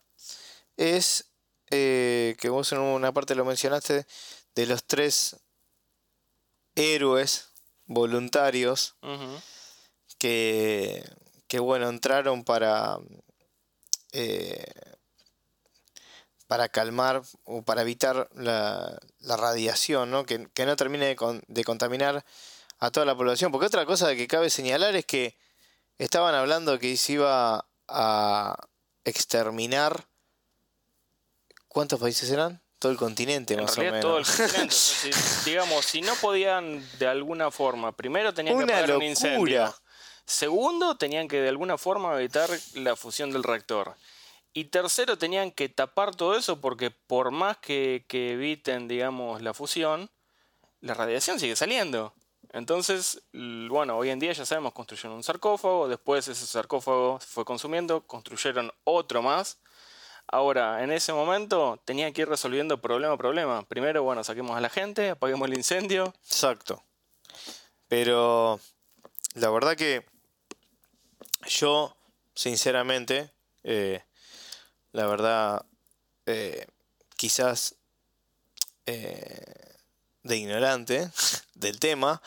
es 0.77 1.31
eh, 1.71 2.35
que 2.39 2.49
vos 2.49 2.71
en 2.73 2.77
una 2.77 3.11
parte 3.11 3.33
lo 3.33 3.43
mencionaste 3.43 4.05
de 4.53 4.65
los 4.67 4.83
tres 4.83 5.37
héroes 6.75 7.49
voluntarios 7.85 8.95
que, 10.19 11.03
que 11.47 11.57
bueno, 11.57 11.89
entraron 11.89 12.43
para, 12.43 12.99
eh, 14.11 14.63
para 16.47 16.69
calmar 16.69 17.21
o 17.43 17.61
para 17.63 17.81
evitar 17.81 18.29
la, 18.33 18.97
la 19.19 19.37
radiación, 19.37 20.09
¿no? 20.11 20.25
Que, 20.25 20.47
que 20.53 20.65
no 20.65 20.75
termine 20.75 21.05
de, 21.07 21.15
con- 21.15 21.43
de 21.47 21.63
contaminar 21.63 22.23
a 22.79 22.89
toda 22.91 23.05
la 23.05 23.15
población. 23.15 23.51
Porque 23.51 23.67
otra 23.67 23.85
cosa 23.85 24.15
que 24.15 24.27
cabe 24.27 24.49
señalar 24.49 24.95
es 24.95 25.05
que 25.05 25.37
estaban 25.97 26.33
hablando 26.35 26.79
que 26.79 26.95
se 26.97 27.13
iba 27.13 27.65
a 27.87 28.55
exterminar. 29.03 30.05
¿Cuántos 31.67 31.99
países 31.99 32.29
eran? 32.31 32.61
Todo 32.79 32.91
el 32.91 32.97
continente, 32.97 33.55
En 33.55 33.61
más 33.63 33.77
o 33.77 33.81
menos. 33.81 34.01
todo 34.01 34.17
el 34.19 34.25
continente. 34.25 34.73
si- 34.75 35.11
digamos, 35.45 35.85
si 35.85 36.01
no 36.01 36.13
podían 36.15 36.83
de 36.99 37.07
alguna 37.07 37.51
forma, 37.51 37.91
primero 37.95 38.33
tenían 38.33 38.57
que 38.57 38.63
apagar 38.63 38.95
un 38.95 39.03
incendio. 39.03 39.75
Segundo, 40.25 40.97
tenían 40.97 41.27
que 41.27 41.41
de 41.41 41.49
alguna 41.49 41.77
forma 41.77 42.15
evitar 42.17 42.49
la 42.73 42.95
fusión 42.95 43.31
del 43.31 43.43
reactor. 43.43 43.95
Y 44.57 44.63
tercero, 44.63 45.19
tenían 45.19 45.51
que 45.51 45.69
tapar 45.69 46.15
todo 46.15 46.35
eso 46.35 46.59
porque 46.59 46.89
por 46.89 47.29
más 47.29 47.57
que, 47.57 48.03
eviten, 48.09 48.87
digamos, 48.87 49.43
la 49.43 49.53
fusión, 49.53 50.09
la 50.81 50.95
radiación 50.95 51.39
sigue 51.39 51.55
saliendo. 51.55 52.15
Entonces, 52.53 53.21
bueno, 53.33 53.95
hoy 53.95 54.09
en 54.09 54.17
día 54.17 54.31
ya 54.31 54.47
sabemos, 54.47 54.73
construyeron 54.73 55.15
un 55.15 55.23
sarcófago, 55.23 55.87
después 55.87 56.27
ese 56.27 56.47
sarcófago 56.47 57.19
fue 57.19 57.45
consumiendo, 57.45 58.07
construyeron 58.07 58.71
otro 58.83 59.21
más. 59.21 59.59
Ahora, 60.25 60.83
en 60.83 60.91
ese 60.91 61.13
momento 61.13 61.79
tenían 61.85 62.11
que 62.11 62.23
ir 62.23 62.27
resolviendo 62.27 62.81
problema 62.81 63.13
a 63.13 63.17
problema. 63.17 63.61
Primero, 63.61 64.01
bueno, 64.01 64.23
saquemos 64.23 64.57
a 64.57 64.61
la 64.61 64.69
gente, 64.69 65.11
apaguemos 65.11 65.47
el 65.49 65.55
incendio. 65.55 66.15
Exacto. 66.25 66.83
Pero 67.87 68.59
la 69.35 69.51
verdad 69.51 69.75
que 69.75 70.03
yo, 71.45 71.95
sinceramente, 72.33 73.29
eh, 73.63 74.01
la 74.97 75.05
verdad, 75.05 75.63
eh, 76.25 76.65
quizás 77.15 77.75
eh, 78.85 79.75
de 80.23 80.37
ignorante 80.37 81.09
del 81.53 81.79
tema, 81.79 82.21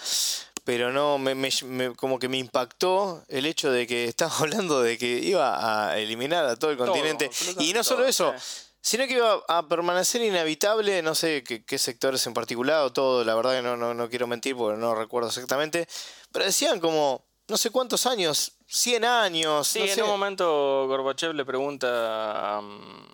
pero 0.64 0.92
no, 0.92 1.18
me, 1.18 1.34
me- 1.34 1.50
me- 1.64 1.94
como 1.96 2.18
que 2.18 2.28
me 2.28 2.38
impactó 2.38 3.24
el 3.28 3.46
hecho 3.46 3.70
de 3.72 3.86
que 3.86 4.04
estaba 4.04 4.32
hablando 4.38 4.80
de 4.82 4.98
que 4.98 5.06
iba 5.18 5.88
a 5.90 5.98
eliminar 5.98 6.44
a 6.46 6.56
todo 6.56 6.70
el 6.70 6.76
Todo, 6.76 6.86
continente. 6.86 7.30
y 7.58 7.72
no 7.72 7.82
solo 7.82 8.06
eso, 8.06 8.32
sino 8.80 9.06
que 9.06 9.14
iba 9.14 9.42
a 9.48 9.66
permanecer 9.68 10.22
inhabitable, 10.22 11.02
no 11.02 11.14
sé 11.14 11.42
qué, 11.42 11.64
qué 11.64 11.76
sectores 11.78 12.24
en 12.26 12.34
particular 12.34 12.82
o 12.84 12.92
todo, 12.92 13.24
la 13.24 13.34
verdad 13.34 13.56
que 13.56 13.62
no, 13.62 13.76
no, 13.76 13.94
no 13.94 14.08
quiero 14.08 14.26
mentir 14.26 14.54
porque 14.56 14.78
no 14.78 14.94
recuerdo 14.94 15.28
exactamente, 15.28 15.88
pero 16.32 16.44
decían 16.44 16.78
como 16.80 17.24
no 17.50 17.56
sé 17.56 17.70
cuántos 17.70 18.06
años, 18.06 18.52
100 18.66 19.04
años. 19.04 19.68
Sí, 19.68 19.80
no 19.80 19.84
en 19.86 19.94
sé. 19.94 20.02
un 20.02 20.08
momento 20.08 20.86
Gorbachev 20.86 21.34
le 21.34 21.44
pregunta 21.44 22.56
a, 22.56 22.60
mm, 22.60 23.10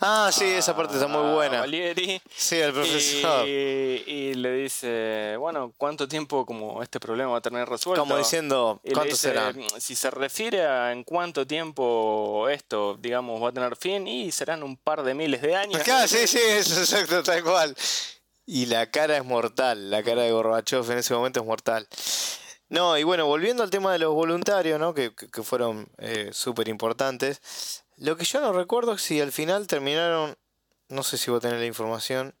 Ah, 0.00 0.30
sí, 0.32 0.44
esa 0.44 0.74
parte 0.74 0.94
está 0.94 1.06
muy 1.06 1.34
buena. 1.34 1.60
Valieri 1.60 2.20
Sí, 2.34 2.56
el 2.56 2.72
profesor. 2.72 3.46
y, 3.46 3.50
y 4.06 4.34
le 4.34 4.52
dice, 4.52 5.36
bueno, 5.38 5.74
¿cuánto 5.76 6.08
tiempo 6.08 6.46
como 6.46 6.82
este 6.82 6.98
problema 6.98 7.32
va 7.32 7.38
a 7.38 7.42
tener 7.42 7.68
resuelto? 7.68 8.00
Como 8.02 8.16
diciendo, 8.16 8.80
¿cuántos 8.82 9.20
dice, 9.20 9.28
serán? 9.28 9.62
Si 9.78 9.94
se 9.94 10.10
refiere 10.10 10.64
a 10.64 10.92
en 10.92 11.04
cuánto 11.04 11.46
tiempo 11.46 12.48
esto, 12.48 12.96
digamos, 12.98 13.42
va 13.42 13.48
a 13.50 13.52
tener 13.52 13.76
fin, 13.76 14.06
y 14.08 14.32
serán 14.32 14.62
un 14.62 14.76
par 14.76 15.02
de 15.02 15.12
miles 15.14 15.42
de 15.42 15.54
años. 15.54 15.80
Acá, 15.80 16.08
sí, 16.08 16.26
sí, 16.26 16.38
es 16.38 16.76
exacto, 16.78 17.22
tal 17.22 17.42
cual. 17.42 17.76
Y 18.46 18.66
la 18.66 18.90
cara 18.90 19.16
es 19.18 19.24
mortal, 19.24 19.90
la 19.90 20.02
cara 20.02 20.22
de 20.22 20.30
Gorbachev 20.32 20.90
en 20.92 20.98
ese 20.98 21.12
momento 21.14 21.40
es 21.40 21.46
mortal. 21.46 21.86
No, 22.74 22.98
y 22.98 23.04
bueno, 23.04 23.26
volviendo 23.26 23.62
al 23.62 23.70
tema 23.70 23.92
de 23.92 23.98
los 24.00 24.12
voluntarios, 24.14 24.80
¿no? 24.80 24.92
Que, 24.94 25.14
que- 25.14 25.42
fueron 25.42 25.88
eh, 25.98 26.30
súper 26.32 26.68
importantes. 26.68 27.84
Lo 27.96 28.16
que 28.16 28.24
yo 28.24 28.40
no 28.40 28.52
recuerdo 28.52 28.94
es 28.94 29.02
si 29.02 29.20
al 29.20 29.30
final 29.32 29.66
terminaron, 29.66 30.36
no 30.88 31.02
sé 31.02 31.16
si 31.16 31.30
vos 31.30 31.40
tenés 31.40 31.60
la 31.60 31.66
información, 31.66 32.34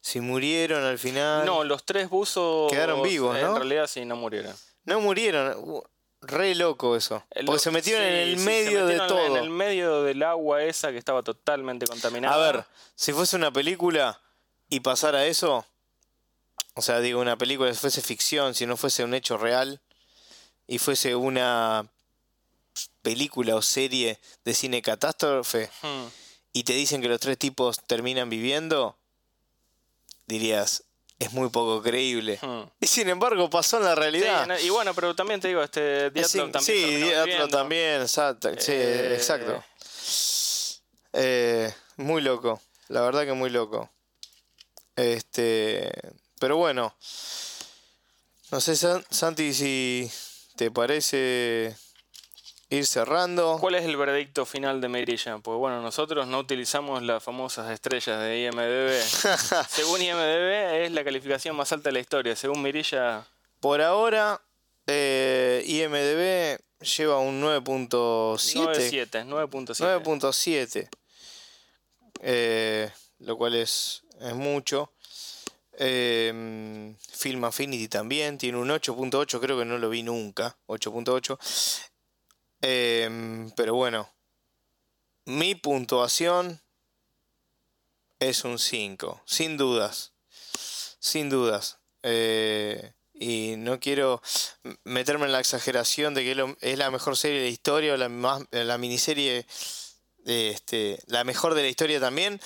si 0.00 0.20
murieron 0.20 0.84
al 0.84 0.98
final. 0.98 1.44
No, 1.44 1.64
los 1.64 1.84
tres 1.84 2.08
buzos 2.08 2.70
Quedaron 2.70 3.02
vivos, 3.02 3.36
En 3.36 3.42
¿no? 3.42 3.56
realidad 3.58 3.86
sí, 3.88 4.04
no 4.04 4.14
murieron. 4.16 4.54
No 4.84 5.00
murieron. 5.00 5.54
uh, 5.58 5.82
Re 6.22 6.54
loco 6.54 6.96
eso. 6.96 7.16
Eh, 7.30 7.42
Porque 7.44 7.52
lo- 7.52 7.58
se 7.58 7.70
metieron 7.70 8.02
sí, 8.02 8.08
en 8.08 8.14
el 8.14 8.38
sí, 8.38 8.44
medio 8.44 8.86
de 8.86 8.96
todo. 8.98 9.26
En 9.26 9.36
el 9.36 9.50
medio 9.50 10.02
del 10.02 10.22
agua 10.22 10.62
esa 10.62 10.90
que 10.90 10.98
estaba 10.98 11.22
totalmente 11.22 11.86
contaminada. 11.86 12.34
A 12.34 12.52
ver, 12.52 12.64
si 12.94 13.12
fuese 13.12 13.36
una 13.36 13.50
película 13.52 14.20
y 14.68 14.80
pasara 14.80 15.26
eso, 15.26 15.66
o 16.76 16.82
sea, 16.82 17.00
digo, 17.00 17.20
una 17.20 17.36
película 17.36 17.72
si 17.74 17.80
fuese 17.80 18.00
ficción, 18.02 18.54
si 18.54 18.66
no 18.66 18.76
fuese 18.76 19.02
un 19.02 19.14
hecho 19.14 19.36
real 19.36 19.80
y 20.66 20.78
fuese 20.78 21.14
una 21.16 21.86
película 23.02 23.54
o 23.56 23.62
serie 23.62 24.18
de 24.44 24.54
cine 24.54 24.82
catástrofe 24.82 25.70
Hmm. 25.82 26.06
y 26.52 26.64
te 26.64 26.74
dicen 26.74 27.00
que 27.00 27.08
los 27.08 27.20
tres 27.20 27.38
tipos 27.38 27.78
terminan 27.86 28.28
viviendo, 28.30 28.96
dirías, 30.26 30.82
es 31.18 31.32
muy 31.32 31.48
poco 31.48 31.82
creíble. 31.82 32.38
Hmm. 32.42 32.64
Y 32.80 32.86
sin 32.86 33.08
embargo 33.08 33.48
pasó 33.48 33.78
en 33.78 33.84
la 33.84 33.94
realidad. 33.94 34.46
y 34.58 34.68
bueno, 34.68 34.92
pero 34.94 35.14
también 35.14 35.40
te 35.40 35.48
digo, 35.48 35.62
este 35.62 36.06
Es 36.08 36.12
Diatlov 36.12 36.46
in- 36.46 36.52
también. 36.52 36.76
sí, 36.78 36.96
viviendo. 36.96 37.48
también, 37.48 38.02
exacto, 38.02 38.50
sí, 38.58 38.72
Eh, 38.72 39.14
exacto. 39.14 39.64
Eh, 41.14 41.72
muy 41.96 42.20
loco, 42.20 42.60
la 42.88 43.00
verdad 43.00 43.24
que 43.24 43.32
muy 43.32 43.48
loco. 43.48 43.90
Este, 44.96 45.90
pero 46.38 46.56
bueno, 46.56 46.94
no 48.50 48.60
sé, 48.60 48.76
San- 48.76 49.04
Santi, 49.10 49.52
si 49.54 50.10
te 50.56 50.70
parece 50.70 51.76
ir 52.70 52.86
cerrando. 52.86 53.58
¿Cuál 53.60 53.76
es 53.76 53.84
el 53.84 53.96
veredicto 53.96 54.44
final 54.46 54.80
de 54.80 54.88
Mirilla? 54.88 55.38
Pues 55.38 55.58
bueno, 55.58 55.80
nosotros 55.82 56.26
no 56.26 56.38
utilizamos 56.40 57.02
las 57.02 57.22
famosas 57.22 57.70
estrellas 57.70 58.20
de 58.20 58.42
IMDB. 58.44 59.02
Según 59.68 60.02
IMDB 60.02 60.84
es 60.84 60.92
la 60.92 61.04
calificación 61.04 61.56
más 61.56 61.70
alta 61.72 61.88
de 61.90 61.92
la 61.94 62.00
historia. 62.00 62.34
Según 62.36 62.62
Mirilla, 62.62 63.24
Por 63.60 63.80
ahora, 63.82 64.40
eh, 64.86 65.62
IMDB 65.66 66.58
lleva 66.96 67.18
un 67.18 67.40
9.7. 67.42 69.16
9.7, 69.16 69.26
9.7. 69.26 70.02
9.7. 70.02 70.88
Eh, 72.22 72.90
lo 73.20 73.36
cual 73.36 73.54
es, 73.54 74.02
es 74.20 74.34
mucho. 74.34 74.92
Eh, 75.78 76.94
Film 77.12 77.44
Affinity 77.44 77.88
también 77.88 78.38
tiene 78.38 78.58
un 78.58 78.68
8.8, 78.68 79.40
creo 79.40 79.58
que 79.58 79.64
no 79.64 79.78
lo 79.78 79.90
vi 79.90 80.02
nunca. 80.02 80.56
8.8. 80.66 81.38
Eh, 82.62 83.50
pero 83.54 83.74
bueno, 83.74 84.10
mi 85.26 85.54
puntuación 85.54 86.60
es 88.18 88.44
un 88.44 88.58
5, 88.58 89.22
sin 89.26 89.56
dudas. 89.56 90.12
Sin 90.98 91.28
dudas. 91.28 91.78
Eh, 92.02 92.92
y 93.12 93.54
no 93.58 93.80
quiero 93.80 94.22
meterme 94.84 95.26
en 95.26 95.32
la 95.32 95.40
exageración 95.40 96.14
de 96.14 96.22
que 96.22 96.56
es, 96.60 96.78
la 96.78 96.90
mejor 96.90 97.16
serie 97.16 97.38
de 97.38 97.44
la 97.44 97.50
historia 97.50 97.94
o 97.94 97.96
la, 97.96 98.46
la 98.50 98.78
miniserie, 98.78 99.46
este, 100.24 100.98
la 101.06 101.24
mejor 101.24 101.54
de 101.54 101.62
la 101.62 101.68
historia 101.68 102.00
también. 102.00 102.40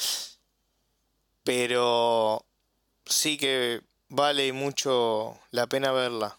Pero 1.42 2.44
sí 3.11 3.36
que 3.36 3.82
vale 4.08 4.52
mucho 4.52 5.38
la 5.50 5.66
pena 5.66 5.92
verla. 5.92 6.38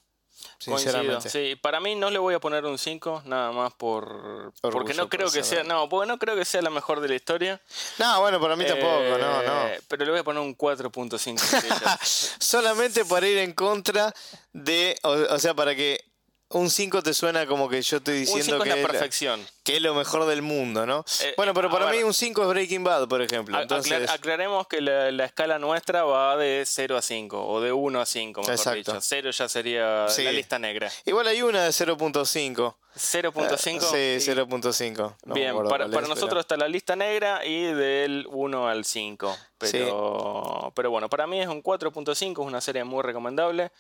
Coincido. 0.66 0.78
Sinceramente. 0.78 1.30
Sí, 1.30 1.56
para 1.56 1.80
mí 1.80 1.96
no 1.96 2.12
le 2.12 2.20
voy 2.20 2.36
a 2.36 2.40
poner 2.40 2.66
un 2.66 2.78
5, 2.78 3.24
nada 3.26 3.52
más 3.52 3.74
por 3.74 4.54
porque 4.62 4.94
no 4.94 5.10
creo 5.10 5.32
que 5.32 5.44
sea, 5.44 5.64
no, 5.64 5.90
porque 5.90 6.08
no 6.08 6.20
creo 6.20 6.36
que 6.36 6.46
sea 6.46 6.62
la 6.62 6.70
mejor 6.70 7.00
de 7.00 7.10
la 7.10 7.16
historia. 7.16 7.62
No, 7.98 8.22
bueno, 8.22 8.40
para 8.40 8.56
mí 8.56 8.66
tampoco, 8.66 9.02
no, 9.18 9.44
no. 9.44 9.68
Eh, 9.68 9.82
Pero 9.88 10.06
le 10.06 10.12
voy 10.12 10.20
a 10.20 10.24
poner 10.24 10.42
un 10.42 10.56
4.5 10.56 11.42
estrellas. 11.42 12.36
Solamente 12.40 13.06
para 13.06 13.28
ir 13.28 13.40
en 13.40 13.54
contra 13.54 14.14
de. 14.54 14.96
O, 15.04 15.10
o 15.10 15.40
sea, 15.40 15.56
para 15.56 15.76
que 15.76 16.11
un 16.54 16.70
5 16.70 17.02
te 17.04 17.14
suena 17.14 17.46
como 17.46 17.68
que 17.70 17.82
yo 17.82 17.98
estoy 17.98 18.20
diciendo 18.20 18.44
5 18.46 18.64
que 18.64 18.70
es 18.72 18.76
la 18.78 18.88
perfección. 18.88 19.48
que 19.64 19.76
es 19.78 19.82
lo 19.82 19.94
mejor 19.96 20.26
del 20.26 20.42
mundo, 20.42 20.86
¿no? 20.86 21.04
Eh, 21.22 21.34
bueno, 21.38 21.54
pero 21.54 21.70
para 21.70 21.86
ver. 21.86 21.96
mí 21.98 22.04
un 22.04 22.14
5 22.14 22.42
es 22.44 22.48
Breaking 22.50 22.84
Bad, 22.84 23.08
por 23.08 23.22
ejemplo. 23.22 23.60
Entonces, 23.62 23.92
aclar- 23.94 24.10
aclaremos 24.16 24.68
que 24.68 24.82
la, 24.82 25.12
la 25.12 25.26
escala 25.26 25.60
nuestra 25.60 26.04
va 26.04 26.36
de 26.38 26.64
0 26.66 26.98
a 26.98 27.02
5 27.02 27.48
o 27.48 27.62
de 27.62 27.72
1 27.72 28.02
a 28.02 28.06
5, 28.06 28.42
mejor 28.42 28.54
Exacto. 28.54 28.78
dicho. 28.94 28.98
0 29.02 29.32
ya 29.32 29.50
sería 29.50 30.08
Sí. 30.10 30.24
la 30.24 30.32
lista 30.32 30.60
negra. 30.60 30.92
igual 31.06 31.28
hay 31.28 31.42
una 31.42 31.64
de 31.64 31.72
0.5. 31.72 32.76
0.5. 32.94 33.96
Eh, 33.96 34.20
sí, 34.20 34.30
y- 34.32 34.34
0.5. 34.36 35.16
No 35.26 35.34
Bien, 35.34 35.56
para, 35.56 35.68
cuál 35.70 35.90
para 35.92 36.04
es, 36.04 36.10
nosotros 36.10 36.30
pero- 36.30 36.42
está 36.42 36.58
la 36.58 36.68
lista 36.68 36.96
negra 36.96 37.46
y 37.46 37.64
del 37.74 38.26
1 38.30 38.68
al 38.68 38.84
5. 38.84 39.38
Pero, 39.58 40.72
pero 40.76 40.90
bueno, 40.92 41.10
para 41.10 41.28
mí 41.28 41.40
es 41.42 41.48
un 41.48 41.62
4.5, 41.62 42.42
es 42.42 42.48
una 42.48 42.62
serie 42.62 42.84
muy 42.84 43.02
recomendable. 43.04 43.72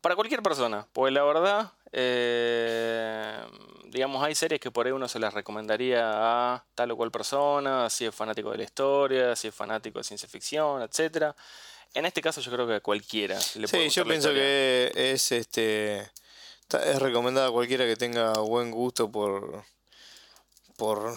Para 0.00 0.14
cualquier 0.14 0.42
persona, 0.42 0.86
porque 0.92 1.10
la 1.10 1.24
verdad 1.24 1.72
Eh, 1.92 3.40
digamos, 3.86 4.22
hay 4.22 4.34
series 4.34 4.60
que 4.60 4.70
por 4.70 4.86
ahí 4.86 4.92
uno 4.92 5.08
se 5.08 5.18
las 5.18 5.34
recomendaría 5.34 6.02
a 6.04 6.64
tal 6.74 6.90
o 6.90 6.96
cual 6.96 7.10
persona, 7.10 7.88
si 7.90 8.06
es 8.06 8.14
fanático 8.14 8.50
de 8.50 8.58
la 8.58 8.64
historia, 8.64 9.36
si 9.36 9.48
es 9.48 9.54
fanático 9.54 9.98
de 9.98 10.04
ciencia 10.04 10.28
ficción, 10.28 10.82
etcétera. 10.82 11.34
En 11.94 12.04
este 12.04 12.20
caso 12.20 12.40
yo 12.40 12.50
creo 12.52 12.66
que 12.66 12.74
a 12.74 12.80
cualquiera. 12.80 13.40
sí, 13.40 13.88
yo 13.88 14.04
pienso 14.04 14.32
que 14.32 14.92
es 14.94 15.32
este 15.32 16.10
es 16.70 16.98
recomendada 16.98 17.48
a 17.48 17.50
cualquiera 17.50 17.86
que 17.86 17.96
tenga 17.96 18.32
buen 18.34 18.70
gusto 18.70 19.10
por 19.10 19.64
por, 20.78 21.16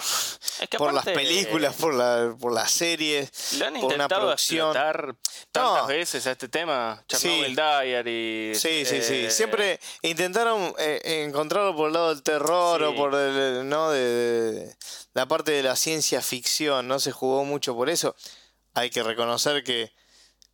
por 0.75 0.91
las 0.91 1.05
películas, 1.05 1.75
por, 1.75 1.93
la, 1.93 2.35
por 2.37 2.51
las 2.51 2.71
series, 2.71 3.53
lo 3.59 3.67
han 3.67 3.79
por 3.79 3.93
una 3.93 4.07
producción. 4.07 4.73
tantas 5.51 5.87
veces 5.87 6.25
a 6.25 6.31
este 6.31 6.49
tema, 6.49 7.03
Chernobyl 7.07 7.45
sí. 7.45 7.55
Diary. 7.55 8.55
Sí, 8.55 8.85
sí, 8.85 9.03
sí. 9.03 9.25
Eh, 9.25 9.29
Siempre 9.29 9.79
intentaron 10.01 10.73
eh, 10.79 11.23
encontrarlo 11.27 11.75
por 11.75 11.87
el 11.87 11.93
lado 11.93 12.09
del 12.09 12.23
terror 12.23 12.81
o 12.81 12.95
por 12.95 13.13
el, 13.13 13.69
no 13.69 13.91
de, 13.91 14.75
la 15.13 15.27
parte 15.27 15.51
de 15.51 15.61
la 15.61 15.75
ciencia 15.75 16.21
ficción, 16.21 16.87
no 16.87 16.99
se 16.99 17.11
jugó 17.11 17.45
mucho 17.45 17.75
por 17.75 17.87
eso. 17.87 18.15
Hay 18.73 18.89
que 18.89 19.03
reconocer 19.03 19.63
que 19.63 19.93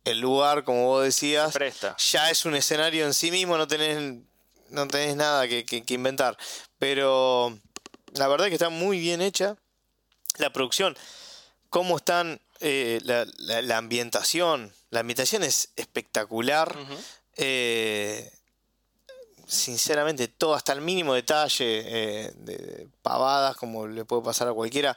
el 0.04 0.20
lugar, 0.20 0.64
como 0.64 0.84
vos 0.84 1.02
decías, 1.02 1.58
ya 2.12 2.30
es 2.30 2.44
un 2.44 2.54
escenario 2.54 3.06
en 3.06 3.14
sí 3.14 3.30
mismo, 3.30 3.56
no 3.56 3.66
tenés, 3.66 4.22
no 4.68 4.86
tenés 4.86 5.16
nada 5.16 5.48
que, 5.48 5.64
que 5.64 5.94
inventar. 5.94 6.36
Pero 6.78 7.58
la 8.18 8.28
verdad 8.28 8.46
que 8.46 8.54
está 8.54 8.68
muy 8.68 8.98
bien 8.98 9.22
hecha. 9.22 9.56
La 10.38 10.52
producción, 10.52 10.96
cómo 11.70 11.96
están, 11.96 12.40
eh, 12.60 13.00
la, 13.02 13.76
ambientación. 13.76 14.72
La 14.90 15.00
ambientación 15.00 15.42
es 15.42 15.70
espectacular. 15.76 16.76
Eh, 17.36 18.30
sinceramente, 19.46 20.28
todo 20.28 20.54
hasta 20.54 20.72
el 20.72 20.80
mínimo 20.80 21.14
detalle 21.14 21.82
eh, 21.86 22.32
de 22.36 22.88
pavadas, 23.02 23.56
como 23.56 23.86
le 23.86 24.04
puede 24.04 24.22
pasar 24.22 24.48
a 24.48 24.52
cualquiera, 24.52 24.96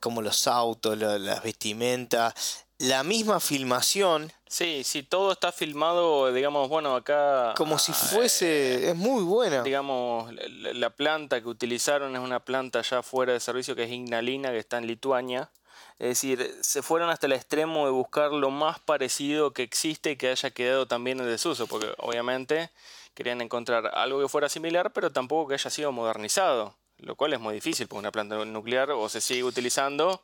como 0.00 0.22
los 0.22 0.46
autos, 0.46 0.98
las 0.98 1.42
vestimentas, 1.42 2.64
la 2.78 3.02
misma 3.02 3.40
filmación. 3.40 4.32
Sí, 4.48 4.84
sí, 4.84 5.02
todo 5.02 5.32
está 5.32 5.50
filmado, 5.50 6.32
digamos, 6.32 6.68
bueno, 6.68 6.94
acá... 6.94 7.52
Como 7.56 7.78
si 7.80 7.92
fuese, 7.92 8.90
es 8.90 8.94
muy 8.94 9.24
buena. 9.24 9.62
Digamos, 9.62 10.32
la, 10.32 10.90
planta 10.90 11.40
que 11.40 11.48
utilizaron 11.48 12.14
es 12.14 12.22
una 12.22 12.38
planta 12.38 12.80
ya 12.82 13.02
fuera 13.02 13.32
de 13.32 13.40
servicio 13.40 13.74
que 13.74 13.82
es 13.82 13.90
Ignalina, 13.90 14.50
que 14.50 14.58
está 14.58 14.78
en 14.78 14.86
Lituania. 14.86 15.50
Es 15.98 16.08
decir, 16.08 16.58
se 16.60 16.82
fueron 16.82 17.10
hasta 17.10 17.26
el 17.26 17.32
extremo 17.32 17.86
de 17.86 17.90
buscar 17.90 18.30
lo 18.30 18.50
más 18.50 18.78
parecido 18.78 19.52
que 19.52 19.64
existe 19.64 20.12
y 20.12 20.16
que 20.16 20.30
haya 20.30 20.50
quedado 20.50 20.86
también 20.86 21.18
en 21.18 21.26
desuso, 21.26 21.66
porque 21.66 21.92
obviamente 21.98 22.70
querían 23.14 23.40
encontrar 23.40 23.90
algo 23.94 24.20
que 24.20 24.28
fuera 24.28 24.48
similar, 24.48 24.92
pero 24.92 25.10
tampoco 25.10 25.48
que 25.48 25.54
haya 25.54 25.70
sido 25.70 25.90
modernizado, 25.90 26.74
lo 26.98 27.16
cual 27.16 27.32
es 27.32 27.40
muy 27.40 27.54
difícil, 27.54 27.88
porque 27.88 27.98
una 27.98 28.12
planta 28.12 28.36
nuclear 28.44 28.92
o 28.92 29.08
se 29.08 29.20
sigue 29.20 29.42
utilizando 29.42 30.22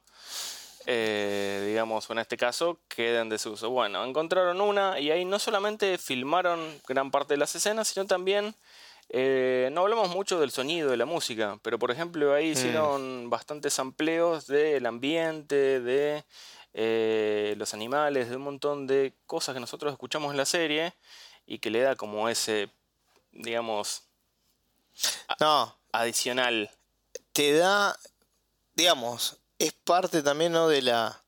eh, 0.86 1.64
digamos, 1.66 2.08
en 2.10 2.18
este 2.18 2.36
caso, 2.36 2.80
queda 2.88 3.20
en 3.20 3.28
desuso. 3.28 3.70
Bueno, 3.70 4.04
encontraron 4.04 4.60
una 4.60 4.98
y 4.98 5.10
ahí 5.10 5.24
no 5.24 5.38
solamente 5.38 5.98
filmaron 5.98 6.80
gran 6.86 7.10
parte 7.10 7.34
de 7.34 7.38
las 7.38 7.54
escenas, 7.54 7.88
sino 7.88 8.06
también, 8.06 8.54
eh, 9.08 9.68
no 9.72 9.82
hablamos 9.82 10.08
mucho 10.10 10.40
del 10.40 10.50
sonido, 10.50 10.90
de 10.90 10.96
la 10.96 11.04
música, 11.04 11.58
pero 11.62 11.78
por 11.78 11.90
ejemplo 11.90 12.34
ahí 12.34 12.48
mm. 12.48 12.52
hicieron 12.52 13.30
bastantes 13.30 13.78
amplios 13.78 14.46
del 14.46 14.86
ambiente, 14.86 15.80
de 15.80 16.24
eh, 16.74 17.54
los 17.58 17.74
animales, 17.74 18.30
de 18.30 18.36
un 18.36 18.42
montón 18.42 18.86
de 18.86 19.14
cosas 19.26 19.54
que 19.54 19.60
nosotros 19.60 19.92
escuchamos 19.92 20.30
en 20.30 20.38
la 20.38 20.46
serie 20.46 20.94
y 21.46 21.58
que 21.58 21.70
le 21.70 21.80
da 21.80 21.96
como 21.96 22.28
ese, 22.28 22.70
digamos, 23.30 24.08
no. 25.38 25.78
adicional. 25.92 26.70
Te 27.32 27.52
da, 27.52 27.98
digamos, 28.74 29.41
es 29.62 29.72
parte 29.72 30.22
también 30.22 30.52
¿no? 30.52 30.68
de, 30.68 30.82
la, 30.82 31.22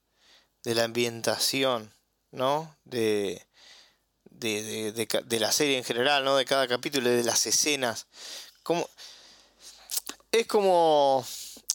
de 0.65 0.75
la 0.75 0.85
ambientación, 0.85 1.95
¿no? 2.33 2.77
De, 2.85 3.47
de, 4.25 4.93
de, 4.93 5.41
la 5.41 5.53
serie 5.53 5.79
en 5.79 5.85
general, 5.85 6.25
¿no? 6.25 6.37
De 6.37 6.45
cada 6.45 6.67
capítulo, 6.67 7.09
de 7.09 7.23
las 7.23 7.47
escenas. 7.47 8.07
Como, 8.63 8.89
es 10.33 10.47
como. 10.47 11.25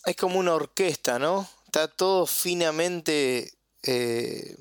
Es 0.05 0.15
como 0.15 0.39
una 0.39 0.53
orquesta, 0.53 1.19
¿no? 1.19 1.47
Está 1.65 1.87
todo 1.87 2.25
finamente 2.25 3.53
eh, 3.83 4.57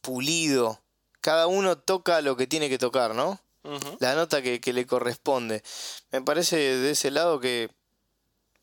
pulido. 0.00 0.80
Cada 1.20 1.46
uno 1.46 1.78
toca 1.78 2.20
lo 2.20 2.36
que 2.36 2.46
tiene 2.46 2.68
que 2.68 2.78
tocar, 2.78 3.14
¿no? 3.14 3.40
La 4.00 4.14
nota 4.16 4.42
que, 4.42 4.60
que 4.60 4.72
le 4.72 4.86
corresponde. 4.86 5.62
Me 6.10 6.20
parece 6.20 6.56
de 6.56 6.90
ese 6.90 7.12
lado 7.12 7.38
que 7.38 7.70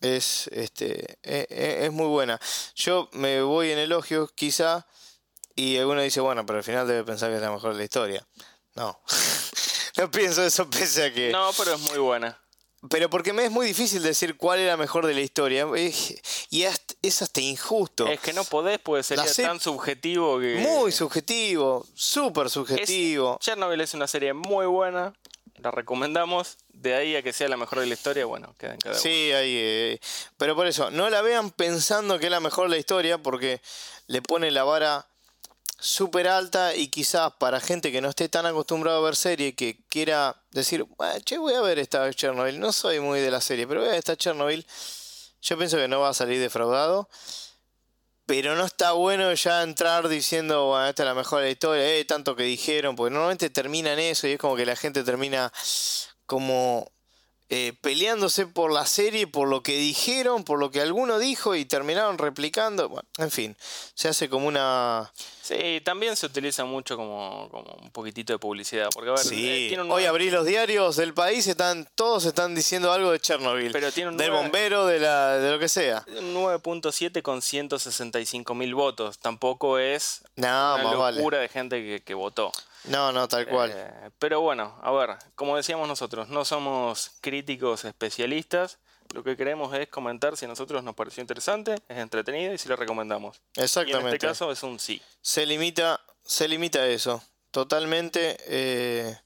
es, 0.02 0.48
este, 0.52 1.20
e, 1.24 1.48
e, 1.50 1.86
es, 1.86 1.92
muy 1.92 2.08
buena. 2.08 2.40
Yo 2.76 3.10
me 3.14 3.42
voy 3.42 3.72
en 3.72 3.80
elogios, 3.80 4.32
quizá, 4.34 4.88
y 5.56 5.78
alguno 5.78 6.02
dice, 6.02 6.22
bueno, 6.22 6.46
pero 6.46 6.60
al 6.60 6.64
final 6.64 6.88
debe 6.88 7.04
pensar 7.04 7.30
que 7.30 7.36
es 7.36 7.42
la 7.42 7.52
mejor 7.52 7.74
de 7.74 7.80
la 7.80 7.84
historia. 7.84 8.28
No, 8.76 9.00
no 9.98 10.12
pienso 10.12 10.44
eso 10.44 10.70
pese 10.70 11.06
a 11.06 11.14
que... 11.14 11.32
No, 11.32 11.52
pero 11.58 11.74
es 11.74 11.82
muy 11.82 11.98
buena. 11.98 12.40
Pero 12.90 13.10
porque 13.10 13.34
me 13.34 13.44
es 13.44 13.52
muy 13.52 13.68
difícil 13.68 14.02
decir 14.02 14.38
cuál 14.38 14.60
es 14.60 14.68
la 14.68 14.78
mejor 14.78 15.06
de 15.06 15.14
la 15.14 15.20
historia. 15.20 15.68
Y 16.50 16.64
es 16.64 17.22
hasta 17.22 17.42
injusto. 17.42 18.08
Es 18.08 18.22
que 18.22 18.32
no 18.32 18.46
podés, 18.46 18.80
puede 18.80 19.04
ser 19.04 19.20
tan 19.36 19.60
subjetivo 19.60 20.40
que. 20.40 20.60
Muy 20.60 20.94
subjetivo, 20.94 21.86
súper 21.94 22.50
subjetivo. 22.50 23.38
Chernobyl 23.42 23.82
es 23.82 23.94
una 23.94 24.08
serie 24.08 24.34
muy 24.34 24.66
buena 24.66 25.14
la 25.62 25.72
recomendamos. 25.72 26.58
De 26.70 26.96
ahí 26.96 27.16
a 27.16 27.22
que 27.22 27.34
sea 27.34 27.50
la 27.50 27.58
mejor 27.58 27.80
de 27.80 27.86
la 27.88 27.94
historia, 27.94 28.26
bueno, 28.26 28.56
queda 28.58 28.74
en 28.74 28.80
cada 28.80 28.96
uno. 28.96 29.02
Sí, 29.02 29.32
ahí. 29.32 29.54
Eh, 29.58 30.00
pero 30.38 30.56
por 30.56 30.68
eso, 30.68 30.92
no 30.92 31.10
la 31.10 31.22
vean 31.22 31.52
pensando 31.52 32.20
que 32.20 32.26
es 32.26 32.32
la 32.32 32.40
mejor 32.40 32.66
de 32.66 32.76
la 32.76 32.78
historia, 32.78 33.18
porque 33.18 33.62
le 34.08 34.22
pone 34.22 34.52
la 34.52 34.64
vara 34.64 35.06
súper 35.80 36.28
alta 36.28 36.76
y 36.76 36.90
quizás 36.90 37.34
para 37.40 37.60
gente 37.60 37.92
que 37.92 38.02
no 38.02 38.10
esté 38.10 38.30
tan 38.30 38.46
acostumbrado 38.46 38.98
a 38.98 39.02
ver 39.02 39.16
serie, 39.16 39.56
que 39.56 39.78
quiera 39.90 40.36
decir, 40.52 40.86
che, 41.24 41.38
voy 41.38 41.54
a 41.54 41.62
ver 41.62 41.80
esta 41.80 42.12
Chernobyl. 42.14 42.60
No 42.60 42.72
soy 42.72 43.00
muy 43.00 43.20
de 43.20 43.32
la 43.32 43.42
serie, 43.42 43.68
pero 43.68 43.82
voy 43.82 43.90
a 43.90 43.92
ver 43.92 44.00
esta 44.00 44.16
Chernobyl. 44.16 44.66
Yo 45.42 45.58
pienso 45.58 45.78
que 45.78 45.88
no 45.88 46.02
va 46.02 46.10
a 46.10 46.14
salir 46.14 46.40
defraudado. 46.40 47.10
Pero 48.30 48.56
no 48.56 48.64
está 48.64 48.92
bueno 48.92 49.34
ya 49.34 49.64
entrar 49.64 50.08
diciendo, 50.08 50.68
bueno, 50.68 50.88
esta 50.88 51.02
es 51.02 51.08
la 51.08 51.16
mejor 51.16 51.40
de 51.40 51.46
la 51.46 51.52
historia, 51.52 51.96
eh, 51.96 52.06
tanto 52.06 52.36
que 52.36 52.44
dijeron, 52.44 52.96
porque 52.96 53.12
normalmente 53.12 53.50
termina 53.50 53.94
en 53.94 53.98
eso 53.98 54.28
y 54.28 54.34
es 54.34 54.38
como 54.38 54.56
que 54.56 54.68
la 54.68 54.76
gente 54.76 55.04
termina 55.04 55.52
como 56.28 56.92
eh, 57.50 57.74
peleándose 57.82 58.46
por 58.46 58.72
la 58.72 58.86
serie, 58.86 59.26
por 59.26 59.48
lo 59.48 59.64
que 59.64 59.80
dijeron, 59.80 60.44
por 60.44 60.60
lo 60.60 60.70
que 60.70 60.80
alguno 60.80 61.18
dijo 61.18 61.56
y 61.56 61.66
terminaron 61.66 62.20
replicando. 62.20 62.88
Bueno, 62.88 63.10
en 63.18 63.32
fin, 63.32 63.58
se 63.96 64.10
hace 64.10 64.30
como 64.30 64.46
una... 64.46 65.12
Sí, 65.50 65.82
también 65.84 66.16
se 66.16 66.28
utiliza 66.28 66.64
mucho 66.64 66.96
como, 66.96 67.48
un 67.82 67.90
poquitito 67.90 68.34
de 68.34 68.38
publicidad. 68.38 68.90
Porque, 68.94 69.10
a 69.10 69.14
ver, 69.14 69.24
sí. 69.24 69.74
Eh, 69.74 69.80
Hoy 69.80 70.06
abrí 70.06 70.30
los 70.30 70.46
diarios 70.46 70.96
del 70.96 71.16
país, 71.16 71.48
están 71.48 71.88
todos 71.96 72.26
están 72.26 72.54
diciendo 72.54 72.94
algo 72.94 73.12
de 73.12 73.20
Chernobyl. 73.20 73.72
Pero 73.72 73.92
tiene 73.92 74.12
un 74.12 74.18
del 74.18 74.30
bombero, 74.30 74.86
de, 74.86 75.00
la, 75.00 75.40
de 75.40 75.50
lo 75.52 75.58
que 75.58 75.68
sea. 75.68 76.06
Un 76.20 76.36
9.7 76.36 77.24
con 77.24 77.42
165 77.42 78.54
mil 78.54 78.76
votos. 78.76 79.18
Tampoco 79.18 79.80
es 79.80 80.24
no, 80.36 80.76
una 80.76 81.12
locura 81.12 81.40
de 81.40 81.50
gente 81.50 81.82
que, 81.82 82.04
que 82.04 82.14
votó. 82.14 82.52
No, 82.84 83.12
no, 83.12 83.28
tal 83.28 83.48
cual. 83.48 83.74
Eh, 83.74 84.12
pero 84.20 84.42
bueno, 84.42 84.78
a 84.84 84.92
ver, 84.92 85.18
como 85.34 85.58
decíamos 85.58 85.88
nosotros, 85.88 86.30
no 86.30 86.46
somos 86.46 87.14
críticos 87.22 87.86
especialistas. 87.86 88.78
Lo 89.14 89.24
que 89.24 89.36
queremos 89.36 89.74
es 89.74 89.88
comentar 89.88 90.38
si 90.38 90.46
a 90.46 90.48
nosotros 90.48 90.84
nos 90.84 90.96
pareció 90.96 91.22
interesante, 91.22 91.76
es 91.88 91.98
entretenido 91.98 92.54
y 92.54 92.58
si 92.58 92.70
lo 92.70 92.76
recomendamos. 92.76 93.42
Exactamente. 93.56 94.08
en 94.10 94.14
este 94.16 94.28
caso 94.28 94.52
es 94.52 94.62
un 94.64 94.80
sí. 94.80 95.02
Se 95.22 95.46
limita, 95.46 96.00
se 96.24 96.48
limita 96.48 96.80
a 96.80 96.88
eso, 96.88 97.22
totalmente. 97.52 98.38
Eh, 98.46 99.18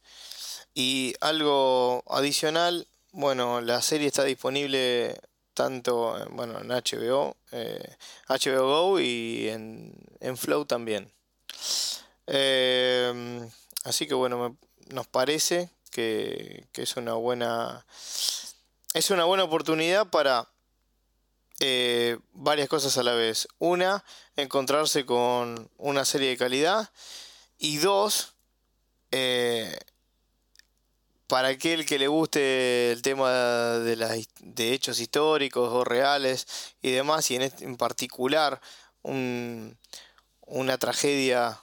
y 0.74 1.14
algo 1.22 2.04
adicional, 2.08 2.88
bueno, 3.12 3.62
la 3.62 3.82
serie 3.82 4.08
está 4.08 4.24
disponible 4.24 5.20
tanto 5.54 6.18
bueno, 6.32 6.60
en 6.62 6.70
HBO, 6.70 7.36
HBO 8.28 8.68
Go 8.68 9.00
y 9.00 9.50
en, 9.50 9.94
en 10.20 10.38
Flow 10.38 10.66
también. 10.66 11.12
Eh, 12.28 13.50
así 13.84 14.08
que 14.08 14.14
bueno, 14.14 14.58
nos 14.90 15.08
parece 15.08 15.70
que, 15.92 16.66
es 16.74 16.98
una 16.98 17.14
buena. 17.14 17.86
Es 18.94 19.10
una 19.10 19.24
buena 19.24 19.44
oportunidad 19.44 20.12
para 20.12 20.48
eh, 21.60 22.20
varias 22.32 22.70
cosas 22.70 22.96
a 23.00 23.04
la 23.04 23.16
vez. 23.16 23.48
Una, 23.58 24.06
encontrarse 24.36 25.04
con 25.04 25.72
una 25.78 26.06
serie 26.06 26.30
de 26.30 26.38
calidad. 26.38 26.92
Y 27.58 27.78
dos, 27.78 28.36
eh, 29.10 29.76
para 31.26 31.48
aquel 31.48 31.88
que 31.88 31.98
le 31.98 32.08
guste 32.08 32.92
el 32.92 33.02
tema 33.02 33.32
de, 33.80 33.96
las, 33.96 34.16
de 34.42 34.74
hechos 34.74 35.00
históricos 35.00 35.70
o 35.74 35.84
reales 35.84 36.46
y 36.84 36.92
demás, 36.92 37.32
y 37.32 37.38
en, 37.38 37.42
este, 37.42 37.66
en 37.66 37.78
particular 37.78 38.62
una 39.02 40.78
tragedia 40.78 41.60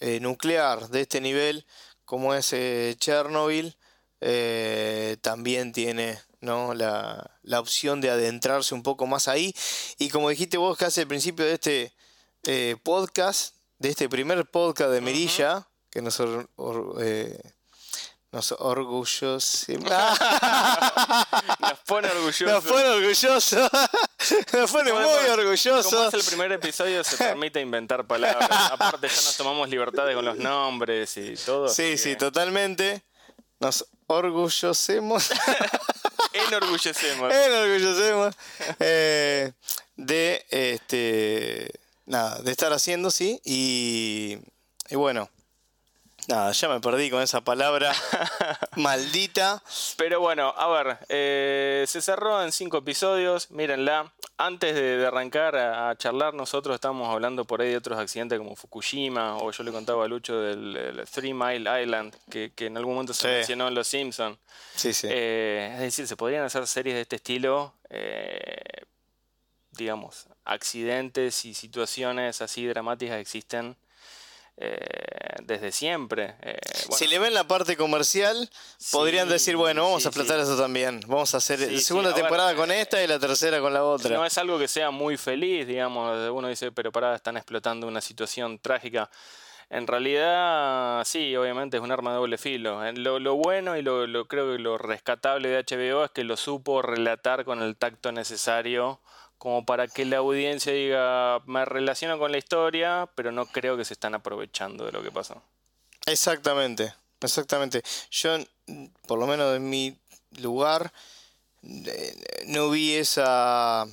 eh, 0.00 0.20
nuclear 0.20 0.88
de 0.88 1.00
este 1.00 1.22
nivel 1.22 1.64
como 2.04 2.34
es 2.34 2.52
eh, 2.52 2.94
Chernobyl, 2.98 3.74
también 5.22 5.72
tiene 5.72 6.18
¿no? 6.44 6.74
La, 6.74 7.30
la, 7.42 7.60
opción 7.60 8.00
de 8.00 8.10
adentrarse 8.10 8.74
un 8.74 8.82
poco 8.82 9.06
más 9.06 9.28
ahí. 9.28 9.54
Y 9.98 10.10
como 10.10 10.30
dijiste 10.30 10.56
vos 10.56 10.78
casi 10.78 11.00
al 11.00 11.08
principio 11.08 11.44
de 11.44 11.54
este 11.54 11.92
eh, 12.44 12.76
podcast, 12.82 13.54
de 13.78 13.88
este 13.88 14.08
primer 14.08 14.48
podcast 14.50 14.90
de 14.90 15.00
Mirilla, 15.00 15.66
que 15.90 16.02
nos, 16.02 16.20
eh, 17.00 17.40
nos 18.32 18.52
orgullosos. 18.52 19.66
nos 19.78 20.18
pone 21.86 22.08
orgullosos. 22.08 22.48
Nos 22.48 22.64
pone 22.64 22.84
orgullosos. 22.84 23.52
nos 24.52 24.70
pone 24.70 24.92
muy 24.92 25.30
orgullosos. 25.30 25.86
Como 25.86 26.08
es 26.08 26.14
el 26.14 26.24
primer 26.24 26.52
episodio, 26.52 27.04
se 27.04 27.16
permite 27.16 27.60
inventar 27.60 28.06
palabras. 28.06 28.50
Aparte, 28.72 29.08
ya 29.08 29.14
nos 29.14 29.36
tomamos 29.36 29.68
libertades 29.68 30.14
con 30.14 30.24
los 30.24 30.36
nombres 30.36 31.16
y 31.16 31.34
todo. 31.36 31.68
Sí, 31.68 31.96
sí, 31.96 32.16
totalmente. 32.16 33.02
Nos 33.60 33.86
orgullosemos. 34.06 35.30
Enorgullecemos. 36.34 37.32
Enorgullecemos. 37.32 38.34
Eh, 38.80 39.52
de 39.96 40.44
este. 40.50 41.70
Nada, 42.06 42.42
de 42.42 42.50
estar 42.50 42.72
haciendo, 42.72 43.10
sí. 43.10 43.40
Y, 43.44 44.38
y 44.90 44.96
bueno, 44.96 45.30
Nada, 46.26 46.52
ya 46.52 46.68
me 46.68 46.80
perdí 46.80 47.10
con 47.10 47.20
esa 47.20 47.42
palabra 47.42 47.92
maldita. 48.76 49.62
Pero 49.98 50.20
bueno, 50.20 50.54
a 50.56 50.68
ver, 50.68 50.98
eh, 51.08 51.84
se 51.86 52.00
cerró 52.00 52.42
en 52.42 52.50
cinco 52.50 52.78
episodios, 52.78 53.50
mírenla. 53.50 54.12
Antes 54.36 54.74
de, 54.74 55.06
arrancar 55.06 55.54
a, 55.54 55.94
charlar, 55.96 56.34
nosotros 56.34 56.74
estamos 56.74 57.08
hablando 57.08 57.44
por 57.44 57.60
ahí 57.60 57.70
de 57.70 57.76
otros 57.76 57.98
accidentes 57.98 58.38
como 58.38 58.56
Fukushima, 58.56 59.36
o 59.36 59.50
yo 59.52 59.62
le 59.62 59.70
contaba 59.70 60.04
a 60.04 60.08
Lucho 60.08 60.40
del, 60.40 61.04
Three 61.12 61.34
Mile 61.34 61.82
Island, 61.82 62.14
que, 62.30 62.52
en 62.58 62.76
algún 62.76 62.94
momento 62.94 63.14
se 63.14 63.28
mencionó 63.28 63.68
en 63.68 63.74
Los 63.74 63.86
Simpsons. 63.86 64.38
Sí, 64.74 64.92
sí. 64.92 65.06
Eh, 65.10 65.70
es 65.74 65.80
decir, 65.80 66.08
se 66.08 66.16
podrían 66.16 66.44
hacer 66.44 66.66
series 66.66 66.96
de 66.96 67.02
este 67.02 67.16
estilo, 67.16 67.74
eh, 67.90 68.84
digamos, 69.72 70.26
accidentes 70.44 71.44
y 71.44 71.54
situaciones 71.54 72.40
así 72.42 72.66
dramáticas 72.66 73.18
existen 73.18 73.76
eh, 74.56 74.78
desde 75.42 75.72
siempre. 75.72 76.36
Eh, 76.42 76.58
si 76.90 77.08
le 77.08 77.18
ven 77.18 77.34
la 77.34 77.46
parte 77.46 77.76
comercial, 77.76 78.48
podrían 78.92 79.28
decir, 79.28 79.56
bueno, 79.56 79.82
vamos 79.82 80.06
a 80.06 80.08
explotar 80.10 80.38
eso 80.38 80.56
también. 80.56 81.00
Vamos 81.06 81.34
a 81.34 81.38
hacer 81.38 81.60
la 81.60 81.80
segunda 81.80 82.14
temporada 82.14 82.54
con 82.54 82.70
esta 82.70 83.02
y 83.02 83.06
la 83.06 83.18
tercera 83.18 83.60
con 83.60 83.74
la 83.74 83.84
otra. 83.84 84.16
No 84.16 84.24
es 84.24 84.38
algo 84.38 84.58
que 84.58 84.68
sea 84.68 84.90
muy 84.90 85.16
feliz, 85.16 85.66
digamos. 85.66 86.30
Uno 86.30 86.48
dice, 86.48 86.70
pero 86.70 86.92
pará, 86.92 87.14
están 87.16 87.36
explotando 87.36 87.88
una 87.88 88.00
situación 88.00 88.58
trágica. 88.58 89.10
En 89.70 89.86
realidad, 89.86 91.02
sí, 91.04 91.34
obviamente 91.34 91.78
es 91.78 91.82
un 91.82 91.90
arma 91.90 92.10
de 92.10 92.18
doble 92.18 92.38
filo. 92.38 92.80
Lo, 92.92 93.18
lo 93.18 93.34
bueno 93.34 93.76
y 93.76 93.82
lo, 93.82 94.06
lo, 94.06 94.28
creo 94.28 94.52
que 94.52 94.58
lo 94.62 94.78
rescatable 94.78 95.48
de 95.48 95.64
HBO 95.64 96.04
es 96.04 96.10
que 96.12 96.22
lo 96.22 96.36
supo 96.36 96.80
relatar 96.80 97.44
con 97.44 97.60
el 97.60 97.76
tacto 97.76 98.12
necesario 98.12 99.00
como 99.44 99.66
para 99.66 99.88
que 99.88 100.06
la 100.06 100.16
audiencia 100.16 100.72
diga, 100.72 101.42
me 101.44 101.66
relaciono 101.66 102.18
con 102.18 102.32
la 102.32 102.38
historia, 102.38 103.10
pero 103.14 103.30
no 103.30 103.44
creo 103.44 103.76
que 103.76 103.84
se 103.84 103.92
están 103.92 104.14
aprovechando 104.14 104.86
de 104.86 104.92
lo 104.92 105.02
que 105.02 105.12
pasó. 105.12 105.42
Exactamente, 106.06 106.94
exactamente. 107.20 107.82
Yo, 108.10 108.38
por 109.06 109.18
lo 109.18 109.26
menos 109.26 109.54
en 109.54 109.68
mi 109.68 109.98
lugar, 110.40 110.94
no 112.46 112.70
vi 112.70 112.94
esa, 112.94 113.86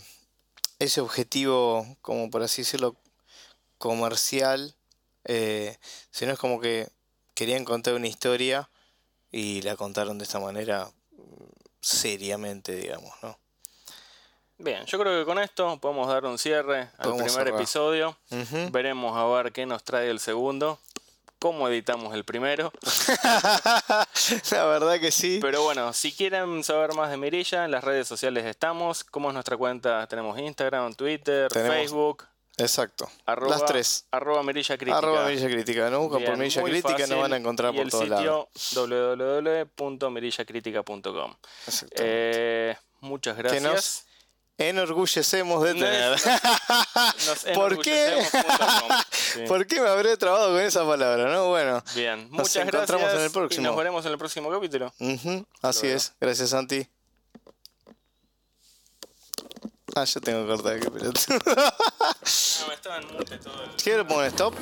ese 0.80 1.02
objetivo, 1.02 1.98
como 2.02 2.32
por 2.32 2.44
así 2.44 2.62
decirlo, 2.62 2.96
comercial, 3.78 4.74
eh, 5.26 5.76
sino 6.12 6.32
es 6.32 6.40
como 6.40 6.62
que 6.62 6.88
querían 7.34 7.66
contar 7.66 7.96
una 7.96 8.08
historia 8.08 8.70
y 9.34 9.64
la 9.64 9.76
contaron 9.76 10.18
de 10.18 10.24
esta 10.24 10.40
manera 10.40 10.90
seriamente, 11.82 12.74
digamos, 12.74 13.12
¿no? 13.22 13.38
Bien, 14.64 14.86
yo 14.86 15.00
creo 15.00 15.20
que 15.20 15.26
con 15.26 15.40
esto 15.40 15.80
podemos 15.80 16.08
dar 16.08 16.24
un 16.26 16.38
cierre 16.38 16.90
al 17.00 17.18
primer 17.18 17.48
episodio. 17.48 18.16
Veremos 18.72 19.18
a 19.18 19.26
ver 19.26 19.52
qué 19.52 19.66
nos 19.66 19.84
trae 19.84 20.08
el 20.10 20.20
segundo. 20.20 20.78
Cómo 21.40 21.68
editamos 21.68 22.14
el 22.14 22.24
primero. 22.24 22.72
La 24.52 24.66
verdad 24.66 25.00
que 25.00 25.10
sí. 25.10 25.40
Pero 25.42 25.64
bueno, 25.64 25.92
si 25.94 26.12
quieren 26.12 26.64
saber 26.64 26.94
más 26.94 27.10
de 27.10 27.18
Mirilla, 27.18 27.66
en 27.66 27.72
las 27.72 27.84
redes 27.84 28.08
sociales 28.08 28.46
estamos. 28.46 29.04
¿Cómo 29.04 29.30
es 29.30 29.34
nuestra 29.34 29.58
cuenta? 29.58 30.06
Tenemos 30.06 30.38
Instagram, 30.38 30.94
Twitter, 30.94 31.52
Facebook. 31.52 32.28
Exacto. 32.58 33.10
Las 33.26 33.66
tres. 33.66 34.06
Arroba 34.12 34.44
Mirilla 34.44 34.78
Crítica. 34.78 35.00
Arroba 35.00 35.26
Mirilla 35.26 35.48
Crítica. 35.48 35.90
No 35.90 36.02
buscan 36.02 36.24
por 36.24 36.38
Mirilla 36.38 36.62
Crítica, 36.62 37.08
nos 37.08 37.18
van 37.18 37.34
a 37.34 37.38
encontrar 37.38 37.74
por 37.74 37.90
todos 37.90 38.08
lados. 38.08 38.46
www.mirillacritica.com. 38.76 41.36
Eh, 41.96 42.76
muchas 43.00 43.36
gracias 43.36 44.06
enorgullecemos 44.70 45.64
de 45.64 45.74
tener. 45.74 46.20
¿Por 47.54 47.80
qué? 47.80 48.24
¿Por 49.48 49.66
qué 49.68 49.82
me 49.82 49.88
habré 49.88 50.18
trabado 50.18 50.54
con 50.54 50.62
esa 50.62 50.86
palabra? 50.86 51.32
¿no? 51.32 51.50
Bueno, 51.50 51.84
Bien, 51.96 52.28
muchas 52.32 52.66
nos 52.66 52.74
encontramos 52.74 53.14
en 53.14 53.22
el 53.22 53.32
próximo. 53.32 53.62
Y 53.62 53.66
nos 53.66 53.78
veremos 53.78 54.06
en 54.06 54.12
el 54.12 54.18
próximo 54.18 54.50
capítulo. 54.50 54.94
Así 55.62 55.88
es, 55.88 56.14
gracias 56.20 56.50
Santi. 56.50 56.88
Ah, 59.96 60.06
yo 60.06 60.22
tengo 60.22 60.44
que 60.44 60.48
cortar 60.48 60.76
aquí, 60.78 60.88
pero... 60.90 61.06
no, 61.08 62.74
estaba 62.74 62.98
en 62.98 63.14
mute 63.14 63.38
todo 63.40 63.64
el... 63.64 63.72
¿Quiero 63.72 64.08
poner 64.08 64.28
stop? 64.28 64.54